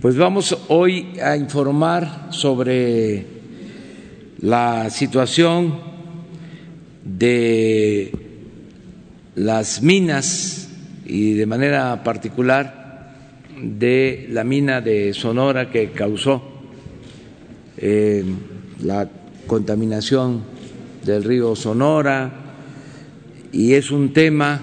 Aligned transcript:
Pues 0.00 0.14
vamos 0.18 0.54
hoy 0.68 1.18
a 1.24 1.38
informar 1.38 2.26
sobre 2.30 3.24
la 4.40 4.90
situación 4.90 5.80
de 7.02 8.12
las 9.36 9.80
minas 9.80 10.68
y 11.06 11.32
de 11.32 11.46
manera 11.46 12.04
particular 12.04 13.14
de 13.58 14.28
la 14.30 14.44
mina 14.44 14.82
de 14.82 15.14
Sonora 15.14 15.70
que 15.70 15.92
causó 15.92 16.42
eh, 17.78 18.22
la 18.82 19.08
contaminación 19.46 20.42
del 21.06 21.24
río 21.24 21.56
Sonora 21.56 22.32
y 23.50 23.72
es 23.72 23.90
un 23.90 24.12
tema 24.12 24.60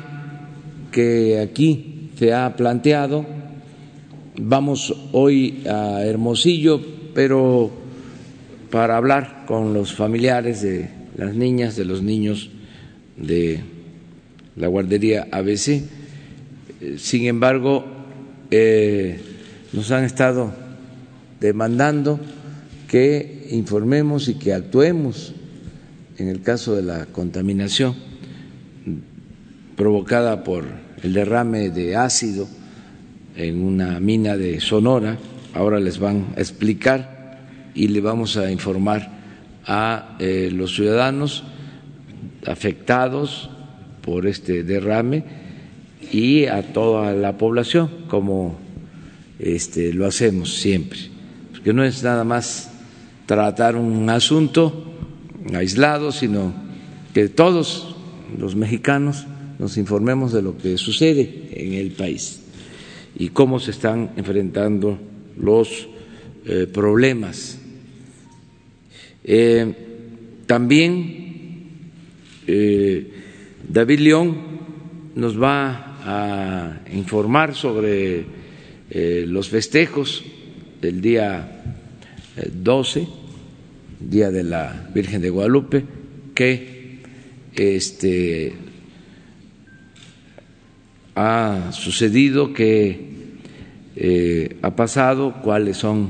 que 0.91 1.39
aquí 1.39 2.11
se 2.20 2.31
ha 2.36 2.55
planteado. 2.55 3.43
Vamos 4.36 4.95
hoy 5.11 5.61
a 5.70 6.01
Hermosillo, 6.04 6.82
pero 7.14 7.69
para 8.71 8.97
hablar 8.97 9.43
con 9.46 9.75
los 9.75 9.93
familiares 9.93 10.64
de 10.64 10.89
las 11.15 11.36
niñas, 11.36 11.75
de 11.75 11.86
los 11.86 12.01
niños 12.01 12.50
de 13.15 13.59
la 14.56 14.65
guardería 14.65 15.28
ABC. 15.32 15.83
Sin 16.97 17.28
embargo, 17.28 17.86
eh, 18.50 19.21
nos 19.71 19.92
han 19.92 20.04
estado 20.04 20.51
demandando 21.39 22.20
que 22.87 23.50
informemos 23.51 24.29
y 24.29 24.34
que 24.34 24.56
actuemos 24.56 25.36
en 26.18 26.28
el 26.28 26.42
caso 26.42 26.75
de 26.75 26.81
la 26.81 27.06
contaminación 27.06 27.93
provocada 29.75 30.43
por 30.43 30.65
el 31.04 31.14
derrame 31.14 31.70
de 31.70 31.95
ácido 31.97 32.47
en 33.36 33.64
una 33.64 34.00
mina 34.00 34.38
de 34.38 34.59
Sonora. 34.59 35.17
Ahora 35.53 35.80
les 35.80 36.00
van 36.00 36.33
a 36.36 36.39
explicar 36.39 37.39
y 37.73 37.88
le 37.88 38.02
vamos 38.02 38.38
a 38.38 38.52
informar 38.52 39.09
a 39.66 40.16
eh, 40.20 40.50
los 40.52 40.76
ciudadanos 40.76 41.44
afectados 42.45 43.50
por 44.02 44.28
este 44.28 44.64
derrame 44.64 45.23
y 46.11 46.45
a 46.45 46.73
toda 46.73 47.14
la 47.14 47.38
población, 47.38 47.89
como 48.08 48.58
este, 49.39 49.94
lo 49.94 50.06
hacemos 50.06 50.56
siempre, 50.56 51.00
porque 51.52 51.73
no 51.73 51.84
es 51.84 52.04
nada 52.04 52.23
más 52.23 52.72
tratar 53.26 53.76
un 53.78 54.09
asunto 54.09 54.92
aislado, 55.54 56.11
sino 56.11 56.54
que 57.14 57.30
todos 57.30 57.95
los 58.38 58.56
mexicanos 58.56 59.26
nos 59.59 59.78
informemos 59.78 60.34
de 60.34 60.42
lo 60.42 60.58
que 60.58 60.78
sucede 60.78 61.50
en 61.54 61.73
el 61.73 61.92
país 61.92 62.42
y 63.17 63.30
cómo 63.30 63.59
se 63.59 63.72
están 63.72 64.11
enfrentando 64.16 64.97
los 65.38 65.88
eh, 66.45 66.67
problemas. 66.72 67.59
Eh, 69.23 69.73
también 70.45 71.64
eh, 72.47 73.11
David 73.67 74.00
León 74.00 74.38
nos 75.16 75.42
va 75.42 75.97
a 76.05 76.81
informar 76.92 77.55
sobre 77.55 78.44
los 79.25 79.50
festejos 79.50 80.23
del 80.81 81.02
día 81.02 81.64
12 82.61 83.08
Día 84.09 84.31
de 84.31 84.44
la 84.44 84.89
Virgen 84.94 85.22
de 85.22 85.30
Guadalupe, 85.30 85.83
que 86.36 87.00
este, 87.55 88.53
ha 91.16 91.72
sucedido, 91.72 92.53
que 92.53 93.14
eh, 93.95 94.58
ha 94.61 94.75
pasado, 94.75 95.42
cuáles 95.44 95.78
son 95.78 96.09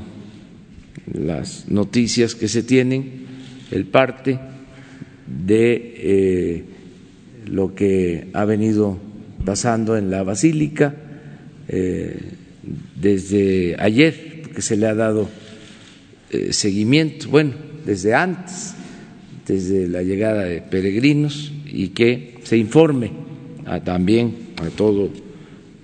las 1.12 1.70
noticias 1.70 2.36
que 2.36 2.48
se 2.48 2.64
tienen, 2.64 3.24
el 3.72 3.86
parte 3.86 4.40
de 5.28 5.94
eh, 5.98 6.64
lo 7.48 7.76
que 7.76 8.30
ha 8.34 8.46
venido 8.46 8.98
pasando 9.44 9.98
en 9.98 10.10
la 10.10 10.24
Basílica 10.24 10.96
eh, 11.68 12.18
desde 12.96 13.76
ayer, 13.80 14.42
porque 14.44 14.62
se 14.62 14.78
le 14.78 14.88
ha 14.88 14.96
dado 14.96 15.30
seguimiento. 16.50 17.30
Bueno, 17.30 17.54
desde 17.86 18.16
antes, 18.16 18.74
desde 19.46 19.88
la 19.88 20.02
llegada 20.02 20.46
de 20.46 20.62
peregrinos 20.62 21.52
y 21.66 21.90
que 21.90 22.40
se 22.44 22.58
informe 22.58 23.12
también 23.84 24.53
a 24.58 24.70
todo 24.70 25.10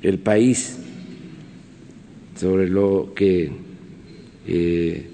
el 0.02 0.20
país 0.20 0.78
sobre 2.36 2.70
lo 2.70 3.14
que 3.16 3.52
eh, 4.48 5.08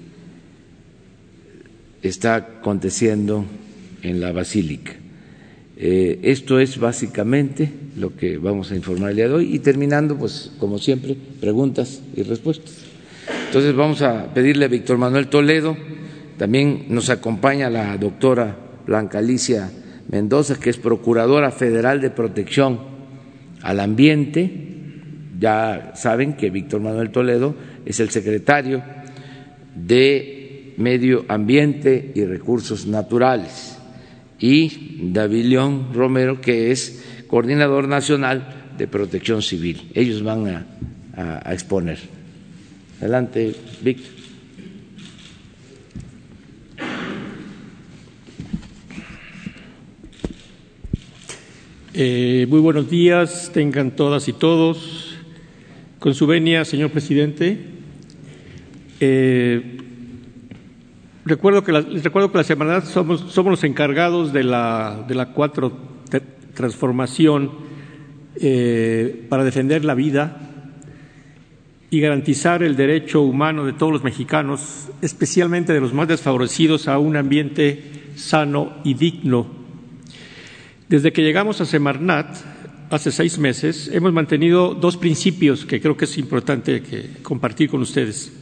está 2.02 2.36
aconteciendo 2.36 3.44
en 4.02 4.20
la 4.20 4.32
basílica. 4.32 4.92
Eh, 5.78 6.20
esto 6.22 6.58
es 6.58 6.78
básicamente 6.78 7.70
lo 7.96 8.16
que 8.16 8.38
vamos 8.38 8.70
a 8.70 8.76
informar 8.76 9.10
el 9.10 9.16
día 9.16 9.28
de 9.28 9.34
hoy 9.34 9.54
y 9.54 9.58
terminando, 9.58 10.16
pues 10.16 10.52
como 10.58 10.78
siempre, 10.78 11.16
preguntas 11.40 12.00
y 12.14 12.22
respuestas. 12.22 12.84
Entonces 13.46 13.74
vamos 13.74 14.02
a 14.02 14.32
pedirle 14.32 14.66
a 14.66 14.68
Víctor 14.68 14.98
Manuel 14.98 15.28
Toledo 15.28 15.76
también 16.36 16.86
nos 16.88 17.08
acompaña 17.08 17.70
la 17.70 17.96
doctora 17.96 18.56
Blanca 18.86 19.18
Alicia 19.18 19.70
Mendoza, 20.08 20.60
que 20.60 20.70
es 20.70 20.76
Procuradora 20.76 21.50
Federal 21.50 22.00
de 22.00 22.10
Protección 22.10 22.95
al 23.66 23.80
Ambiente. 23.80 24.50
Ya 25.38 25.92
saben 25.96 26.34
que 26.34 26.50
Víctor 26.50 26.80
Manuel 26.80 27.10
Toledo 27.10 27.54
es 27.84 28.00
el 28.00 28.10
secretario 28.10 28.82
de 29.74 30.74
Medio 30.78 31.24
Ambiente 31.28 32.12
y 32.14 32.24
Recursos 32.24 32.86
Naturales 32.86 33.76
y 34.38 35.10
David 35.12 35.46
León 35.46 35.88
Romero, 35.92 36.40
que 36.40 36.70
es 36.70 37.04
coordinador 37.26 37.88
nacional 37.88 38.72
de 38.78 38.86
protección 38.86 39.42
civil. 39.42 39.90
Ellos 39.94 40.22
van 40.22 40.66
a, 41.16 41.52
exponer. 41.52 41.98
Adelante, 43.00 43.54
Víctor. 43.82 44.15
Eh, 51.98 52.46
muy 52.50 52.60
buenos 52.60 52.90
días, 52.90 53.50
tengan 53.54 53.96
todas 53.96 54.28
y 54.28 54.34
todos. 54.34 55.16
Con 55.98 56.14
su 56.14 56.26
venia, 56.26 56.66
señor 56.66 56.90
presidente. 56.90 57.58
Eh, 59.00 59.78
recuerdo 61.24 61.64
que 61.64 61.72
la, 61.72 61.80
les 61.80 62.04
recuerdo 62.04 62.30
que 62.30 62.36
la 62.36 62.44
semana 62.44 62.82
somos, 62.82 63.22
somos 63.32 63.50
los 63.50 63.64
encargados 63.64 64.34
de 64.34 64.44
la, 64.44 65.06
de 65.08 65.14
la 65.14 65.32
cuatro 65.32 65.72
transformación 66.52 67.52
eh, 68.42 69.24
para 69.30 69.42
defender 69.42 69.82
la 69.82 69.94
vida 69.94 70.36
y 71.88 72.00
garantizar 72.00 72.62
el 72.62 72.76
derecho 72.76 73.22
humano 73.22 73.64
de 73.64 73.72
todos 73.72 73.94
los 73.94 74.04
mexicanos, 74.04 74.90
especialmente 75.00 75.72
de 75.72 75.80
los 75.80 75.94
más 75.94 76.08
desfavorecidos, 76.08 76.88
a 76.88 76.98
un 76.98 77.16
ambiente 77.16 78.10
sano 78.16 78.74
y 78.84 78.92
digno 78.92 79.64
desde 80.88 81.12
que 81.12 81.22
llegamos 81.22 81.60
a 81.60 81.66
Semarnat, 81.66 82.36
hace 82.90 83.10
seis 83.10 83.38
meses, 83.38 83.90
hemos 83.92 84.12
mantenido 84.12 84.74
dos 84.74 84.96
principios 84.96 85.64
que 85.64 85.80
creo 85.80 85.96
que 85.96 86.04
es 86.04 86.18
importante 86.18 86.82
compartir 87.22 87.68
con 87.68 87.80
ustedes. 87.80 88.32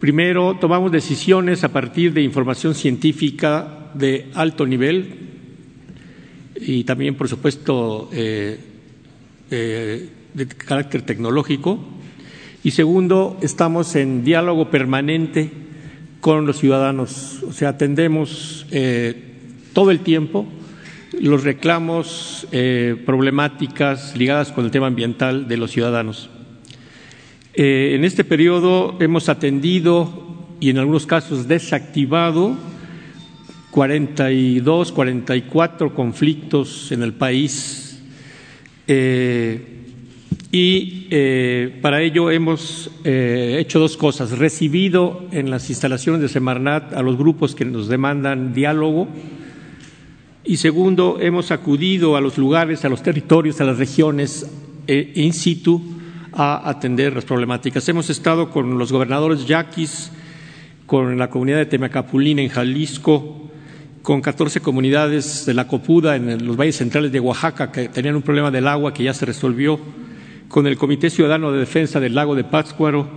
Primero, 0.00 0.56
tomamos 0.60 0.90
decisiones 0.90 1.62
a 1.62 1.72
partir 1.72 2.12
de 2.12 2.22
información 2.22 2.74
científica 2.74 3.92
de 3.94 4.30
alto 4.34 4.66
nivel 4.66 5.14
y 6.56 6.82
también, 6.82 7.14
por 7.14 7.28
supuesto, 7.28 8.10
eh, 8.12 8.58
eh, 9.50 10.08
de 10.34 10.46
carácter 10.48 11.02
tecnológico. 11.02 11.78
Y 12.64 12.72
segundo, 12.72 13.38
estamos 13.42 13.94
en 13.94 14.24
diálogo 14.24 14.70
permanente 14.70 15.50
con 16.20 16.46
los 16.46 16.58
ciudadanos, 16.58 17.42
o 17.44 17.52
sea, 17.52 17.70
atendemos 17.70 18.66
eh, 18.70 19.14
todo 19.72 19.90
el 19.90 20.00
tiempo 20.00 20.46
los 21.20 21.44
reclamos, 21.44 22.46
eh, 22.52 22.96
problemáticas 23.04 24.16
ligadas 24.16 24.52
con 24.52 24.64
el 24.64 24.70
tema 24.70 24.86
ambiental 24.86 25.46
de 25.48 25.56
los 25.56 25.70
ciudadanos. 25.70 26.30
Eh, 27.54 27.92
en 27.94 28.04
este 28.04 28.24
periodo 28.24 28.96
hemos 29.00 29.28
atendido 29.28 30.46
y 30.58 30.70
en 30.70 30.78
algunos 30.78 31.06
casos 31.06 31.48
desactivado 31.48 32.56
42, 33.70 34.92
44 34.92 35.94
conflictos 35.94 36.92
en 36.92 37.02
el 37.02 37.12
país 37.12 38.02
eh, 38.86 39.68
y 40.50 41.08
para 41.80 42.02
ello 42.02 42.30
hemos 42.30 42.90
hecho 43.04 43.78
dos 43.78 43.96
cosas. 43.96 44.38
Recibido 44.38 45.24
en 45.32 45.50
las 45.50 45.70
instalaciones 45.70 46.20
de 46.20 46.28
Semarnat 46.28 46.92
a 46.92 47.02
los 47.02 47.16
grupos 47.16 47.54
que 47.54 47.64
nos 47.64 47.88
demandan 47.88 48.52
diálogo, 48.52 49.08
y 50.44 50.56
segundo, 50.56 51.18
hemos 51.20 51.50
acudido 51.50 52.16
a 52.16 52.20
los 52.20 52.36
lugares, 52.36 52.84
a 52.84 52.88
los 52.88 53.02
territorios, 53.02 53.60
a 53.60 53.64
las 53.64 53.78
regiones 53.78 54.50
eh, 54.88 55.12
in 55.14 55.32
situ 55.32 55.80
a 56.32 56.68
atender 56.68 57.14
las 57.14 57.24
problemáticas. 57.24 57.88
Hemos 57.88 58.10
estado 58.10 58.50
con 58.50 58.78
los 58.78 58.90
gobernadores 58.90 59.46
yaquis, 59.46 60.10
con 60.86 61.16
la 61.16 61.30
comunidad 61.30 61.58
de 61.58 61.66
Temacapulín 61.66 62.40
en 62.40 62.48
Jalisco, 62.48 63.50
con 64.02 64.20
14 64.20 64.60
comunidades 64.60 65.46
de 65.46 65.54
la 65.54 65.68
Copuda 65.68 66.16
en 66.16 66.44
los 66.44 66.56
valles 66.56 66.76
centrales 66.76 67.12
de 67.12 67.20
Oaxaca 67.20 67.70
que 67.70 67.88
tenían 67.88 68.16
un 68.16 68.22
problema 68.22 68.50
del 68.50 68.66
agua 68.66 68.92
que 68.92 69.04
ya 69.04 69.14
se 69.14 69.26
resolvió, 69.26 69.78
con 70.48 70.66
el 70.66 70.76
Comité 70.76 71.08
Ciudadano 71.08 71.52
de 71.52 71.60
Defensa 71.60 72.00
del 72.00 72.16
Lago 72.16 72.34
de 72.34 72.44
Pátzcuaro, 72.44 73.08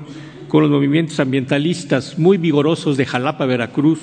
con 0.47 0.61
los 0.61 0.69
movimientos 0.69 1.19
ambientalistas 1.19 2.19
muy 2.19 2.37
vigorosos 2.37 2.97
de 2.97 3.05
Jalapa, 3.05 3.45
Veracruz, 3.45 3.99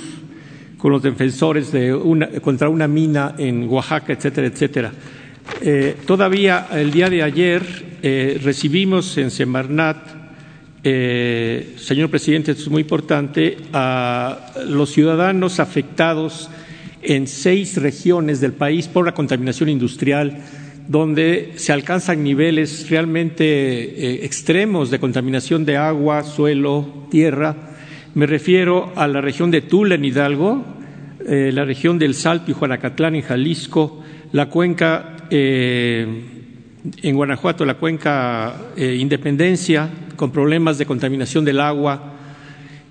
con 0.82 0.90
los 0.90 1.02
defensores 1.04 1.70
de 1.70 1.94
una, 1.94 2.26
contra 2.40 2.68
una 2.68 2.88
mina 2.88 3.36
en 3.38 3.68
Oaxaca, 3.68 4.14
etcétera, 4.14 4.48
etcétera. 4.48 4.92
Eh, 5.60 5.94
todavía 6.04 6.66
el 6.72 6.90
día 6.90 7.08
de 7.08 7.22
ayer 7.22 7.62
eh, 8.02 8.40
recibimos 8.42 9.16
en 9.16 9.30
Semarnat, 9.30 9.98
eh, 10.82 11.74
señor 11.76 12.10
presidente, 12.10 12.50
esto 12.50 12.64
es 12.64 12.68
muy 12.68 12.82
importante, 12.82 13.58
a 13.72 14.54
los 14.66 14.90
ciudadanos 14.90 15.60
afectados 15.60 16.50
en 17.00 17.28
seis 17.28 17.76
regiones 17.76 18.40
del 18.40 18.52
país 18.52 18.88
por 18.88 19.06
la 19.06 19.14
contaminación 19.14 19.68
industrial, 19.68 20.42
donde 20.88 21.52
se 21.58 21.72
alcanzan 21.72 22.24
niveles 22.24 22.90
realmente 22.90 24.24
extremos 24.24 24.90
de 24.90 24.98
contaminación 24.98 25.64
de 25.64 25.76
agua, 25.76 26.24
suelo, 26.24 27.06
tierra. 27.08 27.71
Me 28.14 28.26
refiero 28.26 28.92
a 28.94 29.08
la 29.08 29.22
región 29.22 29.50
de 29.50 29.62
Tula 29.62 29.94
en 29.94 30.04
Hidalgo, 30.04 30.62
la 31.26 31.64
región 31.64 31.98
del 31.98 32.14
Salto 32.14 32.50
y 32.50 32.54
Juanacatlán 32.54 33.14
en 33.14 33.22
Jalisco, 33.22 34.02
la 34.32 34.50
cuenca 34.50 35.16
eh, 35.30 36.06
en 37.02 37.16
Guanajuato, 37.16 37.64
la 37.64 37.74
cuenca 37.74 38.72
eh, 38.76 38.96
Independencia, 38.98 39.88
con 40.16 40.30
problemas 40.30 40.76
de 40.76 40.84
contaminación 40.84 41.42
del 41.44 41.60
agua, 41.60 42.16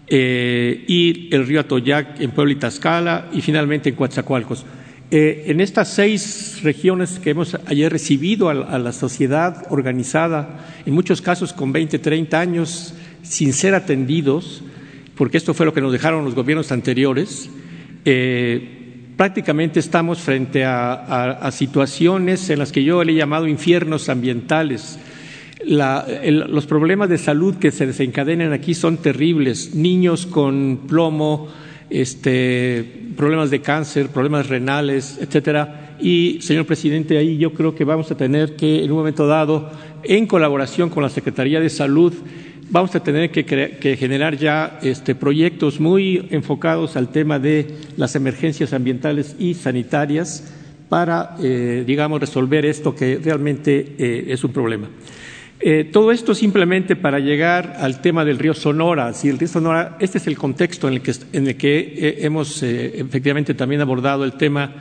eh, 0.07 0.85
y 0.87 1.29
el 1.33 1.45
río 1.45 1.59
Atoyac 1.59 2.19
en 2.19 2.31
Puebla 2.31 2.53
y 2.53 2.55
Tlaxcala, 2.55 3.29
y 3.31 3.41
finalmente 3.41 3.89
en 3.89 3.95
Coatzacoalcos. 3.95 4.65
en 5.11 5.59
estas 5.59 5.93
seis 5.93 6.61
regiones 6.63 7.19
que 7.19 7.31
hemos 7.31 7.57
ayer 7.67 7.91
recibido 7.91 8.49
a, 8.49 8.79
la 8.79 8.91
sociedad 8.91 9.67
organizada, 9.69 10.65
en 10.85 10.93
muchos 10.95 11.21
casos 11.21 11.53
con 11.53 11.71
20, 11.71 11.99
30 11.99 12.39
años, 12.39 12.95
sin 13.21 13.53
ser 13.53 13.75
atendidos, 13.75 14.63
porque 15.21 15.37
esto 15.37 15.53
fue 15.53 15.67
lo 15.67 15.73
que 15.75 15.81
nos 15.81 15.91
dejaron 15.91 16.25
los 16.25 16.33
gobiernos 16.33 16.71
anteriores, 16.71 17.47
prácticamente 19.15 19.79
estamos 19.79 20.19
frente 20.19 20.65
a, 20.65 21.47
situaciones 21.51 22.49
en 22.49 22.57
las 22.57 22.71
que 22.71 22.83
yo 22.83 23.03
le 23.03 23.11
he 23.11 23.15
llamado 23.17 23.47
infiernos 23.47 24.09
ambientales. 24.09 24.97
los 25.63 26.65
problemas 26.65 27.07
de 27.07 27.19
salud 27.19 27.57
que 27.57 27.69
se 27.69 27.85
desencadenan 27.85 28.51
aquí 28.51 28.73
son 28.73 28.97
terribles. 28.97 29.75
Niños 29.75 30.25
con 30.25 30.87
plomo, 30.87 31.49
este, 31.91 32.83
problemas 33.15 33.51
de 33.51 33.61
cáncer, 33.61 34.07
problemas 34.07 34.49
renales, 34.49 35.19
etcétera. 35.21 35.97
Y, 36.01 36.39
señor 36.41 36.65
presidente, 36.65 37.19
ahí 37.19 37.37
yo 37.37 37.53
creo 37.53 37.75
que 37.75 37.83
vamos 37.83 38.09
a 38.09 38.17
tener 38.17 38.55
que, 38.55 38.83
en 38.83 38.89
un 38.89 38.97
momento 38.97 39.27
dado, 39.27 39.69
en 40.03 40.25
colaboración 40.25 40.89
con 40.89 41.03
la 41.03 41.09
Secretaría 41.09 41.59
de 41.59 41.69
Salud, 41.69 42.11
vamos 42.71 42.95
a 42.95 43.03
tener 43.03 43.29
que, 43.31 43.97
generar 43.97 44.37
ya 44.37 44.79
este, 44.81 45.13
proyectos 45.13 45.79
muy 45.79 46.27
enfocados 46.31 46.95
al 46.95 47.09
tema 47.09 47.37
de 47.37 47.75
las 47.97 48.15
emergencias 48.15 48.73
ambientales 48.73 49.35
y 49.37 49.53
sanitarias 49.53 50.51
para, 50.89 51.35
eh, 51.41 51.83
digamos, 51.85 52.19
resolver 52.19 52.65
esto 52.65 52.95
que 52.95 53.19
realmente 53.23 53.95
eh, 53.97 54.25
es 54.29 54.43
un 54.43 54.51
problema. 54.51 54.89
Eh, 55.59 55.87
todo 55.91 56.11
esto 56.11 56.33
simplemente 56.33 56.95
para 56.95 57.19
llegar 57.19 57.75
al 57.77 58.01
tema 58.01 58.25
del 58.25 58.39
río 58.39 58.53
Sonora. 58.53 59.13
Si 59.13 59.29
el 59.29 59.37
río 59.37 59.47
Sonora, 59.47 59.97
este 59.99 60.17
es 60.17 60.25
el 60.25 60.37
contexto 60.37 60.87
en 60.87 60.95
el 60.95 61.01
que, 61.01 61.13
en 61.33 61.47
el 61.47 61.55
que 61.55 62.17
hemos 62.21 62.63
efectivamente 62.63 63.53
también 63.53 63.81
abordado 63.81 64.23
el 64.23 64.33
tema 64.33 64.73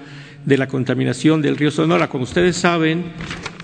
de 0.47 0.57
la 0.57 0.69
contaminación 0.69 1.43
del 1.43 1.57
río 1.57 1.71
Sonora. 1.71 2.09
Como 2.09 2.25
ustedes 2.25 2.57
saben, 2.57 3.05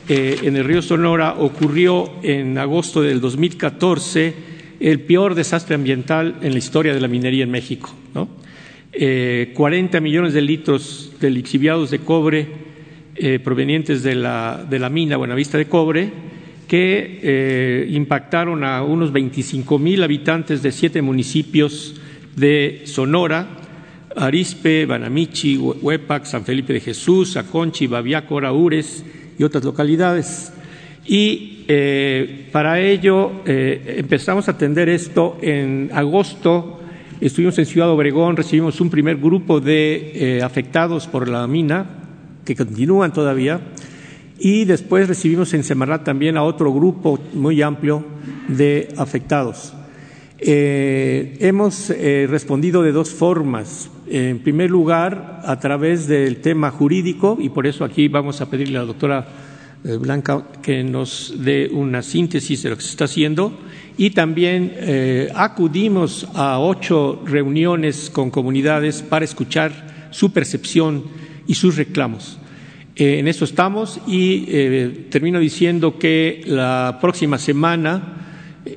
eh, 0.08 0.38
en 0.44 0.55
el 0.55 0.64
río 0.64 0.82
Sonora 0.82 1.35
ocurrió 1.38 2.12
en 2.23 2.58
agosto 2.58 3.03
del 3.03 3.20
2014 3.20 4.35
el 4.79 5.00
peor 5.00 5.35
desastre 5.35 5.75
ambiental 5.75 6.37
en 6.43 6.53
la 6.53 6.58
historia 6.58 6.94
de 6.94 7.00
la 7.00 7.08
minería 7.08 7.43
en 7.43 7.50
México. 7.50 7.93
¿no? 8.14 8.29
40 8.93 8.97
eh, 8.97 10.00
millones 10.00 10.32
de 10.32 10.43
litros 10.43 11.12
de 11.20 11.31
lixiviados 11.31 11.91
de 11.91 11.99
cobre 11.99 12.47
eh, 13.17 13.41
provenientes 13.43 14.05
de 14.05 14.14
la, 14.14 14.64
de 14.69 14.79
la, 14.79 14.91
mina 14.91 15.17
Buenavista 15.17 15.58
de 15.58 15.67
Cobre 15.67 16.11
que 16.69 17.87
impactaron 17.91 18.62
a 18.62 18.82
unos 18.82 19.12
25 19.12 19.79
mil 19.79 20.03
habitantes 20.03 20.62
de 20.62 20.73
siete 20.73 21.03
municipios 21.03 22.00
de 22.37 22.82
Sonora, 22.85 23.47
Arispe, 24.17 24.87
Banamichi, 24.87 25.56
Huepac, 25.56 26.25
San 26.25 26.44
Felipe 26.44 26.73
de 26.73 26.81
Jesús, 26.81 27.37
Aconchi, 27.37 27.87
Babiaco, 27.87 28.38
Araúres, 28.38 29.05
y 29.38 29.44
otras 29.44 29.64
localidades. 29.64 30.52
Y 31.06 31.64
eh, 31.68 32.48
para 32.52 32.80
ello 32.80 33.42
eh, 33.44 33.96
empezamos 33.98 34.48
a 34.48 34.52
atender 34.52 34.88
esto 34.88 35.38
en 35.40 35.90
agosto. 35.92 36.80
Estuvimos 37.20 37.58
en 37.58 37.66
Ciudad 37.66 37.90
Obregón, 37.90 38.36
recibimos 38.36 38.80
un 38.80 38.90
primer 38.90 39.16
grupo 39.16 39.60
de 39.60 40.12
eh, 40.14 40.42
afectados 40.42 41.06
por 41.06 41.28
la 41.28 41.46
mina, 41.46 41.86
que 42.44 42.54
continúan 42.54 43.12
todavía, 43.12 43.60
y 44.38 44.64
después 44.64 45.08
recibimos 45.08 45.54
en 45.54 45.64
Semarnat 45.64 46.04
también 46.04 46.36
a 46.36 46.42
otro 46.42 46.72
grupo 46.72 47.18
muy 47.32 47.62
amplio 47.62 48.04
de 48.48 48.88
afectados. 48.98 49.72
hemos 50.38 51.88
respondido 52.28 52.82
de 52.82 52.92
dos 52.92 53.10
formas. 53.10 53.90
En 54.08 54.38
primer 54.38 54.70
lugar, 54.70 55.41
a 55.44 55.58
través 55.58 56.06
del 56.06 56.37
tema 56.37 56.70
jurídico, 56.70 57.37
y 57.41 57.49
por 57.49 57.67
eso 57.67 57.85
aquí 57.85 58.06
vamos 58.06 58.41
a 58.41 58.49
pedirle 58.49 58.79
a 58.79 58.82
la 58.82 58.87
doctora 58.87 59.26
eh, 59.82 59.97
Blanca 59.97 60.44
que 60.62 60.85
nos 60.85 61.35
dé 61.38 61.69
una 61.73 62.03
síntesis 62.03 62.62
de 62.62 62.70
lo 62.70 62.76
que 62.76 62.82
se 62.82 62.91
está 62.91 63.06
haciendo, 63.06 63.58
y 63.99 64.11
también 64.11 64.73
eh, 64.76 65.29
acudimos 65.35 66.29
a 66.35 66.61
ocho 66.61 67.20
reuniones 67.26 68.08
con 68.08 68.31
comunidades 68.31 69.03
para 69.03 69.25
escuchar 69.25 70.08
su 70.12 70.32
percepción 70.32 71.03
y 71.49 71.55
sus 71.55 71.76
reclamos. 71.76 72.38
Eh, 72.94 73.19
en 73.19 73.26
eso 73.26 73.44
estamos 73.44 74.00
y 74.06 74.47
termino 75.11 75.41
diciendo 75.41 75.99
que 75.99 76.43
la 76.47 76.99
próxima 77.00 77.38
semana 77.38 78.25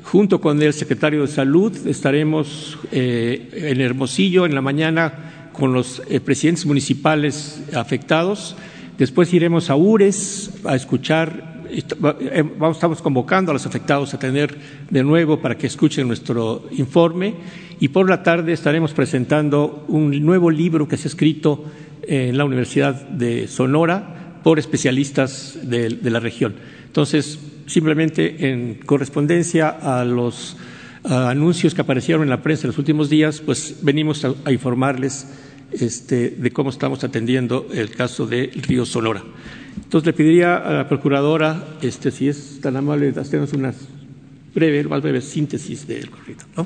Junto 0.03 0.39
con 0.39 0.62
el 0.62 0.74
secretario 0.74 1.21
de 1.21 1.27
Salud 1.27 1.75
estaremos 1.88 2.78
eh, 2.92 3.49
en 3.71 3.81
Hermosillo 3.81 4.45
en 4.45 4.54
la 4.54 4.61
mañana 4.61 5.49
con 5.52 5.73
los 5.73 6.04
eh, 6.09 6.19
presidentes 6.19 6.66
municipales 6.66 7.64
afectados. 7.73 8.56
Después 8.99 9.33
iremos 9.33 9.69
a 9.69 9.75
URES 9.75 10.61
a 10.66 10.75
escuchar, 10.75 11.64
eh, 11.69 12.44
estamos 12.71 13.02
convocando 13.02 13.52
a 13.52 13.54
los 13.54 13.66
afectados 13.66 14.14
a 14.14 14.19
tener 14.19 14.56
de 14.90 15.04
nuevo 15.04 15.40
para 15.40 15.57
que 15.57 15.68
escuchen 15.68 16.07
nuestro 16.07 16.68
informe 16.71 17.35
y 17.80 17.87
por 17.87 18.07
la 18.09 18.21
tarde 18.21 18.54
estaremos 18.54 18.94
presentando 18.94 19.85
un 19.87 20.23
nuevo 20.23 20.52
libro 20.52 20.87
que 20.87 20.97
se 20.97 21.07
ha 21.07 21.09
escrito 21.11 21.66
en 22.04 22.37
la 22.37 22.45
Universidad 22.45 22.94
de 23.09 23.47
Sonora 23.47 24.40
por 24.44 24.59
especialistas 24.59 25.57
de 25.64 26.09
la 26.09 26.19
región. 26.19 26.56
Entonces, 26.85 27.40
simplemente 27.69 28.49
en 28.49 28.76
correspondencia 28.85 29.69
a 29.69 30.04
los 30.04 30.57
anuncios 31.04 31.73
que 31.73 31.81
aparecieron 31.81 32.23
en 32.23 32.30
la 32.30 32.42
prensa 32.42 32.64
en 32.64 32.69
los 32.69 32.78
últimos 32.78 33.09
días, 33.09 33.40
pues 33.40 33.78
venimos 33.81 34.26
a, 34.26 34.52
informarles 34.52 35.28
este, 35.71 36.31
de 36.31 36.52
cómo 36.52 36.71
estamos 36.71 37.04
atendiendo 37.04 37.68
el 37.73 37.92
caso 37.92 38.26
de 38.26 38.52
Río 38.68 38.85
Sonora. 38.85 39.23
Entonces 39.83 40.07
le 40.07 40.14
pediría 40.14 40.57
a 40.57 40.73
la 40.73 40.90
procuradora, 40.90 41.78
este, 41.81 42.11
si 42.11 42.28
es 42.28 42.59
tan 42.61 42.76
amable, 42.76 43.14
hacernos 43.16 43.54
una 43.54 43.73
breve, 44.54 44.83
más 44.83 45.02
breve 45.02 45.21
síntesis 45.21 45.88
del 45.88 46.09
corrido. 46.09 46.42
¿no? 46.57 46.66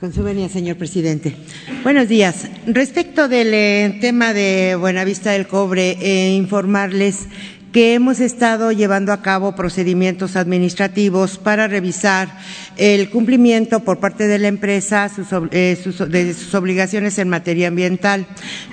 Con 0.00 0.12
su 0.12 0.22
venia, 0.22 0.48
señor 0.48 0.76
presidente. 0.76 1.34
Buenos 1.82 2.06
días. 2.06 2.48
Respecto 2.68 3.26
del 3.26 3.52
eh, 3.52 3.98
tema 4.00 4.32
de 4.32 4.76
Buenavista 4.76 5.32
del 5.32 5.48
Cobre, 5.48 5.98
eh, 6.00 6.36
informarles 6.36 7.26
que 7.72 7.94
hemos 7.94 8.20
estado 8.20 8.70
llevando 8.70 9.12
a 9.12 9.22
cabo 9.22 9.56
procedimientos 9.56 10.36
administrativos 10.36 11.36
para 11.38 11.66
revisar 11.66 12.28
el 12.76 13.10
cumplimiento 13.10 13.80
por 13.80 13.98
parte 13.98 14.28
de 14.28 14.38
la 14.38 14.46
empresa 14.46 15.10
eh, 15.50 15.76
de 16.08 16.34
sus 16.34 16.54
obligaciones 16.54 17.18
en 17.18 17.28
materia 17.28 17.66
ambiental, 17.66 18.28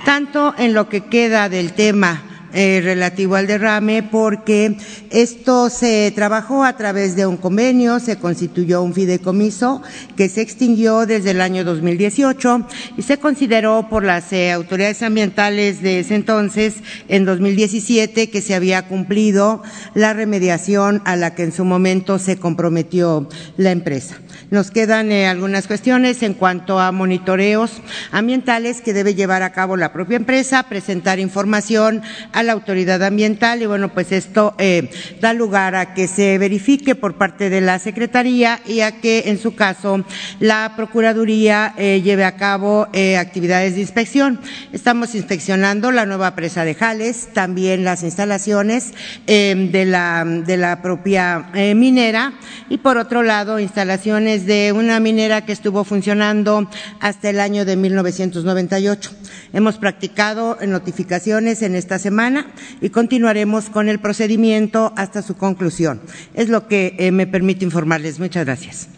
tanto 0.05 0.53
en 0.60 0.75
lo 0.75 0.89
que 0.89 1.05
queda 1.05 1.50
del 1.50 1.74
tema 1.74 2.35
eh, 2.58 2.80
relativo 2.82 3.36
al 3.36 3.48
derrame 3.48 4.02
porque 4.02 4.78
esto 5.10 5.70
se 5.70 6.12
trabajó 6.16 6.64
a 6.64 6.78
través 6.78 7.18
de 7.18 7.26
un 7.26 7.36
convenio, 7.36 8.00
se 8.00 8.18
constituyó 8.18 8.82
un 8.82 8.94
fideicomiso 8.94 9.82
que 10.16 10.30
se 10.30 10.40
extinguió 10.40 11.06
desde 11.06 11.32
el 11.32 11.42
año 11.42 11.66
2018 11.66 12.66
y 12.98 13.02
se 13.02 13.18
consideró 13.18 13.90
por 13.90 14.06
las 14.06 14.32
eh, 14.32 14.54
autoridades 14.54 15.04
ambientales 15.04 15.82
de 15.82 16.00
ese 16.00 16.16
entonces, 16.16 16.76
en 17.10 17.26
2017, 17.26 18.30
que 18.30 18.42
se 18.42 18.56
había 18.56 18.88
cumplido 18.88 19.62
la 19.94 20.14
remediación 20.14 21.02
a 21.04 21.18
la 21.18 21.36
que 21.36 21.44
en 21.44 21.52
su 21.52 21.66
momento 21.66 22.20
se 22.20 22.38
comprometió 22.38 23.28
la 23.58 23.72
empresa. 23.72 24.16
Nos 24.50 24.72
quedan 24.72 25.12
eh, 25.12 25.28
algunas 25.28 25.68
cuestiones 25.68 26.24
en 26.24 26.34
cuanto 26.34 26.80
a 26.80 26.92
monitoreos 26.92 27.82
ambientales 28.12 28.82
que 28.82 28.94
debe 28.94 29.14
llevar 29.16 29.44
a 29.44 29.52
cabo 29.52 29.76
la 29.76 29.92
propia 29.92 30.18
empresa, 30.18 30.64
presentar 30.64 31.20
información 31.20 32.02
a 32.32 32.44
la 32.46 32.54
autoridad 32.54 33.04
ambiental 33.04 33.62
y 33.62 33.66
bueno, 33.66 33.94
pues 33.94 34.12
esto 34.12 34.56
eh, 34.58 34.90
da 35.20 35.34
lugar 35.34 35.75
a 35.75 35.94
que 35.94 36.08
se 36.08 36.38
verifique 36.38 36.96
por 36.96 37.16
parte 37.16 37.50
de 37.50 37.62
la 37.62 37.80
Secretaría 37.80 38.62
y 38.66 38.82
a 38.82 39.02
que 39.02 39.24
en 39.28 39.38
su 39.38 39.56
caso 39.56 40.06
la 40.40 40.74
Procuraduría 40.75 41.74
eh, 41.78 42.02
lleve 42.04 42.24
a 42.24 42.38
cabo 42.38 42.88
actividades 43.20 43.75
de 43.75 43.82
inspección. 43.82 44.40
Estamos 44.72 45.16
inspeccionando 45.16 45.92
la 45.92 46.06
nueva 46.06 46.36
presa 46.36 46.64
de 46.64 46.75
Jales, 46.75 47.30
también 47.34 47.84
las 47.84 48.04
instalaciones 48.04 48.94
de, 49.25 49.86
la, 49.86 50.24
de 50.25 50.58
la 50.58 50.82
propia 50.82 51.50
minera 51.75 52.34
y 52.70 52.78
por 52.78 52.98
otro 52.98 53.24
lado 53.24 53.60
instalaciones 53.60 54.46
de 54.46 54.72
una 54.72 55.00
minera 55.00 55.46
que 55.46 55.52
estuvo 55.52 55.84
funcionando 55.84 56.70
hasta 57.00 57.30
el 57.30 57.40
año 57.40 57.66
de 57.66 57.75
1998. 57.75 59.12
Hemos 59.54 59.78
practicado 59.78 60.58
notificaciones 60.66 61.62
en 61.62 61.75
esta 61.75 62.00
semana 62.00 62.35
y 62.82 62.89
continuaremos 62.89 63.70
con 63.70 63.89
el 63.89 64.00
procedimiento 64.00 64.94
hasta 64.96 65.22
su 65.22 65.36
conclusión. 65.36 66.01
Es 66.34 66.50
lo 66.50 66.68
que 66.68 66.96
eh, 66.98 67.12
me 67.12 67.27
permite 67.27 67.65
informarles. 67.65 68.20
Muchas 68.20 68.46
gracias. 68.46 68.89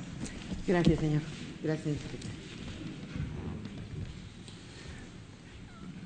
Gracias, 0.67 0.99
señor. 0.99 1.21
Gracias. 1.63 1.95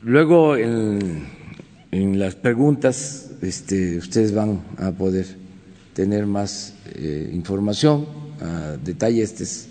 Luego, 0.04 0.58
en, 0.58 1.28
las 1.92 2.36
preguntas, 2.36 3.32
este, 3.42 3.98
ustedes 3.98 4.34
van 4.34 4.62
a 4.78 4.92
poder 4.92 5.28
tener 5.94 6.26
más 6.26 6.74
eh, 6.96 7.30
información 7.34 8.08
detalle. 8.84 9.22
Este 9.22 9.44
es, 9.44 9.68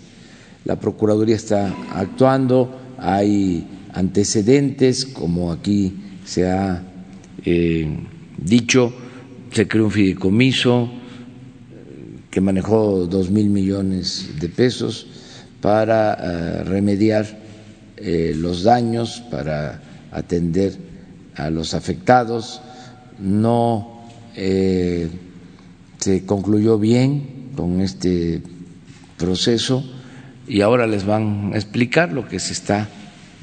la 0.65 0.79
Procuraduría 0.79 1.35
está 1.35 1.73
actuando, 1.93 2.79
hay 2.97 3.67
antecedentes, 3.93 5.05
como 5.05 5.51
aquí 5.51 5.95
se 6.25 6.49
ha 6.49 6.83
eh, 7.43 7.87
dicho, 8.37 8.93
se 9.51 9.67
creó 9.67 9.85
un 9.85 9.91
fideicomiso 9.91 10.89
que 12.29 12.41
manejó 12.41 13.07
dos 13.07 13.29
mil 13.29 13.49
millones 13.49 14.29
de 14.39 14.47
pesos 14.49 15.07
para 15.59 16.13
eh, 16.13 16.63
remediar 16.63 17.39
eh, 17.97 18.33
los 18.35 18.63
daños, 18.63 19.23
para 19.29 19.81
atender 20.11 20.77
a 21.35 21.49
los 21.49 21.73
afectados. 21.73 22.61
No 23.19 24.01
se 24.33 26.25
concluyó 26.25 26.79
bien 26.79 27.51
con 27.55 27.81
este 27.81 28.41
proceso 29.17 29.83
y 30.47 30.61
ahora 30.61 30.87
les 30.87 31.05
van 31.05 31.51
a 31.53 31.57
explicar 31.57 32.13
lo 32.13 32.27
que 32.27 32.39
se 32.39 32.53
está 32.53 32.87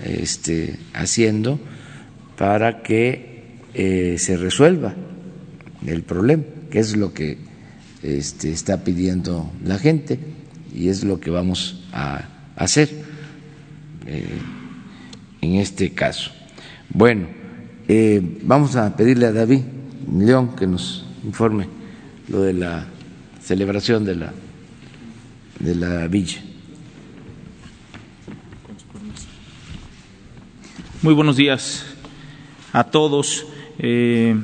este, 0.02 0.78
haciendo 0.94 1.60
para 2.38 2.82
que 2.82 3.27
eh, 3.80 4.16
se 4.18 4.36
resuelva 4.36 4.92
el 5.86 6.02
problema, 6.02 6.42
que 6.68 6.80
es 6.80 6.96
lo 6.96 7.14
que 7.14 7.38
este, 8.02 8.50
está 8.50 8.82
pidiendo 8.82 9.52
la 9.64 9.78
gente 9.78 10.18
y 10.74 10.88
es 10.88 11.04
lo 11.04 11.20
que 11.20 11.30
vamos 11.30 11.84
a 11.92 12.24
hacer 12.56 12.90
eh, 14.04 14.36
en 15.42 15.54
este 15.54 15.92
caso. 15.92 16.32
Bueno, 16.90 17.28
eh, 17.86 18.20
vamos 18.42 18.74
a 18.74 18.96
pedirle 18.96 19.26
a 19.26 19.32
David 19.32 19.60
León 20.12 20.56
que 20.56 20.66
nos 20.66 21.06
informe 21.24 21.68
lo 22.26 22.42
de 22.42 22.54
la 22.54 22.84
celebración 23.40 24.04
de 24.04 24.16
la 24.16 24.32
de 25.60 25.74
la 25.76 26.08
villa. 26.08 26.42
Muy 31.00 31.14
buenos 31.14 31.36
días 31.36 31.84
a 32.72 32.82
todos. 32.82 33.46
Eh, 33.78 34.36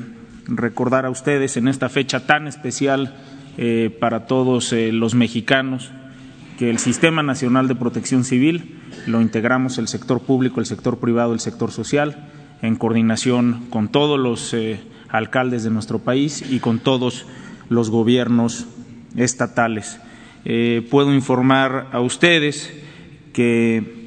recordar 0.47 1.07
a 1.07 1.11
ustedes 1.11 1.57
en 1.57 1.69
esta 1.69 1.89
fecha 1.89 2.27
tan 2.27 2.47
especial 2.47 3.17
eh, 3.57 3.97
para 3.99 4.27
todos 4.27 4.73
eh, 4.73 4.93
los 4.93 5.15
mexicanos 5.15 5.91
que 6.59 6.71
el 6.71 6.79
Sistema 6.79 7.23
Nacional 7.23 7.67
de 7.67 7.75
Protección 7.75 8.25
Civil 8.25 8.79
lo 9.07 9.21
integramos 9.21 9.79
el 9.79 9.89
sector 9.89 10.21
público, 10.21 10.61
el 10.61 10.67
sector 10.67 10.99
privado, 10.99 11.33
el 11.33 11.41
sector 11.41 11.73
social, 11.73 12.29
en 12.63 12.77
coordinación 12.77 13.67
con 13.71 13.89
todos 13.89 14.21
los 14.21 14.55
alcaldes 15.09 15.65
de 15.65 15.71
nuestro 15.71 15.99
país 15.99 16.45
y 16.49 16.61
con 16.61 16.79
todos 16.79 17.27
los 17.69 17.91
gobiernos 17.91 18.69
estatales. 19.17 19.99
Puedo 20.45 21.13
informar 21.13 21.89
a 21.91 22.01
ustedes 22.01 22.73
que 23.33 24.05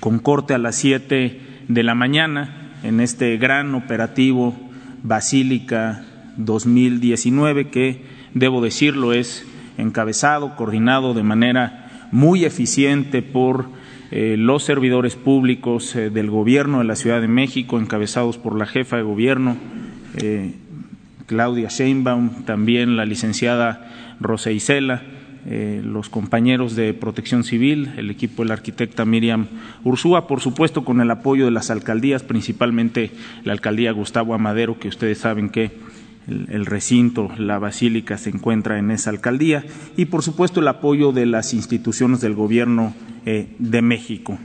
con 0.00 0.18
corte 0.18 0.52
a 0.52 0.58
las 0.58 0.76
siete 0.76 1.40
de 1.68 1.82
la 1.82 1.94
mañana, 1.94 2.57
en 2.82 3.00
este 3.00 3.36
gran 3.36 3.74
operativo 3.74 4.54
Basílica 5.02 6.04
2019, 6.36 7.68
que 7.68 8.02
debo 8.34 8.62
decirlo 8.62 9.12
es 9.12 9.46
encabezado, 9.76 10.56
coordinado 10.56 11.14
de 11.14 11.22
manera 11.22 12.08
muy 12.10 12.44
eficiente 12.44 13.22
por 13.22 13.66
eh, 14.10 14.36
los 14.38 14.64
servidores 14.64 15.16
públicos 15.16 15.94
eh, 15.94 16.10
del 16.10 16.30
Gobierno 16.30 16.78
de 16.78 16.84
la 16.84 16.96
Ciudad 16.96 17.20
de 17.20 17.28
México, 17.28 17.78
encabezados 17.78 18.38
por 18.38 18.56
la 18.56 18.66
jefa 18.66 18.96
de 18.96 19.02
Gobierno, 19.02 19.56
Claudia 21.26 21.68
Sheinbaum, 21.68 22.44
también 22.44 22.96
la 22.96 23.04
licenciada 23.04 24.16
Rosa 24.18 24.50
Isela, 24.50 25.02
eh, 25.50 25.80
los 25.82 26.10
compañeros 26.10 26.76
de 26.76 26.92
Protección 26.92 27.42
Civil, 27.42 27.92
el 27.96 28.10
equipo 28.10 28.42
de 28.42 28.48
la 28.48 28.54
arquitecta 28.54 29.06
Miriam 29.06 29.46
Ursúa, 29.82 30.26
por 30.26 30.42
supuesto 30.42 30.84
con 30.84 31.00
el 31.00 31.10
apoyo 31.10 31.46
de 31.46 31.50
las 31.50 31.70
alcaldías, 31.70 32.22
principalmente 32.22 33.12
la 33.44 33.54
alcaldía 33.54 33.92
Gustavo 33.92 34.34
Amadero, 34.34 34.78
que 34.78 34.88
ustedes 34.88 35.16
saben 35.16 35.48
que 35.48 35.70
el, 36.26 36.66
recinto, 36.66 37.30
la 37.38 37.58
basílica 37.58 38.18
se 38.18 38.28
encuentra 38.28 38.78
en 38.78 38.90
esa 38.90 39.08
alcaldía, 39.08 39.64
y 39.96 40.04
por 40.04 40.22
supuesto 40.22 40.60
el 40.60 40.68
apoyo 40.68 41.12
de 41.12 41.24
las 41.24 41.54
instituciones 41.54 42.20
del 42.20 42.34
Gobierno 42.34 42.94
eh, 43.24 43.48
de 43.58 43.80
México. 43.80 44.38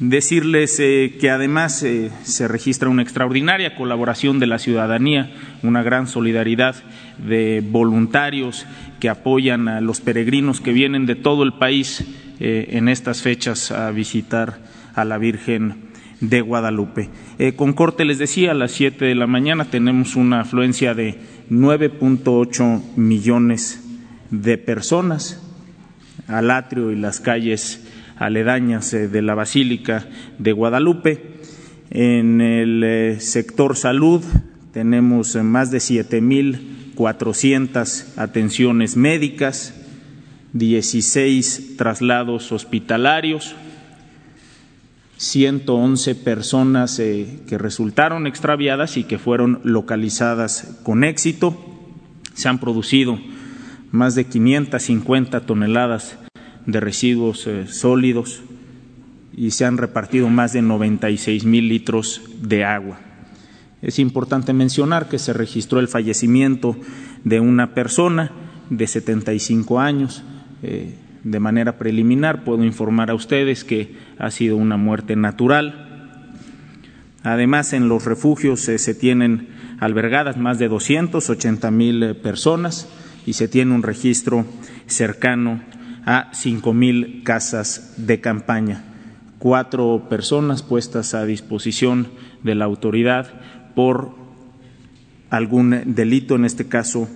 Decirles 0.00 0.78
eh, 0.80 1.16
que 1.18 1.30
además 1.30 1.78
se 1.78 2.48
registra 2.48 2.90
una 2.90 3.00
extraordinaria 3.00 3.74
colaboración 3.74 4.38
de 4.38 4.46
la 4.46 4.58
ciudadanía, 4.58 5.32
una 5.62 5.82
gran 5.82 6.06
solidaridad 6.08 6.76
de 7.16 7.64
voluntarios 7.66 8.66
que 9.00 9.08
apoyan 9.08 9.68
a 9.68 9.80
los 9.80 10.00
peregrinos 10.00 10.60
que 10.60 10.72
vienen 10.72 11.06
de 11.06 11.14
todo 11.14 11.42
el 11.42 11.54
país 11.54 12.04
eh, 12.40 12.68
en 12.70 12.88
estas 12.88 13.22
fechas 13.22 13.70
a 13.70 13.90
visitar 13.90 14.58
a 14.94 15.04
la 15.04 15.18
Virgen 15.18 15.86
de 16.20 16.40
Guadalupe. 16.40 17.10
con 17.56 17.74
corte 17.74 18.06
les 18.06 18.18
decía, 18.18 18.52
a 18.52 18.54
las 18.54 18.72
siete 18.72 19.04
de 19.04 19.14
la 19.14 19.26
mañana 19.26 19.66
tenemos 19.66 20.16
una 20.16 20.40
afluencia 20.40 20.94
de 20.94 21.18
9.8 21.50 22.96
millones 22.96 23.84
de 24.30 24.56
personas 24.56 25.42
al 26.28 26.50
atrio 26.50 26.90
y 26.90 26.96
las 26.96 27.20
calles 27.20 27.86
aledañas 28.16 28.92
eh, 28.94 29.08
de 29.08 29.22
la 29.22 29.34
Basílica 29.34 30.06
de 30.38 30.52
Guadalupe. 30.52 31.36
En 31.90 32.40
el 32.40 32.82
eh, 32.84 33.20
sector 33.20 33.76
salud 33.76 34.22
tenemos 34.72 35.36
eh, 35.36 35.42
más 35.42 35.70
de 35.70 35.80
7.400 36.96 38.18
atenciones 38.18 38.96
médicas, 38.96 39.74
16 40.52 41.76
traslados 41.76 42.52
hospitalarios, 42.52 43.54
111 45.18 46.14
personas 46.14 46.96
que 46.96 47.58
resultaron 47.58 48.26
extraviadas 48.26 48.96
y 48.96 49.04
que 49.04 49.18
fueron 49.18 49.60
localizadas 49.64 50.78
con 50.82 51.04
éxito. 51.04 51.56
Se 52.34 52.48
han 52.48 52.58
producido 52.58 53.18
más 53.92 54.14
de 54.14 54.24
550 54.24 55.40
toneladas 55.46 56.18
de 56.66 56.80
residuos 56.80 57.46
eh, 57.46 57.66
sólidos 57.66 58.42
y 59.34 59.52
se 59.52 59.64
han 59.64 59.78
repartido 59.78 60.28
más 60.28 60.52
de 60.52 60.62
96 60.62 61.44
mil 61.44 61.68
litros 61.68 62.22
de 62.42 62.64
agua. 62.64 62.98
Es 63.82 63.98
importante 63.98 64.52
mencionar 64.52 65.08
que 65.08 65.18
se 65.18 65.32
registró 65.32 65.80
el 65.80 65.88
fallecimiento 65.88 66.76
de 67.24 67.40
una 67.40 67.74
persona 67.74 68.32
de 68.70 68.86
75 68.86 69.80
años. 69.80 70.22
Eh, 70.62 70.94
de 71.24 71.40
manera 71.40 71.76
preliminar 71.76 72.44
puedo 72.44 72.64
informar 72.64 73.10
a 73.10 73.14
ustedes 73.14 73.64
que 73.64 73.96
ha 74.18 74.30
sido 74.30 74.56
una 74.56 74.76
muerte 74.76 75.16
natural. 75.16 75.82
Además, 77.22 77.72
en 77.72 77.88
los 77.88 78.04
refugios 78.04 78.60
se 78.60 78.94
tienen 78.94 79.48
albergadas 79.80 80.36
más 80.36 80.58
de 80.58 80.68
280 80.68 81.70
mil 81.70 82.16
personas 82.16 82.88
y 83.26 83.32
se 83.32 83.48
tiene 83.48 83.74
un 83.74 83.82
registro 83.82 84.46
cercano 84.86 85.60
a 86.06 86.30
cinco 86.32 86.72
mil 86.72 87.22
casas 87.24 87.94
de 87.96 88.20
campaña. 88.20 88.84
Cuatro 89.38 90.06
personas 90.08 90.62
puestas 90.62 91.14
a 91.14 91.26
disposición 91.26 92.06
de 92.44 92.54
la 92.54 92.64
autoridad 92.64 93.28
por 93.76 94.10
algún 95.28 95.94
delito, 95.94 96.34
en 96.34 96.46
este 96.46 96.66
caso 96.66 97.08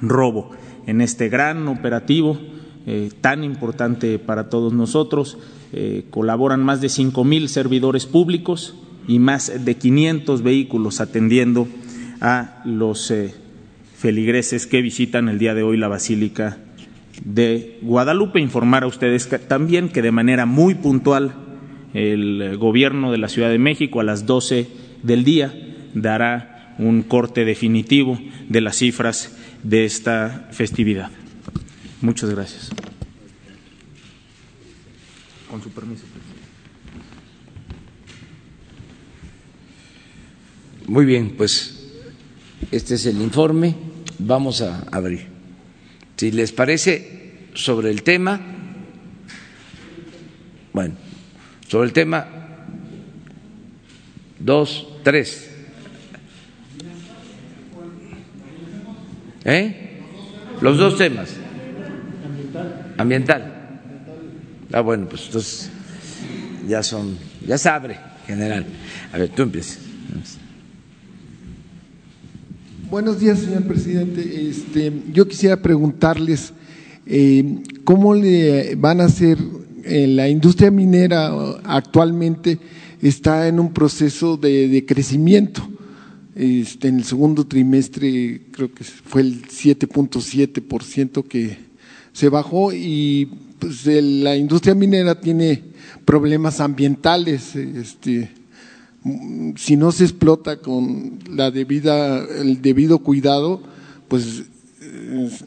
robo. 0.00 0.52
En 0.86 1.00
este 1.00 1.28
gran 1.28 1.66
operativo 1.66 2.38
eh, 2.86 3.10
tan 3.20 3.42
importante 3.44 4.18
para 4.20 4.48
todos 4.48 4.72
nosotros, 4.72 5.36
eh, 5.72 6.04
colaboran 6.10 6.64
más 6.64 6.80
de 6.80 6.88
cinco 6.88 7.24
mil 7.24 7.48
servidores 7.48 8.06
públicos 8.06 8.76
y 9.08 9.18
más 9.18 9.64
de 9.64 9.74
500 9.74 10.42
vehículos 10.42 11.00
atendiendo 11.00 11.66
a 12.20 12.62
los 12.64 13.10
eh, 13.10 13.34
feligreses 13.96 14.68
que 14.68 14.82
visitan 14.82 15.28
el 15.28 15.38
día 15.38 15.54
de 15.54 15.64
hoy 15.64 15.76
la 15.76 15.88
Basílica 15.88 16.58
de 17.24 17.78
Guadalupe. 17.82 18.40
Informar 18.40 18.84
a 18.84 18.86
ustedes 18.86 19.28
también 19.48 19.88
que 19.88 20.02
de 20.02 20.12
manera 20.12 20.46
muy 20.46 20.76
puntual 20.76 21.34
el 21.94 22.56
Gobierno 22.58 23.10
de 23.10 23.18
la 23.18 23.28
Ciudad 23.28 23.50
de 23.50 23.58
México 23.58 24.00
a 24.00 24.04
las 24.04 24.24
12 24.24 24.68
del 25.02 25.24
día 25.24 25.69
dará 25.94 26.74
un 26.78 27.02
corte 27.02 27.44
definitivo 27.44 28.18
de 28.48 28.60
las 28.60 28.76
cifras 28.76 29.36
de 29.62 29.84
esta 29.84 30.48
festividad. 30.52 31.10
Muchas 32.00 32.30
gracias. 32.30 32.70
Con 35.50 35.62
su 35.62 35.70
permiso. 35.70 36.04
Muy 40.86 41.04
bien, 41.04 41.34
pues 41.36 41.86
este 42.70 42.94
es 42.94 43.06
el 43.06 43.20
informe. 43.20 43.74
Vamos 44.18 44.60
a 44.60 44.84
abrir. 44.90 45.26
Si 46.16 46.30
les 46.30 46.52
parece, 46.52 47.48
sobre 47.54 47.90
el 47.90 48.02
tema, 48.02 48.40
bueno, 50.72 50.94
sobre 51.68 51.88
el 51.88 51.92
tema, 51.92 52.26
dos, 54.38 54.88
tres. 55.02 55.49
¿Eh? 59.44 60.00
Los 60.60 60.78
dos 60.78 60.96
temas. 60.98 61.30
Ambiental. 62.96 63.78
Ah, 64.72 64.80
bueno, 64.80 65.08
pues 65.08 65.26
entonces 65.26 65.70
ya 66.68 66.82
son, 66.82 67.16
ya 67.46 67.58
se 67.58 67.68
abre, 67.68 67.98
general. 68.26 68.66
A 69.12 69.18
ver, 69.18 69.30
tú 69.30 69.42
empiezas. 69.42 69.78
Buenos 72.90 73.20
días, 73.20 73.38
señor 73.38 73.64
presidente. 73.64 74.48
Este, 74.48 74.92
yo 75.12 75.26
quisiera 75.26 75.56
preguntarles 75.56 76.52
eh, 77.06 77.62
cómo 77.84 78.14
le 78.14 78.74
van 78.74 79.00
a 79.00 79.04
hacer 79.04 79.38
eh, 79.84 80.06
la 80.06 80.28
industria 80.28 80.70
minera 80.70 81.32
actualmente 81.64 82.58
está 83.00 83.48
en 83.48 83.58
un 83.58 83.72
proceso 83.72 84.36
de, 84.36 84.84
crecimiento. 84.86 85.66
Este, 86.40 86.88
en 86.88 86.96
el 86.96 87.04
segundo 87.04 87.46
trimestre 87.46 88.40
creo 88.50 88.72
que 88.72 88.82
fue 88.82 89.20
el 89.20 89.42
7.7% 89.42 91.22
que 91.24 91.58
se 92.14 92.30
bajó 92.30 92.72
y 92.72 93.28
pues, 93.58 93.84
la 93.84 94.34
industria 94.36 94.74
minera 94.74 95.20
tiene 95.20 95.62
problemas 96.06 96.60
ambientales. 96.60 97.54
Este, 97.56 98.30
si 99.56 99.76
no 99.76 99.92
se 99.92 100.04
explota 100.04 100.56
con 100.60 101.18
la 101.30 101.50
debida, 101.50 102.24
el 102.24 102.62
debido 102.62 103.00
cuidado, 103.00 103.60
pues 104.08 104.44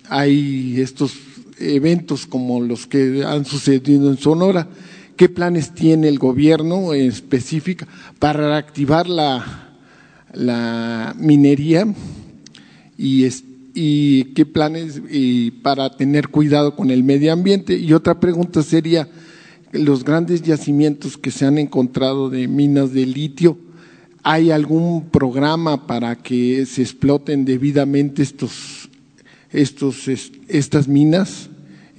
hay 0.10 0.80
estos 0.80 1.16
eventos 1.58 2.28
como 2.28 2.62
los 2.62 2.86
que 2.86 3.24
han 3.26 3.46
sucedido 3.46 4.12
en 4.12 4.20
Sonora. 4.20 4.68
¿Qué 5.18 5.28
planes 5.28 5.74
tiene 5.74 6.08
el 6.08 6.20
gobierno 6.20 6.94
en 6.94 7.08
específica 7.08 7.88
para 8.20 8.48
reactivar 8.50 9.10
la, 9.10 9.73
la 10.34 11.16
minería 11.18 11.88
y, 12.98 13.28
y 13.74 14.24
qué 14.36 14.46
planes 14.46 15.02
y 15.10 15.52
para 15.52 15.96
tener 15.96 16.30
cuidado 16.30 16.75
con 16.75 16.92
el 16.92 17.04
medio 17.04 17.34
ambiente? 17.34 17.78
Y 17.78 17.94
otra 17.94 18.20
pregunta 18.20 18.63
sería, 18.63 19.08
los 19.72 20.04
grandes 20.04 20.41
yacimientos 20.43 21.17
que 21.17 21.32
se 21.32 21.46
han 21.46 21.58
encontrado 21.58 22.30
de 22.30 22.48
minas 22.48 22.93
de 22.93 23.06
litio, 23.06 23.58
¿hay 24.22 24.52
algún 24.52 25.10
programa 25.10 25.88
para 25.88 26.15
que 26.15 26.65
se 26.65 26.82
exploten 26.82 27.43
debidamente 27.43 28.22
estos, 28.22 28.89
estos, 29.52 30.08
estas 30.08 30.88
minas? 30.88 31.50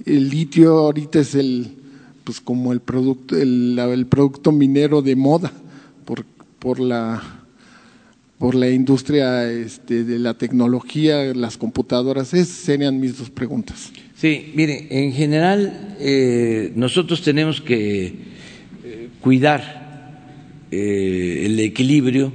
El 0.05 0.29
litio 0.29 0.77
ahorita 0.77 1.19
es 1.19 1.35
el, 1.35 1.73
pues 2.23 2.39
como 2.39 2.71
el 2.71 2.79
producto, 2.79 3.35
el, 3.35 4.07
producto 4.09 4.51
minero 4.51 5.01
de 5.01 5.15
moda 5.15 5.51
por, 6.05 6.25
por 6.59 6.79
la 6.79 7.44
por 8.37 8.53
la 8.53 8.69
industria 8.69 9.49
este, 9.49 10.03
de 10.03 10.19
la 10.19 10.33
tecnología, 10.33 11.33
las 11.33 11.57
computadoras. 11.57 12.33
Esas 12.33 12.55
serían 12.55 12.99
mis 12.99 13.17
dos 13.17 13.29
preguntas. 13.29 13.91
Sí, 14.15 14.51
mire, 14.55 14.87
en 14.89 15.13
general 15.13 15.95
eh, 15.99 16.71
nosotros 16.75 17.21
tenemos 17.21 17.61
que 17.61 18.05
eh, 18.83 19.09
cuidar 19.21 20.21
eh, 20.71 21.43
el 21.45 21.59
equilibrio 21.59 22.31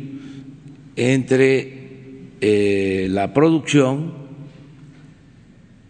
entre 0.96 1.78
la 3.08 3.34
producción 3.34 4.14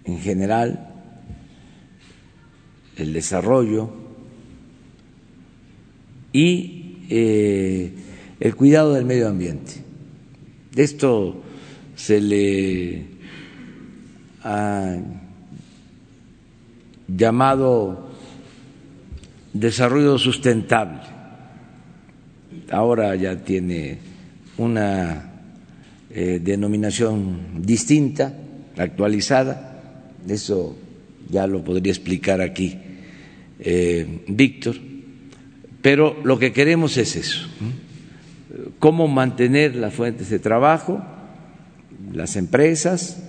en 0.05 0.19
general, 0.19 0.89
el 2.97 3.13
desarrollo 3.13 3.91
y 6.33 6.97
el 7.09 8.57
cuidado 8.57 8.95
del 8.95 9.05
medio 9.05 9.29
ambiente. 9.29 9.90
Esto 10.75 11.43
se 11.97 12.21
le 12.21 13.05
ha 14.43 14.97
llamado 17.09 18.11
desarrollo 19.53 20.19
sustentable. 20.19 21.01
Ahora 22.71 23.15
ya 23.17 23.37
tiene 23.37 23.99
una 24.59 25.31
eh, 26.11 26.41
denominación 26.43 27.63
distinta, 27.63 28.35
actualizada. 28.77 29.83
Eso 30.29 30.77
ya 31.29 31.47
lo 31.47 31.65
podría 31.65 31.93
explicar 31.93 32.41
aquí 32.41 32.79
eh, 33.59 34.23
Víctor. 34.29 34.77
Pero 35.83 36.17
lo 36.25 36.39
que 36.39 36.53
queremos 36.53 36.97
es 36.97 37.17
eso, 37.17 37.49
cómo 38.79 39.09
mantener 39.09 39.77
las 39.77 39.95
fuentes 39.95 40.31
de 40.31 40.39
trabajo, 40.39 41.03
las 42.13 42.37
empresas, 42.37 43.23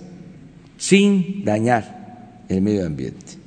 sin 0.78 1.44
dañar 1.44 2.44
el 2.48 2.60
medio 2.62 2.86
ambiente 2.86 3.42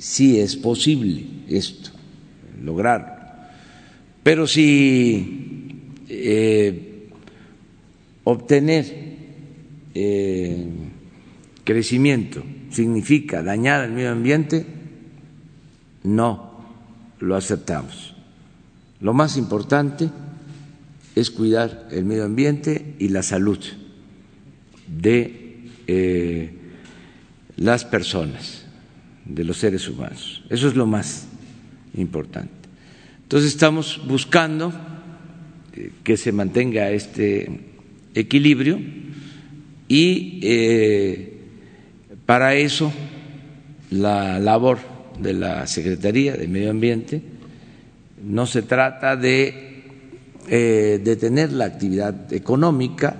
sí 0.00 0.40
es 0.40 0.56
posible 0.56 1.24
esto, 1.48 1.90
lograrlo. 2.64 3.12
Pero 4.22 4.46
si 4.46 5.76
eh, 6.08 7.08
obtener 8.24 8.86
eh, 9.94 10.66
crecimiento 11.64 12.42
significa 12.70 13.42
dañar 13.42 13.82
al 13.82 13.92
medio 13.92 14.10
ambiente, 14.10 14.64
no 16.02 16.64
lo 17.20 17.36
aceptamos. 17.36 18.16
Lo 19.00 19.14
más 19.14 19.36
importante 19.36 20.10
es 21.14 21.30
cuidar 21.30 21.88
el 21.90 22.04
medio 22.04 22.24
ambiente 22.24 22.94
y 22.98 23.08
la 23.08 23.22
salud 23.22 23.58
de 24.86 25.68
eh, 25.86 26.54
las 27.56 27.84
personas 27.84 28.64
de 29.24 29.44
los 29.44 29.58
seres 29.58 29.88
humanos. 29.88 30.42
Eso 30.50 30.68
es 30.68 30.74
lo 30.74 30.86
más 30.86 31.26
importante. 31.94 32.50
Entonces 33.22 33.50
estamos 33.50 34.00
buscando 34.06 34.72
eh, 35.72 35.92
que 36.02 36.16
se 36.16 36.32
mantenga 36.32 36.90
este 36.90 37.60
equilibrio 38.14 38.80
y 39.88 40.40
eh, 40.42 41.38
para 42.26 42.54
eso 42.54 42.92
la 43.90 44.38
labor 44.38 44.78
de 45.20 45.32
la 45.32 45.66
Secretaría 45.66 46.34
de 46.36 46.48
Medio 46.48 46.70
Ambiente 46.70 47.22
no 48.22 48.46
se 48.46 48.62
trata 48.62 49.16
de 49.16 49.84
eh, 50.48 51.00
detener 51.02 51.52
la 51.52 51.66
actividad 51.66 52.32
económica, 52.32 53.16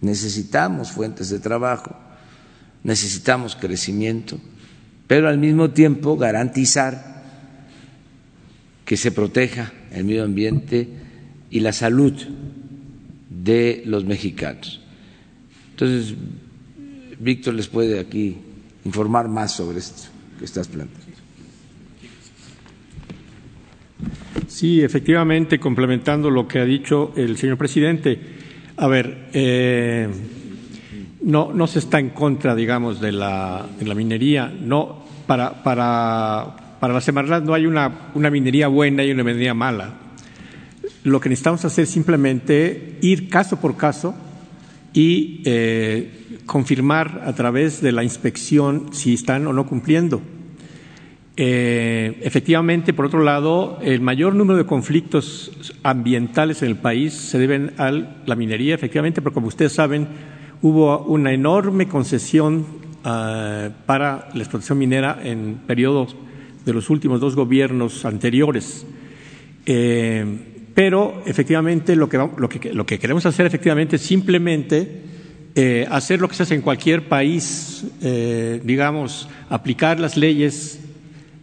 necesitamos 0.00 0.90
fuentes 0.92 1.30
de 1.30 1.38
trabajo, 1.38 1.96
necesitamos 2.84 3.56
crecimiento 3.56 4.38
pero 5.08 5.28
al 5.28 5.38
mismo 5.38 5.70
tiempo 5.70 6.16
garantizar 6.16 7.24
que 8.84 8.96
se 8.96 9.10
proteja 9.10 9.72
el 9.90 10.04
medio 10.04 10.22
ambiente 10.22 10.86
y 11.50 11.60
la 11.60 11.72
salud 11.72 12.12
de 13.30 13.82
los 13.86 14.04
mexicanos. 14.04 14.80
Entonces, 15.70 16.14
Víctor 17.18 17.54
les 17.54 17.68
puede 17.68 17.98
aquí 17.98 18.36
informar 18.84 19.28
más 19.28 19.52
sobre 19.52 19.78
esto 19.78 20.08
que 20.38 20.44
estás 20.44 20.68
planteando. 20.68 21.07
Sí, 24.46 24.82
efectivamente, 24.82 25.58
complementando 25.58 26.30
lo 26.30 26.46
que 26.46 26.58
ha 26.58 26.64
dicho 26.64 27.12
el 27.16 27.36
señor 27.36 27.58
presidente. 27.58 28.18
A 28.76 28.86
ver, 28.86 29.28
eh, 29.32 30.08
no, 31.22 31.52
no 31.52 31.66
se 31.66 31.80
está 31.80 31.98
en 31.98 32.10
contra, 32.10 32.54
digamos, 32.54 33.00
de 33.00 33.12
la, 33.12 33.66
de 33.78 33.86
la 33.86 33.94
minería. 33.94 34.48
No, 34.48 35.04
para, 35.26 35.62
para, 35.62 36.76
para 36.80 36.94
la 36.94 37.00
Semarnat 37.00 37.44
no 37.44 37.54
hay 37.54 37.66
una, 37.66 38.10
una 38.14 38.30
minería 38.30 38.68
buena 38.68 39.04
y 39.04 39.10
una 39.10 39.24
minería 39.24 39.54
mala. 39.54 39.94
Lo 41.04 41.20
que 41.20 41.28
necesitamos 41.28 41.64
hacer 41.64 41.84
es 41.84 41.90
simplemente 41.90 42.98
ir 43.00 43.28
caso 43.28 43.60
por 43.60 43.76
caso 43.76 44.14
y 44.92 45.42
eh, 45.44 46.40
confirmar 46.46 47.22
a 47.24 47.34
través 47.34 47.80
de 47.80 47.92
la 47.92 48.02
inspección 48.02 48.92
si 48.92 49.14
están 49.14 49.46
o 49.46 49.52
no 49.52 49.66
cumpliendo. 49.66 50.22
Eh, 51.40 52.18
efectivamente, 52.22 52.92
por 52.92 53.06
otro 53.06 53.22
lado, 53.22 53.78
el 53.80 54.00
mayor 54.00 54.34
número 54.34 54.58
de 54.58 54.66
conflictos 54.66 55.72
ambientales 55.84 56.62
en 56.62 56.68
el 56.70 56.74
país 56.74 57.14
se 57.14 57.38
deben 57.38 57.74
a 57.78 57.92
la 57.92 58.34
minería, 58.34 58.74
efectivamente, 58.74 59.22
porque 59.22 59.34
como 59.34 59.46
ustedes 59.46 59.72
saben, 59.72 60.08
hubo 60.62 60.98
una 61.04 61.32
enorme 61.32 61.86
concesión 61.86 62.66
uh, 63.04 63.70
para 63.86 64.30
la 64.34 64.40
explotación 64.40 64.78
minera 64.78 65.20
en 65.22 65.60
periodos 65.64 66.16
de 66.64 66.72
los 66.72 66.90
últimos 66.90 67.20
dos 67.20 67.36
gobiernos 67.36 68.04
anteriores. 68.04 68.84
Eh, 69.64 70.24
pero 70.74 71.22
efectivamente 71.24 71.94
lo 71.94 72.08
que, 72.08 72.18
lo, 72.18 72.48
que, 72.48 72.74
lo 72.74 72.84
que, 72.84 72.98
queremos 72.98 73.26
hacer 73.26 73.46
efectivamente 73.46 73.94
es 73.94 74.02
simplemente 74.02 75.02
eh, 75.54 75.86
hacer 75.88 76.20
lo 76.20 76.26
que 76.28 76.34
se 76.34 76.42
hace 76.42 76.56
en 76.56 76.62
cualquier 76.62 77.08
país, 77.08 77.84
digamos, 78.00 79.28
aplicar 79.50 80.00
las 80.00 80.16
leyes 80.16 80.80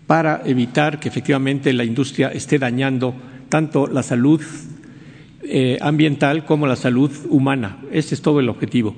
para 0.08 0.42
evitar 0.46 1.00
que 1.00 1.10
efectivamente 1.10 1.74
la 1.74 1.84
industria 1.84 2.30
esté 2.30 2.60
dañando 2.60 3.16
tanto 3.50 3.88
la 3.88 4.04
salud 4.04 4.42
eh, 5.44 5.78
ambiental 5.82 6.46
como 6.46 6.68
la 6.68 6.76
salud 6.76 7.12
humana. 7.30 7.78
Ese 7.92 8.16
es 8.16 8.22
todo 8.22 8.40
el 8.40 8.50
objetivo. 8.50 8.96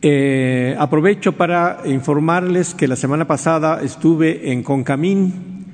Eh, 0.00 0.76
aprovecho 0.78 1.32
para 1.32 1.82
informarles 1.86 2.74
que 2.74 2.88
la 2.88 2.96
semana 2.96 3.26
pasada 3.26 3.80
estuve 3.82 4.52
en 4.52 4.62
Concamín 4.62 5.64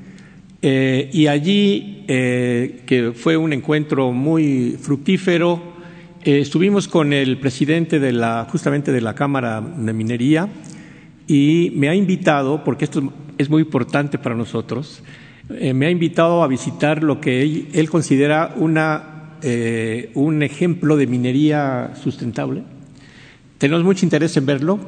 eh, 0.63 1.11
y 1.13 1.27
allí, 1.27 2.05
que 2.07 3.13
fue 3.15 3.37
un 3.37 3.53
encuentro 3.53 4.13
muy 4.13 4.79
fructífero, 4.81 5.75
estuvimos 6.25 6.89
con 6.89 7.13
el 7.13 7.39
presidente 7.39 8.01
de 8.01 8.13
la, 8.13 8.47
justamente 8.51 8.93
de 8.93 9.01
la 9.01 9.15
Cámara 9.15 9.61
de 9.61 9.93
Minería 9.93 10.49
y 11.27 11.73
me 11.77 11.89
ha 11.89 11.95
invitado, 11.95 12.65
porque 12.65 12.87
esto 12.87 13.13
es 13.39 13.51
muy 13.51 13.63
importante 13.63 14.19
para 14.19 14.35
nosotros, 14.35 15.03
eh, 15.51 15.75
me 15.75 15.87
ha 15.87 15.91
invitado 15.91 16.43
a 16.43 16.49
visitar 16.49 17.03
lo 17.03 17.21
que 17.21 17.69
él, 17.73 17.91
considera 17.91 18.55
una, 18.57 19.37
eh, 19.43 20.11
un 20.15 20.43
ejemplo 20.43 20.97
de 20.97 21.07
minería 21.07 21.93
sustentable. 22.03 22.63
Tenemos 23.59 23.85
mucho 23.85 24.07
interés 24.07 24.37
en 24.39 24.47
verlo 24.47 24.81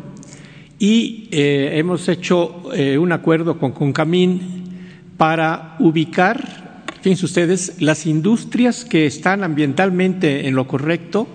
y 0.79 1.29
eh, 1.31 1.73
hemos 1.75 2.09
hecho 2.09 2.63
un 2.99 3.13
acuerdo 3.13 3.59
con 3.59 3.73
Concamín 3.73 4.41
para 5.17 5.77
ubicar, 5.79 6.85
fíjense 7.01 7.25
ustedes, 7.27 7.81
las 7.81 8.07
industrias 8.07 8.85
que 8.85 9.07
están 9.07 9.45
ambientalmente 9.45 10.47
en 10.49 10.55
lo 10.55 10.67
correcto 10.67 11.27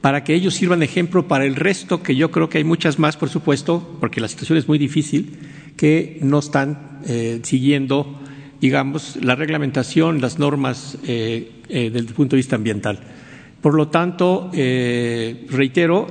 para 0.00 0.22
que 0.22 0.34
ellos 0.34 0.54
sirvan 0.54 0.78
de 0.78 0.84
ejemplo 0.84 1.26
para 1.26 1.44
el 1.44 1.56
resto, 1.56 2.02
que 2.02 2.14
yo 2.14 2.30
creo 2.30 2.48
que 2.48 2.58
hay 2.58 2.64
muchas 2.64 2.98
más, 2.98 3.16
por 3.16 3.28
supuesto, 3.28 3.96
porque 4.00 4.20
la 4.20 4.28
situación 4.28 4.56
es 4.58 4.68
muy 4.68 4.78
difícil, 4.78 5.36
que 5.76 6.18
no 6.22 6.38
están 6.38 7.00
eh, 7.06 7.40
siguiendo, 7.42 8.18
digamos, 8.60 9.16
la 9.22 9.34
reglamentación, 9.34 10.20
las 10.20 10.38
normas 10.38 10.98
eh, 11.06 11.52
eh, 11.68 11.90
desde 11.90 12.08
el 12.08 12.14
punto 12.14 12.36
de 12.36 12.38
vista 12.38 12.56
ambiental. 12.56 12.98
Por 13.60 13.74
lo 13.74 13.88
tanto, 13.88 14.50
eh, 14.54 15.46
reitero, 15.50 16.06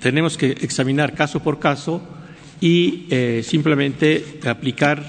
tenemos 0.00 0.36
que 0.36 0.50
examinar 0.50 1.14
caso 1.14 1.40
por 1.40 1.60
caso 1.60 2.00
y 2.60 3.06
simplemente 3.42 4.40
aplicar 4.44 5.04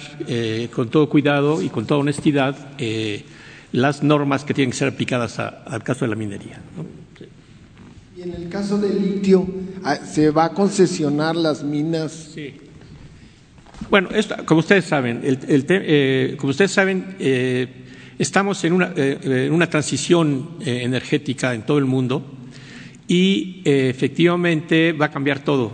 con 0.71 0.89
todo 0.89 1.09
cuidado 1.09 1.61
y 1.61 1.69
con 1.69 1.87
toda 1.87 2.01
honestidad 2.01 2.55
las 3.71 4.03
normas 4.03 4.43
que 4.43 4.53
tienen 4.53 4.71
que 4.71 4.77
ser 4.77 4.89
aplicadas 4.89 5.39
a, 5.39 5.47
al 5.65 5.81
caso 5.81 6.05
de 6.05 6.09
la 6.09 6.15
minería. 6.15 6.61
¿no? 6.77 6.85
Y 8.15 8.21
en 8.21 8.35
el 8.35 8.49
caso 8.49 8.77
del 8.77 9.01
litio, 9.01 9.47
ah, 9.83 9.95
¿se 9.95 10.29
va 10.29 10.45
a 10.45 10.49
concesionar 10.53 11.35
las 11.35 11.63
minas? 11.63 12.11
Sí. 12.35 12.53
Bueno, 13.89 14.09
esto, 14.13 14.35
como 14.45 14.59
ustedes 14.59 14.85
saben, 14.85 15.21
el, 15.23 15.39
el 15.47 15.65
eh, 15.69 16.35
como 16.37 16.51
ustedes 16.51 16.71
saben, 16.71 17.15
eh, 17.19 17.67
estamos 18.19 18.63
en 18.63 18.73
una, 18.73 18.93
eh, 18.95 19.47
en 19.47 19.53
una 19.53 19.69
transición 19.69 20.57
energética 20.61 21.53
en 21.53 21.63
todo 21.63 21.77
el 21.77 21.85
mundo 21.85 22.23
y 23.07 23.61
efectivamente 23.65 24.93
va 24.93 25.07
a 25.07 25.11
cambiar 25.11 25.39
todo. 25.39 25.73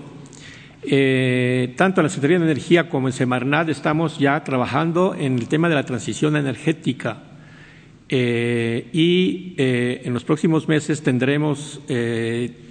Tanto 0.82 2.02
en 2.02 2.04
la 2.04 2.10
Secretaría 2.10 2.40
de 2.40 2.46
Energía 2.46 2.90
como 2.90 3.08
en 3.08 3.14
Semarnat 3.14 3.70
estamos 3.70 4.18
ya 4.18 4.42
trabajando 4.44 5.14
en 5.14 5.38
el 5.38 5.48
tema 5.48 5.68
de 5.68 5.76
la 5.76 5.84
transición 5.84 6.38
energética 6.38 7.24
y 8.10 9.54
en 9.58 10.14
los 10.14 10.24
próximos 10.24 10.68
meses 10.68 11.04
tendremos 11.04 11.82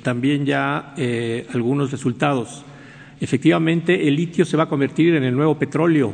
también 0.03 0.47
ya 0.47 0.95
algunos 1.53 1.93
resultados. 1.93 2.65
Efectivamente, 3.21 4.09
el 4.09 4.17
litio 4.17 4.45
se 4.45 4.57
va 4.57 4.65
a 4.65 4.69
convertir 4.69 5.15
en 5.15 5.25
el 5.25 5.35
nuevo 5.35 5.59
petróleo, 5.59 6.13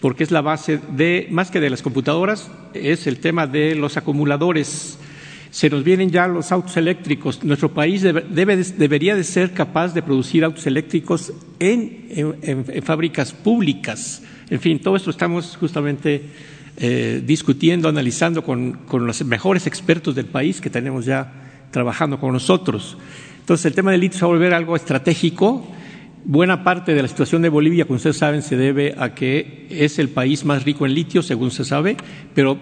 porque 0.00 0.24
es 0.24 0.30
la 0.30 0.40
base 0.40 0.80
de, 0.96 1.28
más 1.30 1.50
que 1.50 1.60
de 1.60 1.70
las 1.70 1.82
computadoras, 1.82 2.50
es 2.74 3.06
el 3.06 3.18
tema 3.18 3.46
de 3.46 3.74
los 3.74 3.96
acumuladores. 3.96 4.98
Se 5.50 5.70
nos 5.70 5.82
vienen 5.82 6.10
ya 6.10 6.28
los 6.28 6.52
autos 6.52 6.76
eléctricos. 6.76 7.42
Nuestro 7.42 7.72
país 7.72 8.02
debe, 8.02 8.24
debe, 8.28 8.56
debería 8.56 9.16
de 9.16 9.24
ser 9.24 9.52
capaz 9.52 9.94
de 9.94 10.02
producir 10.02 10.44
autos 10.44 10.66
eléctricos 10.66 11.32
en, 11.58 12.06
en, 12.10 12.64
en 12.68 12.82
fábricas 12.82 13.32
públicas. 13.32 14.22
En 14.50 14.60
fin, 14.60 14.78
todo 14.78 14.96
esto 14.96 15.10
estamos 15.10 15.56
justamente 15.56 16.22
eh, 16.80 17.22
discutiendo, 17.26 17.88
analizando 17.88 18.44
con, 18.44 18.72
con, 18.86 19.04
los 19.04 19.24
mejores 19.24 19.66
expertos 19.66 20.14
del 20.14 20.26
país 20.26 20.60
que 20.60 20.70
tenemos 20.70 21.06
ya 21.06 21.32
trabajando 21.72 22.20
con 22.20 22.32
nosotros. 22.32 22.96
Entonces, 23.40 23.66
el 23.66 23.74
tema 23.74 23.90
del 23.90 24.00
litio 24.00 24.16
se 24.16 24.24
va 24.24 24.30
a 24.30 24.34
volver 24.34 24.54
algo 24.54 24.76
estratégico. 24.76 25.66
Buena 26.24 26.64
parte 26.64 26.94
de 26.94 27.02
la 27.02 27.08
situación 27.08 27.42
de 27.42 27.48
Bolivia, 27.48 27.84
como 27.84 27.96
ustedes 27.96 28.18
saben, 28.18 28.42
se 28.42 28.56
debe 28.56 28.94
a 28.98 29.14
que 29.14 29.66
es 29.70 29.98
el 29.98 30.08
país 30.08 30.44
más 30.44 30.64
rico 30.64 30.84
en 30.84 30.94
litio, 30.94 31.22
según 31.22 31.50
se 31.50 31.64
sabe, 31.64 31.96
pero 32.34 32.58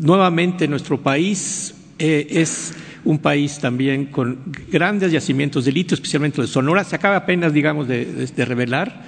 nuevamente 0.00 0.68
nuestro 0.68 1.00
país 1.00 1.74
eh, 1.98 2.26
es 2.30 2.74
un 3.04 3.18
país 3.18 3.58
también 3.58 4.06
con 4.06 4.38
grandes 4.70 5.10
yacimientos 5.10 5.64
de 5.64 5.72
litio, 5.72 5.94
especialmente 5.94 6.40
de 6.40 6.46
Sonora. 6.46 6.84
Se 6.84 6.94
acaba 6.94 7.16
apenas, 7.16 7.52
digamos, 7.52 7.88
de, 7.88 8.30
revelar 8.36 9.04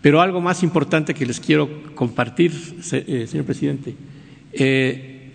pero 0.00 0.20
algo 0.20 0.42
más 0.42 0.62
importante 0.62 1.14
que 1.14 1.24
les 1.24 1.40
quiero 1.40 1.94
compartir, 1.94 2.52
eh, 2.92 3.26
señor 3.26 3.46
presidente. 3.46 3.94
Eh, 4.52 5.30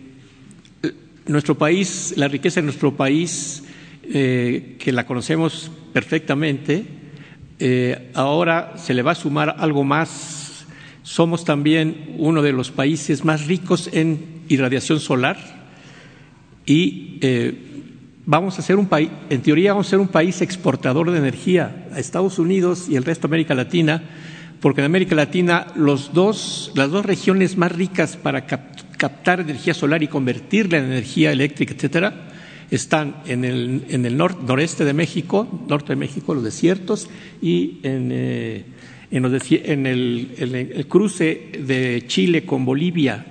nuestro 1.25 1.57
país, 1.57 2.13
la 2.17 2.27
riqueza 2.27 2.61
de 2.61 2.65
nuestro 2.65 2.95
país, 2.95 3.63
que 4.03 4.91
la 4.91 5.05
conocemos 5.07 5.71
perfectamente, 5.91 6.98
eh, 7.59 8.11
ahora 8.13 8.73
se 8.77 8.93
le 8.93 9.01
va 9.01 9.11
a 9.11 9.15
sumar 9.15 9.55
algo 9.59 9.83
más. 9.83 10.65
Somos 11.03 11.43
también 11.43 12.15
uno 12.17 12.41
de 12.41 12.53
los 12.53 12.71
países 12.71 13.25
más 13.25 13.47
ricos 13.47 13.89
en 13.91 14.43
irradiación 14.47 14.99
solar 14.99 15.37
y 16.65 17.17
eh, 17.21 17.53
vamos 18.25 18.59
a 18.59 18.61
ser 18.61 18.77
un 18.77 18.87
país, 18.87 19.09
en 19.29 19.41
teoría 19.41 19.73
vamos 19.73 19.87
a 19.87 19.89
ser 19.91 19.99
un 19.99 20.07
país 20.07 20.41
exportador 20.41 21.11
de 21.11 21.17
energía 21.17 21.87
a 21.93 21.99
Estados 21.99 22.39
Unidos 22.39 22.87
y 22.89 22.95
el 22.95 23.03
resto 23.03 23.27
de 23.27 23.31
América 23.31 23.55
Latina 23.55 24.03
porque 24.61 24.81
en 24.81 24.85
América 24.85 25.15
Latina 25.15 25.67
los 25.75 26.13
dos, 26.13 26.71
las 26.75 26.89
dos 26.91 27.05
regiones 27.05 27.57
más 27.57 27.71
ricas 27.71 28.17
para 28.17 28.45
cap 28.45 28.61
captar 28.99 29.39
energía 29.39 29.73
solar 29.73 30.03
y 30.03 30.09
convertirla 30.09 30.77
en 30.77 30.91
energía 30.91 31.31
eléctrica, 31.31 31.73
etcétera, 31.73 32.27
están 32.71 33.17
en 33.25 33.43
el, 33.45 33.85
en 33.89 34.05
el 34.05 34.17
nor 34.17 34.43
noreste 34.43 34.85
de 34.85 34.93
México, 34.93 35.47
norte 35.67 35.93
de 35.93 35.95
México, 35.95 36.33
los 36.33 36.43
desiertos, 36.43 37.09
y 37.41 37.79
en, 37.83 38.09
eh, 38.11 38.65
en, 39.11 39.23
los 39.23 39.51
en, 39.51 39.85
el, 39.85 40.35
en, 40.37 40.55
el, 40.55 40.87
cruce 40.87 41.51
de 41.65 42.03
Chile 42.07 42.45
con 42.45 42.65
Bolivia 42.65 43.25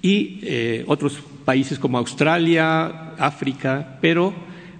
y 0.00 0.40
eh, 0.42 0.84
otros 0.86 1.18
países 1.44 1.78
como 1.78 1.98
Australia, 1.98 3.14
África, 3.18 3.98
pero 4.00 4.32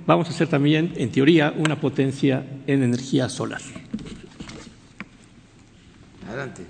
vamos 0.07 0.29
a 0.29 0.33
ser 0.33 0.49
también, 0.49 0.93
en 0.97 1.11
teoría, 1.11 1.55
una 1.57 1.81
potencia 1.81 2.45
en 2.67 2.83
energía 2.83 3.29
solar. 3.29 3.61
Adelante. 6.29 6.63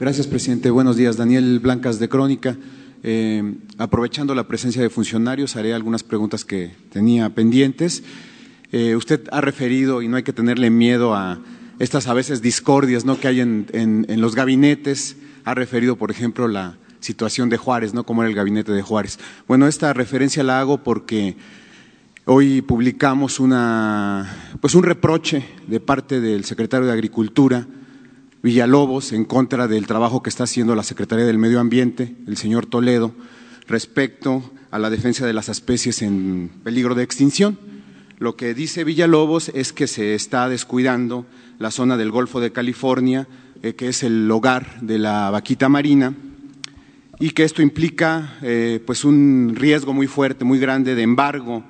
Gracias, 0.00 0.26
presidente. 0.26 0.68
Buenos 0.70 0.96
días. 0.96 1.16
Daniel 1.16 1.60
Blancas 1.60 2.00
de 2.00 2.08
Crónica. 2.08 2.56
Eh, 3.04 3.54
aprovechando 3.78 4.34
la 4.34 4.46
presencia 4.46 4.80
de 4.80 4.88
funcionarios, 4.88 5.56
haré 5.56 5.74
algunas 5.74 6.04
preguntas 6.04 6.44
que 6.44 6.70
tenía 6.90 7.30
pendientes. 7.30 8.04
Eh, 8.70 8.94
usted 8.94 9.28
ha 9.32 9.40
referido, 9.40 10.02
y 10.02 10.08
no 10.08 10.16
hay 10.16 10.22
que 10.22 10.32
tenerle 10.32 10.70
miedo 10.70 11.14
a 11.14 11.40
estas 11.80 12.06
a 12.06 12.14
veces 12.14 12.42
discordias 12.42 13.04
¿no? 13.04 13.18
que 13.18 13.26
hay 13.26 13.40
en, 13.40 13.66
en, 13.72 14.20
los 14.20 14.36
gabinetes, 14.36 15.16
ha 15.44 15.54
referido, 15.54 15.96
por 15.96 16.12
ejemplo, 16.12 16.46
la 16.46 16.76
situación 17.00 17.48
de 17.48 17.56
Juárez, 17.56 17.92
¿no? 17.92 18.04
Cómo 18.04 18.22
era 18.22 18.30
el 18.30 18.36
gabinete 18.36 18.70
de 18.70 18.82
Juárez. 18.82 19.18
Bueno, 19.48 19.66
esta 19.66 19.92
referencia 19.92 20.44
la 20.44 20.60
hago 20.60 20.84
porque 20.84 21.36
hoy 22.24 22.62
publicamos 22.62 23.40
una, 23.40 24.54
pues 24.60 24.76
un 24.76 24.84
reproche 24.84 25.44
de 25.66 25.80
parte 25.80 26.20
del 26.20 26.44
secretario 26.44 26.86
de 26.86 26.92
Agricultura 26.92 27.66
Villalobos 28.42 29.12
en 29.12 29.24
contra 29.24 29.68
del 29.68 29.86
trabajo 29.86 30.22
que 30.22 30.28
está 30.28 30.44
haciendo 30.44 30.74
la 30.74 30.82
Secretaría 30.82 31.24
del 31.24 31.38
Medio 31.38 31.60
Ambiente, 31.60 32.16
el 32.26 32.36
señor 32.36 32.66
Toledo, 32.66 33.14
respecto 33.68 34.42
a 34.72 34.80
la 34.80 34.90
defensa 34.90 35.24
de 35.24 35.32
las 35.32 35.48
especies 35.48 36.02
en 36.02 36.50
peligro 36.64 36.96
de 36.96 37.04
extinción. 37.04 37.56
Lo 38.18 38.34
que 38.34 38.52
dice 38.52 38.82
Villalobos 38.82 39.50
es 39.54 39.72
que 39.72 39.86
se 39.86 40.14
está 40.14 40.48
descuidando 40.48 41.24
la 41.60 41.70
zona 41.70 41.96
del 41.96 42.10
Golfo 42.10 42.40
de 42.40 42.50
California, 42.50 43.28
eh, 43.62 43.74
que 43.74 43.88
es 43.88 44.02
el 44.02 44.28
hogar 44.28 44.80
de 44.80 44.98
la 44.98 45.30
vaquita 45.30 45.68
marina, 45.68 46.14
y 47.20 47.30
que 47.30 47.44
esto 47.44 47.62
implica 47.62 48.38
eh, 48.42 48.82
pues 48.84 49.04
un 49.04 49.54
riesgo 49.54 49.92
muy 49.92 50.08
fuerte, 50.08 50.44
muy 50.44 50.58
grande 50.58 50.96
de 50.96 51.02
embargo 51.02 51.62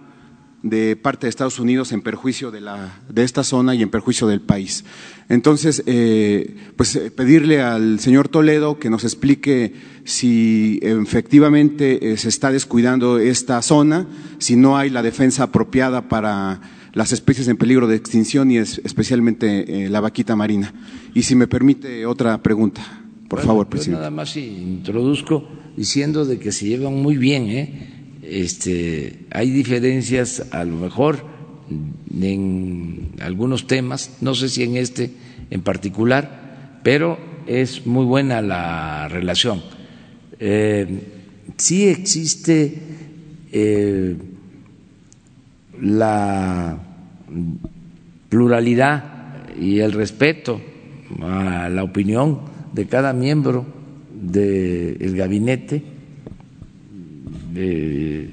de 0.63 0.97
parte 0.97 1.27
de 1.27 1.31
Estados 1.31 1.59
Unidos 1.59 1.93
en 1.93 2.03
perjuicio 2.03 2.51
de, 2.51 2.61
la, 2.61 3.01
de 3.09 3.25
esta 3.25 3.45
zona 3.45 3.75
y 3.75 3.83
en 3.83 3.91
perjuicio 3.91 4.27
del 4.29 4.41
país. 4.41 4.85
Entonces, 5.33 5.83
eh, 5.87 6.57
pues 6.77 6.95
eh, 6.95 7.11
pedirle 7.11 7.63
al 7.63 8.01
señor 8.01 8.29
Toledo 8.29 8.79
que 8.79 8.91
nos 8.91 9.03
explique 9.03 9.73
si 10.05 10.79
efectivamente 10.83 12.13
eh, 12.13 12.19
se 12.19 12.29
está 12.29 12.53
descuidando 12.53 13.19
esta 13.19 13.63
zona, 13.63 14.07
si 14.37 14.57
no 14.57 14.77
hay 14.77 14.91
la 14.91 15.03
defensa 15.03 15.45
apropiada 15.45 16.07
para 16.11 16.61
las 16.93 17.13
especies 17.13 17.49
en 17.49 17.57
peligro 17.57 17.87
de 17.87 17.97
extinción 17.97 18.51
y 18.51 18.59
especialmente 18.59 19.89
la 19.89 20.01
vaquita 20.01 20.37
marina. 20.37 20.75
Y 21.15 21.23
si 21.23 21.35
me 21.35 21.47
permite 21.47 22.05
otra 22.05 22.43
pregunta, 22.43 22.83
por 23.31 23.41
favor, 23.41 23.71
presidente. 23.71 24.01
nada 24.01 24.11
más 24.11 24.37
introduzco 24.37 25.49
diciendo 25.75 26.27
de 26.27 26.39
que 26.39 26.53
se 26.53 26.67
llevan 26.67 27.01
muy 27.01 27.17
bien, 27.17 27.47
¿eh? 27.49 27.89
este, 28.23 29.21
hay 29.31 29.49
diferencias 29.49 30.49
a 30.51 30.63
lo 30.65 30.77
mejor 30.77 31.25
en 32.21 33.13
algunos 33.21 33.67
temas, 33.67 34.17
no 34.21 34.35
sé 34.35 34.49
si 34.49 34.63
en 34.63 34.77
este 34.77 35.11
en 35.51 35.63
particular, 35.63 36.81
pero 36.83 37.19
es 37.47 37.87
muy 37.87 38.05
buena 38.05 38.41
la 38.43 39.09
relación. 39.09 39.63
Eh, 40.39 40.87
sí 41.57 41.89
existe 41.89 42.79
eh, 43.53 44.17
la 45.81 46.79
pluralidad 48.29 49.05
y 49.61 49.81
el 49.81 49.93
respeto 49.93 50.61
a 51.21 51.69
la 51.69 51.85
opinión 51.85 52.41
de 52.73 52.87
cada 52.87 53.13
miembro 53.13 53.67
del 54.11 55.17
gabinete 55.17 55.83
eh, 57.55 58.31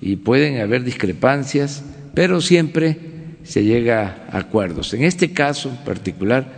y 0.00 0.16
pueden 0.16 0.60
haber 0.60 0.84
discrepancias, 0.84 1.82
pero 2.14 2.40
siempre 2.40 2.96
se 3.42 3.64
llega 3.64 4.26
a 4.30 4.38
acuerdos. 4.38 4.94
En 4.94 5.04
este 5.04 5.32
caso 5.32 5.70
en 5.70 5.84
particular, 5.84 6.52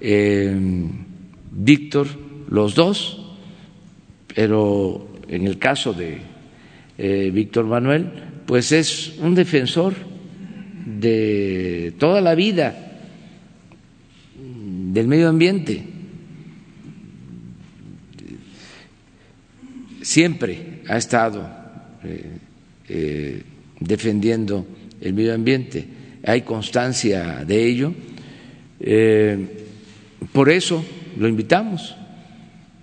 eh, 0.00 0.56
Víctor, 1.50 2.08
los 2.48 2.74
dos, 2.74 3.36
pero 4.34 5.08
en 5.28 5.46
el 5.46 5.58
caso 5.58 5.92
de 5.92 6.18
eh, 6.98 7.30
Víctor 7.32 7.66
Manuel, 7.66 8.10
pues 8.46 8.72
es 8.72 9.16
un 9.18 9.34
defensor 9.34 9.94
de 10.86 11.94
toda 11.98 12.20
la 12.20 12.34
vida 12.34 13.00
del 14.36 15.06
medio 15.06 15.28
ambiente. 15.28 15.84
Siempre 20.02 20.82
ha 20.88 20.96
estado 20.96 21.48
eh, 22.88 23.42
defendiendo 23.78 24.66
el 25.00 25.14
medio 25.14 25.34
ambiente. 25.34 25.86
Hay 26.24 26.42
constancia 26.42 27.44
de 27.44 27.66
ello. 27.66 27.94
Eh, 28.80 29.46
por 30.32 30.50
eso 30.50 30.84
lo 31.18 31.28
invitamos 31.28 31.96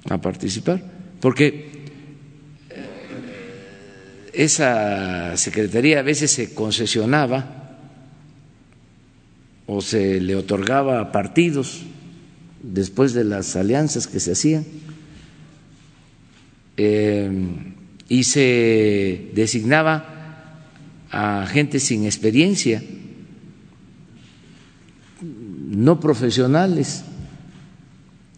a 0.09 0.19
participar, 0.19 0.81
porque 1.19 1.67
esa 4.33 5.35
secretaría 5.35 5.99
a 5.99 6.03
veces 6.03 6.31
se 6.31 6.53
concesionaba 6.53 7.79
o 9.65 9.81
se 9.81 10.21
le 10.21 10.35
otorgaba 10.35 11.01
a 11.01 11.11
partidos 11.11 11.81
después 12.61 13.13
de 13.13 13.23
las 13.23 13.55
alianzas 13.55 14.07
que 14.07 14.19
se 14.19 14.31
hacían 14.33 14.65
eh, 16.77 17.29
y 18.07 18.23
se 18.23 19.31
designaba 19.33 20.16
a 21.11 21.45
gente 21.47 21.79
sin 21.79 22.05
experiencia, 22.05 22.83
no 25.21 25.99
profesionales 25.99 27.03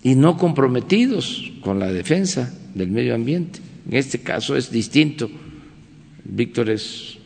y 0.04 0.16
no 0.16 0.38
comprometidos 0.38 1.52
con 1.62 1.80
la 1.80 1.92
defensa 1.92 2.54
del 2.74 2.92
medio 2.92 3.16
ambiente. 3.16 3.60
En 3.90 3.98
este 3.98 4.20
caso 4.20 4.56
es 4.56 4.72
distinto. 4.72 5.30
Víctor 6.24 6.70
es 6.70 7.18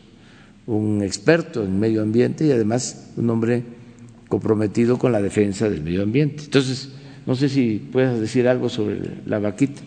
un 0.66 1.02
experto 1.02 1.62
en 1.64 1.78
medio 1.78 2.02
ambiente 2.02 2.46
y 2.46 2.50
además 2.50 3.10
un 3.16 3.28
hombre 3.30 3.62
comprometido 4.28 4.98
con 4.98 5.12
la 5.12 5.20
defensa 5.20 5.68
del 5.68 5.82
medio 5.82 6.02
ambiente. 6.02 6.44
Entonces, 6.44 6.90
no 7.26 7.34
sé 7.34 7.48
si 7.48 7.86
puedes 7.92 8.20
decir 8.20 8.48
algo 8.48 8.68
sobre 8.68 9.00
la 9.26 9.38
vaquita. 9.38 9.82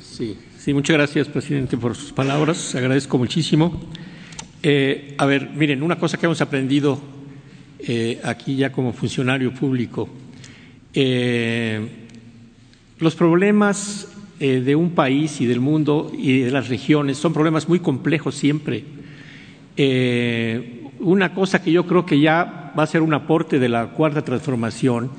Sí, 0.00 0.36
sí, 0.62 0.72
muchas 0.72 0.96
gracias, 0.96 1.26
presidente, 1.26 1.76
por 1.76 1.96
sus 1.96 2.12
palabras. 2.12 2.76
Agradezco 2.76 3.18
muchísimo. 3.18 3.80
Eh, 4.62 5.16
a 5.18 5.26
ver, 5.26 5.50
miren, 5.50 5.82
una 5.82 5.98
cosa 5.98 6.18
que 6.18 6.26
hemos 6.26 6.40
aprendido 6.40 7.00
eh, 7.80 8.20
aquí 8.22 8.54
ya 8.54 8.70
como 8.70 8.92
funcionario 8.92 9.52
público, 9.52 10.08
eh, 10.94 11.88
los 12.98 13.16
problemas 13.16 14.08
de 14.38 14.74
un 14.74 14.90
país 14.90 15.40
y 15.40 15.46
del 15.46 15.60
mundo 15.60 16.10
y 16.12 16.40
de 16.40 16.50
las 16.50 16.68
regiones 16.68 17.16
son 17.16 17.32
problemas 17.32 17.68
muy 17.68 17.78
complejos 17.78 18.34
siempre. 18.34 18.82
una 20.98 21.32
cosa 21.32 21.62
que 21.62 21.70
yo 21.70 21.86
creo 21.86 22.04
que 22.04 22.18
ya 22.18 22.72
va 22.76 22.82
a 22.82 22.86
ser 22.88 23.02
un 23.02 23.14
aporte 23.14 23.60
de 23.60 23.68
la 23.68 23.90
cuarta 23.90 24.22
transformación 24.22 25.10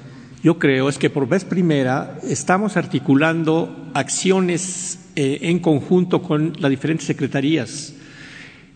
yo 0.44 0.60
creo 0.60 0.90
es 0.90 0.98
que 0.98 1.10
por 1.10 1.26
vez 1.26 1.46
primera 1.46 2.20
estamos 2.24 2.76
articulando 2.76 3.90
acciones 3.94 5.03
eh, 5.16 5.40
en 5.42 5.60
conjunto 5.60 6.22
con 6.22 6.54
las 6.60 6.70
diferentes 6.70 7.08
secretarías. 7.08 7.94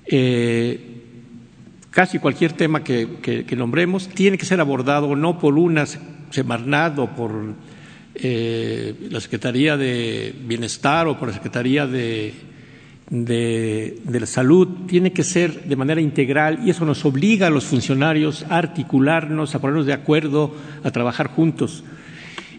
Eh, 0.05 0.79
casi 1.89 2.19
cualquier 2.19 2.53
tema 2.53 2.83
que, 2.83 3.45
nombremos 3.57 4.07
tiene 4.09 4.37
que 4.37 4.45
ser 4.45 4.59
abordado 4.59 5.15
no 5.15 5.39
por 5.39 5.55
una 5.55 5.85
Semarnat 5.85 6.99
o 6.99 7.07
por 7.07 7.55
eh, 8.15 8.93
la 9.09 9.19
Secretaría 9.19 9.77
de 9.77 10.35
Bienestar 10.45 11.07
o 11.07 11.17
por 11.17 11.29
la 11.29 11.33
Secretaría 11.33 11.87
de 11.87 12.33
de, 13.09 14.01
la 14.05 14.25
salud 14.25 14.67
tiene 14.87 15.13
que 15.13 15.23
ser 15.23 15.63
de 15.63 15.75
manera 15.75 16.01
integral 16.01 16.59
y 16.65 16.69
eso 16.69 16.85
nos 16.85 17.05
obliga 17.05 17.47
a 17.47 17.49
los 17.49 17.65
funcionarios 17.65 18.45
a 18.49 18.57
articularnos, 18.57 19.55
a 19.55 19.59
ponernos 19.59 19.85
de 19.85 19.93
acuerdo, 19.93 20.55
a 20.83 20.91
trabajar 20.91 21.27
juntos. 21.27 21.83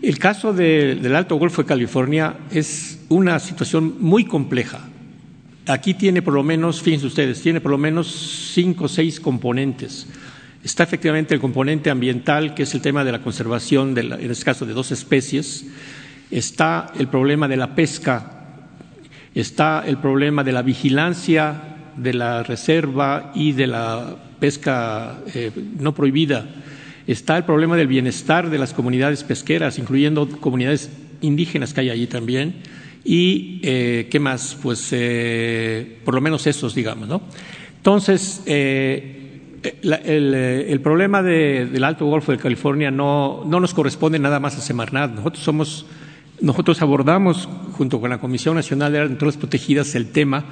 El 0.00 0.18
caso 0.18 0.52
del 0.52 1.14
Alto 1.14 1.36
Golfo 1.36 1.62
de 1.62 1.68
California 1.68 2.36
es 2.50 2.97
una 3.08 3.38
situación 3.38 3.96
muy 4.00 4.24
compleja. 4.24 4.88
Aquí 5.66 5.94
tiene 5.94 6.22
por 6.22 6.34
lo 6.34 6.42
menos, 6.42 6.82
fíjense 6.82 7.06
ustedes, 7.06 7.42
tiene 7.42 7.60
por 7.60 7.70
lo 7.70 7.78
menos 7.78 8.52
cinco 8.54 8.84
o 8.84 8.88
seis 8.88 9.20
componentes. 9.20 10.06
Está 10.64 10.82
efectivamente 10.82 11.34
el 11.34 11.40
componente 11.40 11.90
ambiental, 11.90 12.54
que 12.54 12.64
es 12.64 12.74
el 12.74 12.80
tema 12.80 13.04
de 13.04 13.12
la 13.12 13.22
conservación, 13.22 13.94
de 13.94 14.00
en 14.00 14.30
este 14.30 14.44
caso 14.44 14.66
de 14.66 14.72
dos 14.72 14.90
especies. 14.90 15.66
Está 16.30 16.92
el 16.98 17.08
problema 17.08 17.48
de 17.48 17.56
la 17.56 17.74
pesca 17.74 18.38
Está 19.38 19.84
el 19.86 19.98
problema 19.98 20.42
de 20.42 20.50
la 20.50 20.62
vigilancia 20.62 21.76
de 21.96 22.12
la 22.12 22.42
reserva 22.42 23.30
y 23.36 23.52
de 23.52 23.68
la 23.68 24.16
pesca 24.40 25.20
eh, 25.32 25.52
no 25.78 25.94
prohibida. 25.94 26.46
Está 27.06 27.36
el 27.36 27.44
problema 27.44 27.76
del 27.76 27.86
bienestar 27.86 28.50
de 28.50 28.58
las 28.58 28.72
comunidades 28.72 29.22
pesqueras, 29.22 29.78
incluyendo 29.78 30.28
comunidades 30.28 30.90
indígenas 31.20 31.72
que 31.72 31.82
hay 31.82 31.90
allí 31.90 32.08
también. 32.08 32.56
Y, 33.04 33.60
eh, 33.62 34.08
¿qué 34.10 34.20
más? 34.20 34.56
Pues, 34.62 34.88
eh, 34.92 35.98
por 36.04 36.14
lo 36.14 36.20
menos 36.20 36.46
esos, 36.46 36.74
digamos, 36.74 37.08
¿no? 37.08 37.22
Entonces, 37.76 38.42
el, 38.46 39.60
problema 40.82 41.22
del 41.22 41.84
Alto 41.84 42.06
Golfo 42.06 42.32
de 42.32 42.38
California 42.38 42.90
no, 42.90 43.44
no 43.46 43.60
nos 43.60 43.72
corresponde 43.72 44.18
nada 44.18 44.40
más 44.40 44.58
a 44.58 44.60
Semarnat. 44.60 45.12
Nosotros 45.12 45.42
somos 45.42 45.86
nosotros 46.40 46.80
abordamos 46.82 47.48
junto 47.72 48.00
con 48.00 48.10
la 48.10 48.18
Comisión 48.18 48.54
Nacional 48.54 48.92
de 48.92 49.00
Áreas 49.00 49.36
Protegidas 49.36 49.94
el 49.96 50.12
tema, 50.12 50.44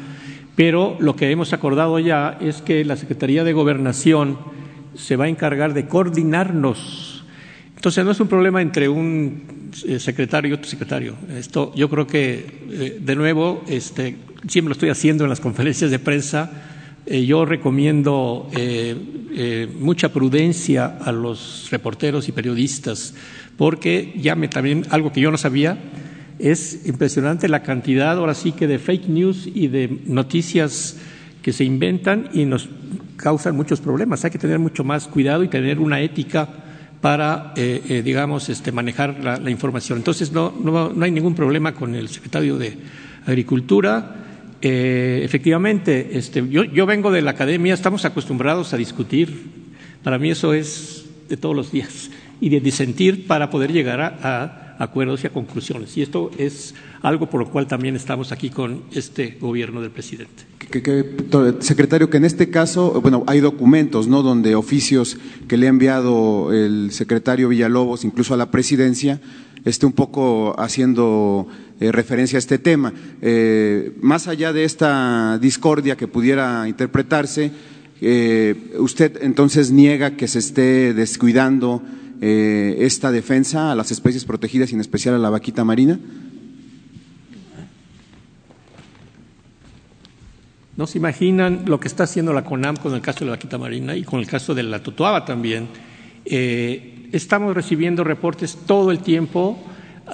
pero 0.56 0.96
lo 0.98 1.14
que 1.14 1.30
hemos 1.30 1.52
acordado 1.52 1.98
ya 2.00 2.38
es 2.40 2.60
que 2.60 2.84
la 2.84 2.96
Secretaría 2.96 3.44
de 3.44 3.52
Gobernación 3.52 4.38
se 4.94 5.14
va 5.14 5.26
a 5.26 5.28
encargar 5.28 5.74
de 5.74 5.86
coordinarnos. 5.86 7.05
Entonces 7.76 8.04
no 8.04 8.10
es 8.10 8.20
un 8.20 8.28
problema 8.28 8.60
entre 8.60 8.88
un 8.88 9.70
eh, 9.86 10.00
secretario 10.00 10.50
y 10.50 10.52
otro 10.54 10.68
secretario. 10.68 11.14
Esto 11.36 11.72
yo 11.76 11.88
creo 11.88 12.06
que 12.06 12.46
eh, 12.70 12.98
de 13.00 13.16
nuevo 13.16 13.62
este, 13.68 14.16
siempre 14.48 14.70
lo 14.70 14.72
estoy 14.72 14.88
haciendo 14.88 15.24
en 15.24 15.30
las 15.30 15.40
conferencias 15.40 15.90
de 15.90 15.98
prensa. 15.98 16.50
Eh, 17.06 17.24
yo 17.24 17.44
recomiendo 17.44 18.50
mucha 19.78 20.12
prudencia 20.12 20.96
a 20.98 21.12
los 21.12 21.68
reporteros 21.70 22.26
y 22.28 22.32
periodistas 22.32 23.14
porque 23.58 24.14
ya 24.16 24.34
me 24.34 24.48
también 24.48 24.86
algo 24.90 25.12
que 25.12 25.20
yo 25.20 25.30
no 25.30 25.36
sabía 25.36 25.78
es 26.38 26.86
impresionante 26.86 27.48
la 27.48 27.62
cantidad 27.62 28.16
ahora 28.16 28.34
sí 28.34 28.52
que 28.52 28.66
de 28.66 28.78
fake 28.78 29.08
news 29.08 29.46
y 29.46 29.68
de 29.68 30.00
noticias 30.06 30.96
que 31.42 31.52
se 31.52 31.64
inventan 31.64 32.28
y 32.32 32.44
nos 32.44 32.68
causan 33.16 33.56
muchos 33.56 33.80
problemas. 33.80 34.24
Hay 34.24 34.30
que 34.30 34.38
tener 34.38 34.58
mucho 34.58 34.84
más 34.84 35.06
cuidado 35.06 35.44
y 35.44 35.48
tener 35.48 35.78
una 35.78 36.00
ética 36.00 36.48
para, 37.06 37.52
eh, 37.54 37.84
eh, 37.88 38.02
digamos, 38.02 38.48
este, 38.48 38.72
manejar 38.72 39.22
la, 39.22 39.48
información. 39.48 39.96
Entonces, 39.96 40.32
no, 40.32 40.52
no, 40.60 40.92
no, 40.92 41.04
hay 41.04 41.12
ningún 41.12 41.36
problema 41.36 41.72
con 41.72 41.94
el 41.94 42.08
secretario 42.08 42.58
de 42.58 42.76
Agricultura. 43.26 44.56
Eh, 44.60 45.20
efectivamente, 45.22 46.18
este, 46.18 46.48
yo, 46.48 46.64
yo 46.64 46.84
vengo 46.84 47.12
de 47.12 47.22
la 47.22 47.30
academia, 47.30 47.74
estamos 47.74 48.04
acostumbrados 48.04 48.74
a 48.74 48.76
discutir. 48.76 49.52
Para 50.02 50.18
mí 50.18 50.30
eso 50.30 50.52
es 50.52 51.06
de 51.28 51.36
todos 51.36 51.54
los 51.54 51.70
días 51.70 52.10
y 52.40 52.48
de 52.48 52.58
disentir 52.58 53.28
para 53.28 53.50
poder 53.50 53.72
llegar 53.72 54.00
a, 54.00 54.74
acuerdos 54.80 55.22
y 55.22 55.28
a 55.28 55.30
conclusiones. 55.30 55.96
Y 55.96 56.02
esto 56.02 56.32
es 56.36 56.74
algo 57.02 57.30
por 57.30 57.38
lo 57.38 57.50
cual 57.50 57.68
también 57.68 57.94
estamos 57.94 58.32
aquí 58.32 58.50
con 58.50 58.82
este 58.90 59.38
gobierno 59.40 59.80
del 59.80 59.92
presidente. 59.92 60.55
Secretario, 61.60 62.10
que 62.10 62.16
en 62.16 62.24
este 62.24 62.50
caso, 62.50 63.00
bueno, 63.00 63.24
hay 63.26 63.40
documentos, 63.40 64.08
¿no? 64.08 64.22
Donde 64.22 64.54
oficios 64.54 65.16
que 65.48 65.56
le 65.56 65.66
ha 65.66 65.70
enviado 65.70 66.52
el 66.52 66.90
secretario 66.92 67.48
Villalobos, 67.48 68.04
incluso 68.04 68.34
a 68.34 68.36
la 68.36 68.50
presidencia, 68.50 69.20
esté 69.64 69.86
un 69.86 69.92
poco 69.92 70.58
haciendo 70.60 71.48
eh, 71.80 71.92
referencia 71.92 72.36
a 72.36 72.40
este 72.40 72.58
tema. 72.58 72.92
Eh, 73.20 73.92
más 74.00 74.28
allá 74.28 74.52
de 74.52 74.64
esta 74.64 75.38
discordia 75.38 75.96
que 75.96 76.08
pudiera 76.08 76.68
interpretarse, 76.68 77.50
eh, 78.00 78.72
¿usted 78.78 79.18
entonces 79.22 79.70
niega 79.72 80.16
que 80.16 80.28
se 80.28 80.38
esté 80.38 80.94
descuidando 80.94 81.82
esta 82.18 83.12
defensa 83.12 83.70
a 83.70 83.74
las 83.74 83.90
especies 83.90 84.24
protegidas 84.24 84.70
y 84.70 84.74
en 84.74 84.80
especial 84.80 85.14
a 85.14 85.18
la 85.18 85.28
vaquita 85.28 85.64
marina? 85.64 86.00
No 90.76 90.86
se 90.86 90.98
imaginan 90.98 91.62
lo 91.66 91.80
que 91.80 91.88
está 91.88 92.04
haciendo 92.04 92.32
la 92.32 92.44
CONAM 92.44 92.76
con 92.76 92.94
el 92.94 93.00
caso 93.00 93.20
de 93.20 93.26
la 93.26 93.30
vaquita 93.32 93.56
marina 93.56 93.96
y 93.96 94.02
con 94.02 94.20
el 94.20 94.26
caso 94.26 94.54
de 94.54 94.62
la 94.62 94.82
totoaba 94.82 95.24
también. 95.24 95.68
Eh, 96.24 97.08
estamos 97.12 97.54
recibiendo 97.54 98.04
reportes 98.04 98.58
todo 98.66 98.90
el 98.90 98.98
tiempo. 98.98 99.58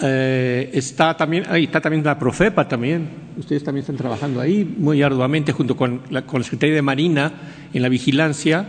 Eh, 0.00 0.70
está 0.72 1.16
también 1.16 1.44
ahí 1.48 1.64
está 1.64 1.80
también 1.80 2.04
la 2.04 2.18
Profepa 2.18 2.68
también. 2.68 3.08
Ustedes 3.36 3.64
también 3.64 3.82
están 3.82 3.96
trabajando 3.96 4.40
ahí 4.40 4.64
muy 4.64 5.02
arduamente 5.02 5.52
junto 5.52 5.76
con 5.76 6.02
la, 6.10 6.22
con 6.22 6.40
la 6.40 6.44
Secretaría 6.44 6.76
de 6.76 6.82
Marina 6.82 7.32
en 7.72 7.82
la 7.82 7.88
vigilancia 7.88 8.66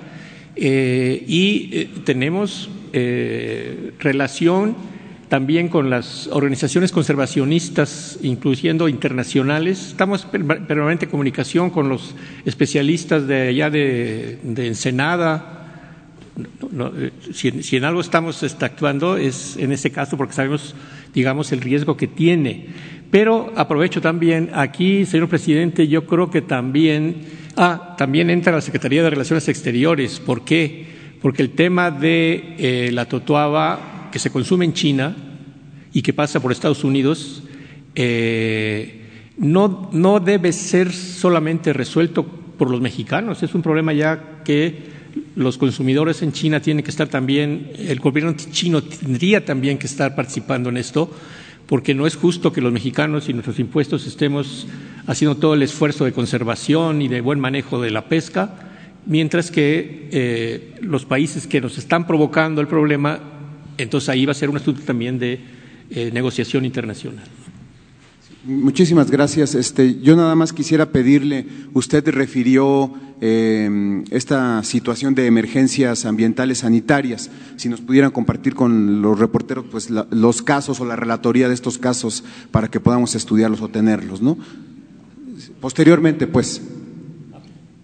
y 0.56 1.86
tenemos 2.06 2.70
eh, 2.96 3.94
relación 3.98 4.76
también 5.34 5.68
con 5.68 5.90
las 5.90 6.28
organizaciones 6.28 6.92
conservacionistas, 6.92 8.20
incluyendo 8.22 8.88
internacionales. 8.88 9.88
Estamos 9.88 10.26
permanente 10.26 11.06
en 11.06 11.10
comunicación 11.10 11.72
con 11.72 11.90
los 11.90 12.14
especialistas 12.46 13.26
de 13.26 13.48
allá 13.48 13.72
de, 13.72 14.38
Ensenada. 14.44 15.66
Eh, 16.38 17.10
si, 17.34 17.76
en 17.76 17.84
algo 17.84 18.02
estamos 18.02 18.44
este, 18.44 18.64
actuando 18.64 19.18
es 19.18 19.58
en 19.58 19.72
ese 19.72 19.90
caso 19.90 20.18
porque 20.18 20.36
sabemos, 20.36 20.76
digamos, 21.16 21.52
el 21.52 21.62
riesgo 21.62 21.98
que 21.98 22.06
tiene. 22.06 22.68
Pero 23.10 23.52
aprovecho 23.56 24.02
también 24.02 24.52
aquí, 24.54 25.04
señor 25.04 25.30
presidente, 25.30 25.88
yo 25.88 26.06
creo 26.06 26.30
que 26.30 26.44
también, 26.44 27.26
ah, 27.58 27.96
también 27.98 28.30
entra 28.30 28.54
la 28.54 28.62
Secretaría 28.62 29.02
de 29.02 29.10
Relaciones 29.10 29.50
Exteriores. 29.50 30.20
¿Por 30.20 30.46
qué? 30.46 30.94
porque 31.24 31.42
el 31.42 31.52
tema 31.52 31.90
de 31.90 32.54
eh, 32.58 32.92
la 32.92 33.06
totuaba 33.06 33.93
que 34.14 34.20
se 34.20 34.30
consume 34.30 34.64
en 34.64 34.74
China 34.74 35.16
y 35.92 36.04
que 36.04 36.14
pasa 36.14 36.40
por 36.40 36.52
Estados 36.52 36.84
Unidos 36.84 37.42
eh, 37.96 39.08
no, 39.38 39.90
no 39.92 40.20
debe 40.20 40.54
ser 40.54 40.92
solamente 40.94 41.74
resuelto 41.74 42.24
por 42.24 42.70
los 42.70 42.80
mexicanos, 42.80 43.42
es 43.42 43.56
un 43.56 43.64
problema 43.64 43.92
ya 43.92 44.44
que 44.46 44.94
los 45.36 45.58
consumidores 45.58 46.22
en 46.22 46.32
China 46.32 46.62
tienen 46.62 46.84
que 46.84 46.92
estar 46.92 47.08
también, 47.08 47.72
el 47.76 48.00
gobierno 48.00 48.36
chino 48.52 48.84
tendría 48.84 49.46
también 49.46 49.80
que 49.80 49.88
estar 49.88 50.14
participando 50.14 50.70
en 50.70 50.78
esto, 50.78 51.10
porque 51.66 51.96
no 51.96 52.06
es 52.06 52.16
justo 52.16 52.54
que 52.54 52.62
los 52.62 52.72
mexicanos 52.72 53.30
y 53.30 53.34
nuestros 53.34 53.58
impuestos 53.58 54.06
estemos 54.06 54.68
haciendo 55.08 55.38
todo 55.38 55.56
el 55.56 55.64
esfuerzo 55.64 56.06
de 56.06 56.12
conservación 56.12 57.02
y 57.02 57.08
de 57.08 57.22
buen 57.22 57.40
manejo 57.40 57.82
de 57.82 57.90
la 57.90 58.08
pesca 58.08 58.70
mientras 59.06 59.52
que 59.52 60.10
eh, 60.12 60.76
los 60.82 61.06
países 61.06 61.48
que 61.48 61.62
nos 61.62 61.78
están 61.78 62.08
provocando 62.08 62.62
el 62.62 62.68
problema, 62.68 63.20
entonces 63.78 64.10
ahí 64.10 64.26
va 64.26 64.32
a 64.32 64.36
ser 64.36 64.50
un 64.50 64.58
asunto 64.58 64.82
también 64.82 65.20
de 65.20 65.40
eh, 65.90 66.12
negociación 66.14 66.66
internacional. 66.66 67.26
Muchísimas 68.46 69.10
gracias. 69.10 69.56
Este, 69.56 70.02
yo 70.02 70.18
nada 70.18 70.36
más 70.36 70.52
quisiera 70.52 70.92
pedirle, 70.92 71.46
usted 71.74 72.06
refirió 72.10 72.94
eh, 73.22 74.04
esta 74.12 74.62
situación 74.64 75.16
de 75.16 75.28
emergencias 75.28 76.06
ambientales 76.06 76.58
sanitarias, 76.58 77.32
si 77.56 77.70
nos 77.70 77.80
pudieran 77.80 78.12
compartir 78.12 78.54
con 78.54 79.02
los 79.02 79.18
reporteros 79.18 79.64
pues, 79.72 79.90
los 79.90 80.42
casos 80.42 80.82
o 80.82 80.86
la 80.86 80.98
relatoría 80.98 81.48
de 81.48 81.54
estos 81.54 81.78
casos 81.78 82.26
para 82.52 82.70
que 82.70 82.82
podamos 82.82 83.16
estudiarlos 83.16 83.62
o 83.62 83.70
tenerlos, 83.70 84.22
¿no? 84.22 84.38
Posteriormente, 85.62 86.28
pues. 86.28 86.62